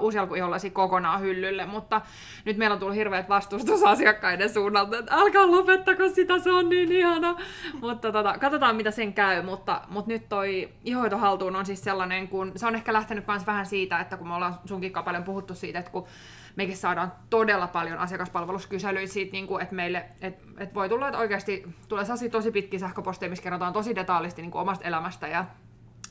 uusi 0.00 0.18
alkuihollasi 0.18 0.70
kokonaan 0.70 1.20
hyllylle, 1.20 1.66
mutta 1.66 2.00
nyt 2.44 2.56
meillä 2.56 2.74
on 2.74 2.80
tullut 2.80 2.96
hirveät 2.96 3.28
vastustusasiakkaiden 3.28 4.50
suunnalta, 4.50 4.98
että 4.98 5.14
älkää 5.14 5.50
lopettako 5.50 6.08
sitä, 6.08 6.38
se 6.38 6.52
on 6.52 6.68
niin 6.68 6.88
ihana. 6.94 7.36
mutta 7.80 8.12
tota, 8.12 8.38
katsotaan, 8.38 8.76
mitä 8.76 8.90
sen 8.90 9.12
käy, 9.12 9.42
mutta, 9.42 9.80
mutta 9.88 10.10
nyt 10.10 10.28
toi 10.28 10.68
ihoito 10.84 11.18
haltuun 11.18 11.56
on 11.56 11.66
siis 11.66 11.84
sellainen, 11.84 12.28
kun 12.28 12.52
se 12.56 12.66
on 12.66 12.74
ehkä 12.74 12.92
lähtenyt 12.92 13.26
myös 13.26 13.46
vähän 13.46 13.66
siitä, 13.66 14.00
että 14.00 14.16
kun 14.16 14.28
me 14.28 14.34
ollaan 14.34 14.54
sunkin 14.64 14.92
paljon 15.04 15.24
puhuttu 15.24 15.54
siitä, 15.54 15.78
että 15.78 15.90
kun 15.90 16.06
mekin 16.56 16.76
saadaan 16.76 17.12
todella 17.30 17.66
paljon 17.66 17.98
asiakaspalveluskyselyitä 17.98 19.12
siitä, 19.12 19.32
niin 19.32 19.46
kuin, 19.46 19.62
että 19.62 19.74
meille 19.74 20.04
et, 20.20 20.42
et 20.58 20.74
voi 20.74 20.88
tulla, 20.88 21.08
että 21.08 21.20
oikeasti 21.20 21.64
tulee 21.88 22.04
tosi 22.30 22.50
pitkiä 22.50 22.78
sähköposteja, 22.78 23.30
missä 23.30 23.42
kerrotaan 23.42 23.72
tosi 23.72 23.94
detaalisti 23.94 24.42
niin 24.42 24.54
omasta 24.54 24.84
elämästä 24.84 25.28
ja, 25.28 25.44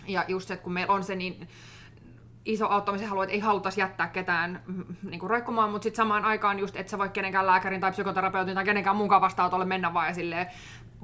ja 0.08 0.26
just 0.28 0.48
se, 0.48 0.54
että 0.54 0.64
kun 0.64 0.74
meillä 0.74 0.94
on 0.94 1.04
se 1.04 1.16
niin 1.16 1.48
iso 2.46 2.68
auttamisen 2.68 3.10
halu, 3.10 3.22
että 3.22 3.34
ei 3.34 3.40
halutaisi 3.40 3.80
jättää 3.80 4.08
ketään 4.08 4.62
mm, 4.66 4.84
niin 5.10 5.20
kuin 5.20 5.30
roikkumaan, 5.30 5.70
mutta 5.70 5.84
sitten 5.84 5.98
samaan 5.98 6.26
aikaan 6.26 6.60
just, 6.60 6.76
että 6.76 6.92
sä 6.92 6.98
voi 6.98 7.10
kenenkään 7.10 7.48
lääkärin 7.48 7.82
tai 7.82 7.92
psykoterapeutin 7.92 8.56
tai 8.56 8.66
kenenkään 8.66 8.96
mukaan 8.96 9.22
vastaanotolle 9.22 9.66
mennä 9.66 9.94
vaan 9.94 10.08
ja 10.08 10.14
silleen 10.14 10.48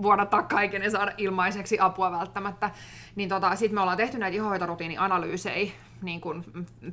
vuodattaa 0.01 0.43
kaiken 0.43 0.83
ja 0.83 0.91
saada 0.91 1.11
ilmaiseksi 1.17 1.77
apua 1.79 2.11
välttämättä. 2.11 2.69
Niin 3.15 3.29
tota, 3.29 3.55
sitten 3.55 3.75
me 3.75 3.81
ollaan 3.81 3.97
tehty 3.97 4.17
näitä 4.17 4.35
ihohoitorutiini-analyysejä 4.35 5.71
niin 6.01 6.21
kuin 6.21 6.43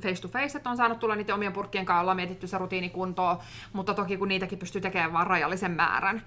face 0.01 0.21
to 0.21 0.27
face, 0.27 0.57
että 0.57 0.69
on 0.69 0.77
saanut 0.77 0.99
tulla 0.99 1.15
niiden 1.15 1.35
omien 1.35 1.53
purkkien 1.53 1.85
kanssa, 1.85 2.01
ollaan 2.01 2.17
mietitty 2.17 2.47
se 2.47 2.57
rutiini 2.57 2.89
kuntoon, 2.89 3.37
mutta 3.73 3.93
toki 3.93 4.17
kun 4.17 4.27
niitäkin 4.27 4.59
pystyy 4.59 4.81
tekemään 4.81 5.13
vain 5.13 5.27
rajallisen 5.27 5.71
määrän, 5.71 6.21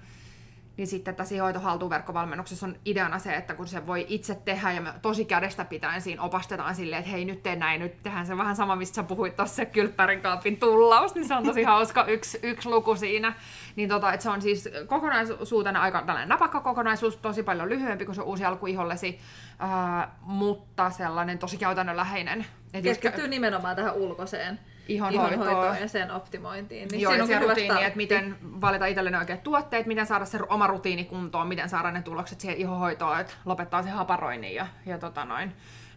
niin 0.77 0.87
sitten 0.87 1.15
tässä 1.15 1.35
hoitohaltuverkkovalmennuksessa 1.41 2.65
on 2.65 2.75
ideana 2.85 3.19
se, 3.19 3.35
että 3.35 3.53
kun 3.53 3.67
se 3.67 3.87
voi 3.87 4.05
itse 4.09 4.35
tehdä 4.35 4.71
ja 4.71 4.81
me 4.81 4.93
tosi 5.01 5.25
kädestä 5.25 5.65
pitäen 5.65 6.01
siinä 6.01 6.21
opastetaan 6.21 6.75
silleen, 6.75 6.99
että 6.99 7.11
hei 7.11 7.25
nyt 7.25 7.43
tee 7.43 7.55
näin, 7.55 7.81
nyt 7.81 8.03
tehdään 8.03 8.25
se 8.25 8.37
vähän 8.37 8.55
sama, 8.55 8.75
mistä 8.75 8.95
sä 8.95 9.03
puhuit 9.03 9.35
tuossa 9.35 9.55
se 9.55 9.65
kylppärin 9.65 10.21
kaapin 10.21 10.57
tullaus, 10.57 11.15
niin 11.15 11.27
se 11.27 11.35
on 11.35 11.43
tosi 11.43 11.63
hauska 11.73 12.05
yksi, 12.05 12.39
yksi 12.43 12.69
luku 12.69 12.95
siinä. 12.95 13.33
Niin 13.75 13.89
tota, 13.89 14.13
että 14.13 14.23
se 14.23 14.29
on 14.29 14.41
siis 14.41 14.69
kokonaisuutena 14.87 15.81
aika 15.81 16.01
tällainen 16.01 16.29
napakka 16.29 16.59
kokonaisuus, 16.59 17.17
tosi 17.17 17.43
paljon 17.43 17.69
lyhyempi 17.69 18.05
kuin 18.05 18.15
se 18.15 18.21
uusi 18.21 18.45
alku 18.45 18.65
ihollesi, 18.65 19.19
ää, 19.59 20.15
mutta 20.21 20.89
sellainen 20.89 21.39
tosi 21.39 21.57
käytännönläheinen. 21.57 22.45
Keskittyy 22.83 23.23
jos... 23.23 23.29
nimenomaan 23.29 23.75
tähän 23.75 23.93
ulkoiseen 23.93 24.59
ihonhoitoon 24.87 25.77
ja 25.81 25.87
sen 25.87 26.11
optimointiin. 26.11 26.87
Niin 26.87 27.01
Joo, 27.01 27.13
ja 27.13 27.25
se 27.25 27.39
rutiini, 27.39 27.83
että 27.83 27.97
miten 27.97 28.37
valita 28.41 28.85
itselleni 28.85 29.17
oikeat 29.17 29.43
tuotteet, 29.43 29.85
miten 29.85 30.05
saada 30.05 30.25
se 30.25 30.39
oma 30.49 30.67
rutiini 30.67 31.05
kuntoon, 31.05 31.47
miten 31.47 31.69
saada 31.69 31.91
ne 31.91 32.01
tulokset 32.01 32.41
siihen 32.41 32.57
ihonhoitoon, 32.57 33.19
että 33.19 33.33
lopettaa 33.45 33.83
se 33.83 33.89
haparoinnin 33.89 34.55
ja, 34.55 34.67
ja 34.85 34.97
tota 34.97 35.25
noin, 35.25 35.53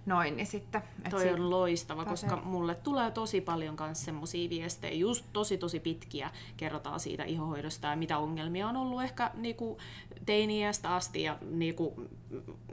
noin, 0.07 0.37
niin 0.37 0.47
sitten... 0.47 0.83
et 1.05 1.11
Toi 1.11 1.33
on 1.33 1.51
loistava, 1.51 2.05
pääsee- 2.05 2.29
koska 2.29 2.43
mulle 2.45 2.75
tulee 2.75 3.11
tosi 3.11 3.41
paljon 3.41 3.77
myös 3.81 4.05
semmosia 4.05 4.51
viestejä, 4.51 4.95
just 4.95 5.25
tosi 5.33 5.59
tosi 5.59 5.81
pitkiä, 5.81 6.31
kerrotaan 6.57 7.01
siitä 7.01 7.25
ihohoidosta 7.25 7.89
ja 7.89 7.97
mitä 7.97 8.19
ongelmia 8.19 8.69
on 8.69 8.77
ollut 8.77 9.03
ehkä 9.03 9.31
niinku 9.35 9.79
teiniästä 10.27 10.95
asti 10.95 11.23
ja, 11.23 11.39
niinku, 11.51 11.95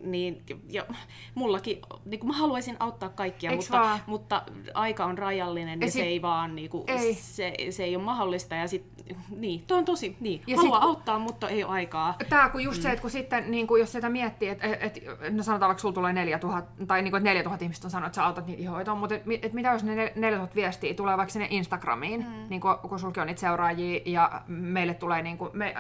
niin, 0.04 0.44
ja 0.70 0.86
mullakin, 1.36 1.80
niinku 2.06 2.28
mä 2.28 2.34
haluaisin 2.34 2.76
auttaa 2.80 3.10
kaikkia, 3.10 3.52
Eiks 3.52 3.70
mutta, 3.70 3.80
vaan? 3.84 4.00
mutta 4.06 4.44
aika 4.74 5.06
on 5.06 5.18
rajallinen 5.18 5.80
ja, 5.82 5.88
Ja 5.88 5.92
se 5.92 6.02
ei 6.02 6.22
vaan, 6.22 6.56
niinku, 6.56 6.84
ei. 6.88 7.14
Se, 7.14 7.54
se 7.70 7.84
ei 7.84 7.96
ole 7.96 8.04
mahdollista 8.04 8.56
ja 8.56 8.68
sit, 8.68 8.84
niin, 9.30 9.64
toi 9.68 9.78
on 9.78 9.86
tosi, 9.86 10.18
niin, 10.20 10.42
Ja 10.48 10.58
haluaa 10.58 10.80
sit- 10.80 10.88
auttaa, 10.90 11.20
mutta 11.20 11.50
ei 11.50 11.64
ole 11.64 11.74
aikaa. 11.74 12.16
Tämä 12.30 12.50
kun 12.50 12.64
just 12.64 12.78
mm. 12.78 12.82
se, 12.84 12.90
että 12.90 13.02
kun 13.02 13.12
sitten, 13.12 13.52
niin 13.52 13.68
kun 13.68 13.80
jos 13.80 13.92
sitä 13.92 14.10
miettii, 14.10 14.50
että 14.50 14.68
et, 14.80 15.00
no 15.30 15.44
sanotaan 15.44 15.70
vaikka 15.70 15.82
sulla 15.82 15.94
tulee 15.94 16.14
4000, 16.14 16.72
tai 16.88 17.02
niin 17.02 17.12
kuin, 17.12 17.21
että 17.22 17.30
4000 17.30 17.66
ihmistä 17.66 17.88
on 17.88 17.92
sanonut, 17.92 18.08
että 18.08 18.16
sä 18.16 18.26
autat 18.26 18.48
niitä 18.48 18.62
ihohoitoon, 18.62 18.98
mutta 18.98 19.16
et, 19.16 19.24
et 19.42 19.54
mitä 19.54 19.70
jos 19.70 19.84
ne 19.84 20.08
nel- 20.08 20.12
4000 20.16 20.56
viestiä 20.56 20.94
tulee 20.94 21.18
vaikka 21.18 21.34
sinne 21.34 21.48
Instagramiin, 21.50 22.26
mm. 22.28 22.50
niin 22.50 22.62
kun, 22.62 22.78
kun 22.90 23.00
sulki 23.00 23.20
on 23.20 23.28
niitä 23.28 23.42
seuraajia, 23.42 24.02
ja 24.06 24.42
meille 24.48 24.94
tulee, 24.94 25.22
niin 25.22 25.38
kuin, 25.38 25.50
me 25.54 25.76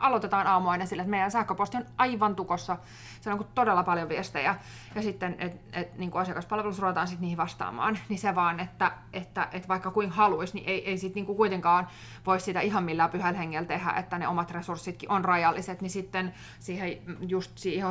aloitetaan 0.00 0.46
aamu 0.46 0.68
aina 0.68 0.86
sille, 0.86 1.02
että 1.02 1.10
meidän 1.10 1.30
sähköposti 1.30 1.76
on 1.76 1.84
aivan 1.98 2.36
tukossa, 2.36 2.76
se 3.20 3.30
on 3.30 3.38
niin 3.38 3.48
todella 3.54 3.82
paljon 3.82 4.08
viestejä, 4.08 4.54
ja 4.94 5.02
sitten, 5.02 5.36
että 5.38 5.80
et, 5.80 5.98
niin 5.98 6.10
kuin 6.10 6.22
asiakaspalvelussa 6.22 6.82
ruvetaan 6.82 7.06
sitten 7.06 7.22
niihin 7.22 7.38
vastaamaan, 7.38 7.98
niin 8.08 8.18
se 8.18 8.34
vaan, 8.34 8.60
että, 8.60 8.92
että, 9.12 9.48
että 9.52 9.68
vaikka 9.68 9.90
kuin 9.90 10.10
haluaisi, 10.10 10.54
niin 10.54 10.68
ei, 10.68 10.90
ei 10.90 10.98
sitten 10.98 11.24
niin 11.24 11.36
kuitenkaan 11.36 11.88
voi 12.26 12.40
sitä 12.40 12.60
ihan 12.60 12.84
millään 12.84 13.10
pyhällä 13.10 13.38
hengellä 13.38 13.66
tehdä, 13.66 13.90
että 13.90 14.18
ne 14.18 14.28
omat 14.28 14.50
resurssitkin 14.50 15.10
on 15.10 15.24
rajalliset, 15.24 15.80
niin 15.80 15.90
sitten 15.90 16.34
siihen 16.58 16.98
just 17.20 17.58
siihen 17.58 17.88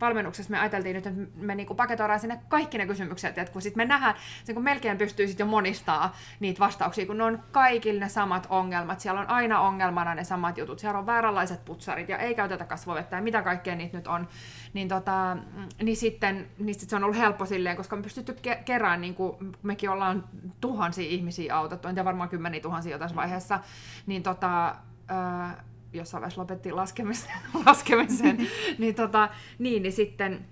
valmennuksessa 0.00 0.50
me 0.50 0.58
ajateltiin 0.58 0.96
nyt, 0.96 1.06
että 1.06 1.20
me 1.34 1.54
niinku 1.54 1.74
paketoidaan 1.80 2.20
sinne 2.20 2.40
kaikki 2.48 2.78
ne 2.78 2.86
kysymykset, 2.86 3.38
että 3.38 3.52
kun 3.52 3.62
sit 3.62 3.76
me 3.76 3.84
nähdään, 3.84 4.14
se 4.44 4.54
kun 4.54 4.62
melkein 4.62 4.98
pystyy 4.98 5.26
sitten 5.26 5.44
jo 5.44 5.50
monistaa 5.50 6.16
niitä 6.40 6.60
vastauksia, 6.60 7.06
kun 7.06 7.18
ne 7.18 7.24
on 7.24 7.42
kaikille 7.52 8.00
ne 8.00 8.08
samat 8.08 8.46
ongelmat, 8.50 9.00
siellä 9.00 9.20
on 9.20 9.30
aina 9.30 9.60
ongelmana 9.60 10.14
ne 10.14 10.24
samat 10.24 10.58
jutut, 10.58 10.78
siellä 10.78 10.98
on 10.98 11.06
vääränlaiset 11.06 11.64
putsarit 11.64 12.08
ja 12.08 12.18
ei 12.18 12.34
käytetä 12.34 12.64
kasvovettä 12.64 13.16
ja 13.16 13.22
mitä 13.22 13.42
kaikkea 13.42 13.74
niitä 13.74 13.96
nyt 13.96 14.06
on, 14.06 14.28
niin, 14.72 14.88
tota, 14.88 15.36
mm, 15.56 15.68
niin 15.82 15.96
sitten 15.96 16.46
niin 16.58 16.74
sit 16.74 16.90
se 16.90 16.96
on 16.96 17.04
ollut 17.04 17.18
helppo 17.18 17.46
silleen, 17.46 17.76
koska 17.76 17.96
me 17.96 18.02
pystytty 18.02 18.32
ke- 18.32 18.62
kerään, 18.64 19.00
niin 19.00 19.14
kuin 19.14 19.36
mekin 19.62 19.90
ollaan 19.90 20.24
tuhansia 20.60 21.08
ihmisiä 21.08 21.56
autettu, 21.56 21.88
en 21.88 21.94
tiedä 21.94 22.04
varmaan 22.04 22.28
kymmeniä 22.28 22.60
tuhansia 22.60 22.92
jo 22.92 22.98
tässä 22.98 23.16
vaiheessa, 23.16 23.60
niin 24.06 24.22
tota, 24.22 24.74
ää, 25.08 25.64
jossain 25.92 26.20
vaiheessa 26.20 26.40
lopettiin 26.40 26.76
laskemisen, 26.76 27.32
laskemisen. 27.66 28.38
Niin, 28.78 28.94
tota, 28.94 29.28
niin, 29.58 29.82
niin 29.82 29.92
sitten 29.92 30.46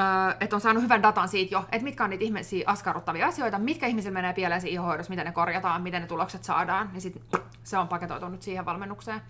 Öö, 0.00 0.36
että 0.40 0.56
on 0.56 0.60
saanut 0.60 0.82
hyvän 0.82 1.02
datan 1.02 1.28
siitä 1.28 1.54
jo, 1.54 1.64
että 1.72 1.84
mitkä 1.84 2.04
on 2.04 2.10
niitä 2.10 2.24
ihmisiä 2.24 2.64
askarruttavia 2.66 3.26
asioita, 3.26 3.58
mitkä 3.58 3.86
ihmisillä 3.86 4.14
menee 4.14 4.32
pieleen 4.32 4.60
siinä 4.60 4.74
ihohoidossa, 4.74 5.10
miten 5.10 5.26
ne 5.26 5.32
korjataan, 5.32 5.82
miten 5.82 6.02
ne 6.02 6.08
tulokset 6.08 6.44
saadaan, 6.44 6.90
niin 6.92 7.00
sit 7.00 7.22
se 7.62 7.78
on 7.78 7.88
paketoitunut 7.88 8.42
siihen 8.42 8.64
valmennukseen. 8.64 9.20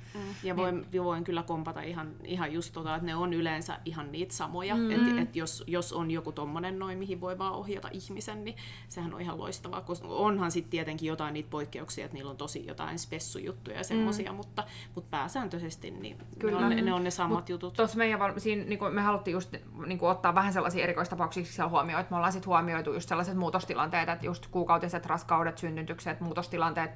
Ja 0.43 0.57
voin, 0.57 0.87
niin. 0.93 1.05
voin 1.05 1.25
kyllä 1.25 1.43
kompata 1.43 1.81
ihan, 1.81 2.13
ihan 2.25 2.53
just 2.53 2.73
tota, 2.73 2.95
että 2.95 3.07
ne 3.07 3.15
on 3.15 3.33
yleensä 3.33 3.79
ihan 3.85 4.13
niitä 4.13 4.35
samoja. 4.35 4.75
Mm. 4.75 4.81
Mm. 4.81 4.91
Että 4.91 5.23
et 5.23 5.37
jos, 5.37 5.65
jos 5.67 5.93
on 5.93 6.11
joku 6.11 6.33
tommonen 6.33 6.79
noin, 6.79 6.99
mihin 6.99 7.21
voi 7.21 7.39
vaan 7.39 7.53
ohjata 7.53 7.89
ihmisen, 7.93 8.45
niin 8.45 8.57
sehän 8.89 9.15
on 9.15 9.21
ihan 9.21 9.39
loistavaa. 9.39 9.81
Koska 9.81 10.09
onhan 10.09 10.51
sitten 10.51 10.71
tietenkin 10.71 11.07
jotain 11.07 11.35
niitä 11.35 11.51
poikkeuksia, 11.51 12.05
että 12.05 12.15
niillä 12.15 12.31
on 12.31 12.37
tosi 12.37 12.67
jotain 12.67 12.99
spessujuttuja 12.99 13.77
ja 13.77 13.85
semmosia, 13.85 14.31
mm. 14.31 14.37
mutta, 14.37 14.65
mutta 14.95 15.09
pääsääntöisesti 15.11 15.91
niin 15.91 16.19
Kyllä. 16.39 16.69
Ne, 16.69 16.77
on, 16.77 16.85
ne 16.85 16.93
on 16.93 17.05
ne 17.05 17.11
samat 17.11 17.39
Mut 17.39 17.49
jutut. 17.49 17.75
Tuossa 17.75 17.99
meidän 17.99 18.21
val- 18.21 18.39
siinä, 18.39 18.65
niin 18.65 18.95
me 18.95 19.01
haluttiin 19.01 19.33
just 19.33 19.53
niin 19.87 19.99
ottaa 20.03 20.35
vähän 20.35 20.53
sellaisia 20.61 20.85
erikoistapauksia 20.85 21.45
siellä 21.45 21.71
huomioon, 21.71 22.01
että 22.01 22.11
me 22.11 22.17
ollaan 22.17 22.33
sit 22.33 22.47
huomioitu 22.47 22.93
just 22.93 23.09
sellaiset 23.09 23.37
muutostilanteet, 23.37 24.09
että 24.09 24.27
just 24.27 24.47
kuukautiset 24.47 25.07
raskaudet, 25.07 25.59
synnytykset, 25.59 26.21
muutostilanteet 26.21 26.91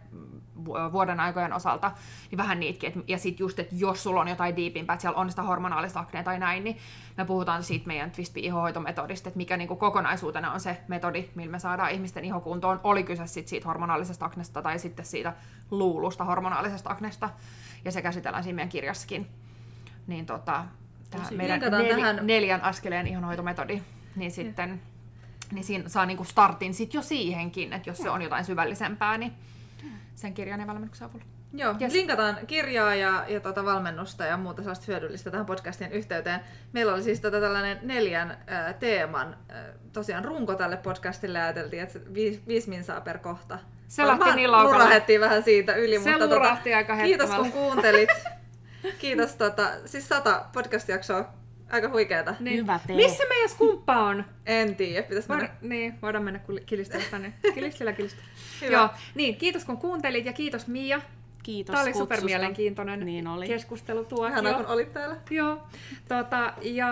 vu- 0.64 0.92
vuoden 0.92 1.20
aikojen 1.20 1.52
osalta, 1.52 1.92
niin 2.30 2.36
vähän 2.36 2.60
niitäkin. 2.60 2.88
Et, 2.88 3.08
ja 3.08 3.18
sitten 3.18 3.44
just, 3.44 3.58
että 3.58 3.74
jos 3.78 4.02
sulla 4.02 4.20
on 4.20 4.28
jotain 4.28 4.56
diipimpää, 4.56 4.94
että 4.94 5.02
siellä 5.02 5.20
on 5.20 5.30
sitä 5.30 5.42
hormonaalista 5.42 6.00
aknea 6.00 6.22
tai 6.22 6.38
näin, 6.38 6.64
niin 6.64 6.78
me 7.16 7.24
puhutaan 7.24 7.62
siitä 7.62 7.86
meidän 7.86 8.10
Twispi 8.10 8.40
ihohoitometodista, 8.40 9.28
että 9.28 9.36
mikä 9.36 9.56
niinku 9.56 9.76
kokonaisuutena 9.76 10.52
on 10.52 10.60
se 10.60 10.80
metodi, 10.88 11.28
millä 11.34 11.50
me 11.50 11.58
saadaan 11.58 11.90
ihmisten 11.90 12.24
iho 12.24 12.40
kuntoon, 12.40 12.80
oli 12.82 13.02
kyse 13.02 13.26
sit 13.26 13.48
siitä 13.48 13.68
hormonaalisesta 13.68 14.26
aknesta 14.26 14.62
tai 14.62 14.78
sitten 14.78 15.06
siitä 15.06 15.32
luulusta 15.70 16.24
hormonaalisesta 16.24 16.90
aknesta, 16.90 17.30
ja 17.84 17.92
se 17.92 18.02
käsitellään 18.02 18.44
siinä 18.44 18.56
meidän 18.56 18.68
kirjassakin. 18.68 19.28
Niin 20.06 20.26
tota, 20.26 20.64
Tosi. 21.22 21.34
meidän 21.36 21.60
nel- 21.62 21.88
tähän- 21.94 22.26
neljän 22.26 22.62
askeleen 22.62 23.06
ihonhoitometodi, 23.06 23.82
niin 24.16 24.30
sitten 24.30 24.80
niin 25.52 25.64
siinä 25.64 25.88
saa 25.88 26.06
niinku 26.06 26.24
startin 26.24 26.74
sit 26.74 26.94
jo 26.94 27.02
siihenkin, 27.02 27.72
että 27.72 27.90
jos 27.90 27.98
se 27.98 28.10
on 28.10 28.22
jotain 28.22 28.44
syvällisempää, 28.44 29.18
niin 29.18 29.32
sen 30.14 30.34
kirjan 30.34 30.60
ja 30.60 30.66
valmennuksen 30.66 31.08
avulla. 31.08 31.24
Joo, 31.56 31.74
Yes. 31.80 31.92
linkataan 31.92 32.38
kirjaa 32.46 32.94
ja, 32.94 33.24
ja 33.28 33.40
tota 33.40 33.64
valmennusta 33.64 34.24
ja 34.24 34.36
muuta 34.36 34.62
sellaista 34.62 34.84
hyödyllistä 34.88 35.30
tähän 35.30 35.46
podcastin 35.46 35.92
yhteyteen. 35.92 36.40
Meillä 36.72 36.94
oli 36.94 37.02
siis 37.02 37.20
tota 37.20 37.40
tällainen 37.40 37.78
neljän 37.82 38.30
äh, 38.30 38.74
teeman 38.74 39.36
äh, 39.50 39.56
tosiaan 39.92 40.24
runko 40.24 40.54
tälle 40.54 40.76
podcastille 40.76 41.38
ja 41.38 41.44
ajateltiin, 41.44 41.82
että 41.82 41.98
viisi, 42.14 42.42
viisi 42.46 42.68
minsaa 42.68 43.00
per 43.00 43.18
kohta. 43.18 43.58
Se 43.88 44.06
lähti 44.06 44.30
niin 44.36 45.20
vähän 45.20 45.42
siitä 45.42 45.74
yli, 45.74 46.00
Se 46.02 46.10
mutta 46.10 46.26
lurahti 46.34 46.74
aika 46.74 46.96
kiitos 46.96 47.30
kun 47.30 47.52
kuuntelit. 47.52 48.10
kiitos, 48.98 49.34
tota, 49.36 49.70
siis 49.86 50.08
sata 50.08 50.44
podcast-jaksoa. 50.52 51.24
Aika 51.70 51.88
huikeeta. 51.88 52.34
Niin. 52.40 52.56
Hyvä 52.58 52.80
tee. 52.86 52.96
Missä 52.96 53.24
meidän 53.28 53.48
skumppa 53.48 53.96
on? 54.04 54.24
En 54.46 54.76
tiedä, 54.76 55.02
pitäisi 55.08 55.28
Voida, 55.28 55.42
mennä. 55.42 55.56
niin, 55.62 55.94
voidaan 56.02 56.24
mennä 56.24 56.40
kilistellä 56.66 57.04
tänne. 57.10 57.32
Kilistellä, 57.54 57.92
kilistellä. 57.92 58.26
Hyvä. 58.60 58.72
Joo, 58.72 58.88
niin, 59.14 59.36
kiitos 59.36 59.64
kun 59.64 59.76
kuuntelit 59.78 60.26
ja 60.26 60.32
kiitos 60.32 60.66
Mia. 60.66 61.00
Kiitos 61.42 61.72
Tämä 61.72 61.82
oli 61.82 61.92
kutsusta. 61.92 62.14
super 62.14 62.24
mielenkiintoinen 62.24 63.00
Niin 63.06 63.26
oli. 63.26 63.46
keskustelu 63.46 64.04
tuo. 64.04 64.26
Ihanaa, 64.26 64.54
kun 64.54 64.66
olit 64.66 64.92
täällä. 64.92 65.16
Joo, 65.30 65.62
tota, 66.08 66.52
ja 66.62 66.88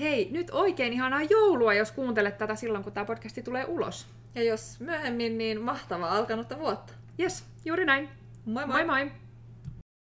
hei, 0.00 0.28
nyt 0.30 0.50
oikein 0.50 0.92
ihanaa 0.92 1.22
joulua, 1.22 1.74
jos 1.74 1.92
kuuntelet 1.92 2.38
tätä 2.38 2.54
silloin, 2.54 2.84
kun 2.84 2.92
tämä 2.92 3.04
podcasti 3.04 3.42
tulee 3.42 3.64
ulos. 3.64 4.06
Ja 4.34 4.42
jos 4.42 4.80
myöhemmin, 4.80 5.38
niin 5.38 5.60
mahtavaa 5.60 6.16
alkanutta 6.16 6.58
vuotta. 6.58 6.92
Yes, 7.20 7.44
juuri 7.64 7.84
näin. 7.84 8.08
Moi 8.44 8.66
moi! 8.66 8.84
moi. 8.84 9.04
moi. 9.04 9.12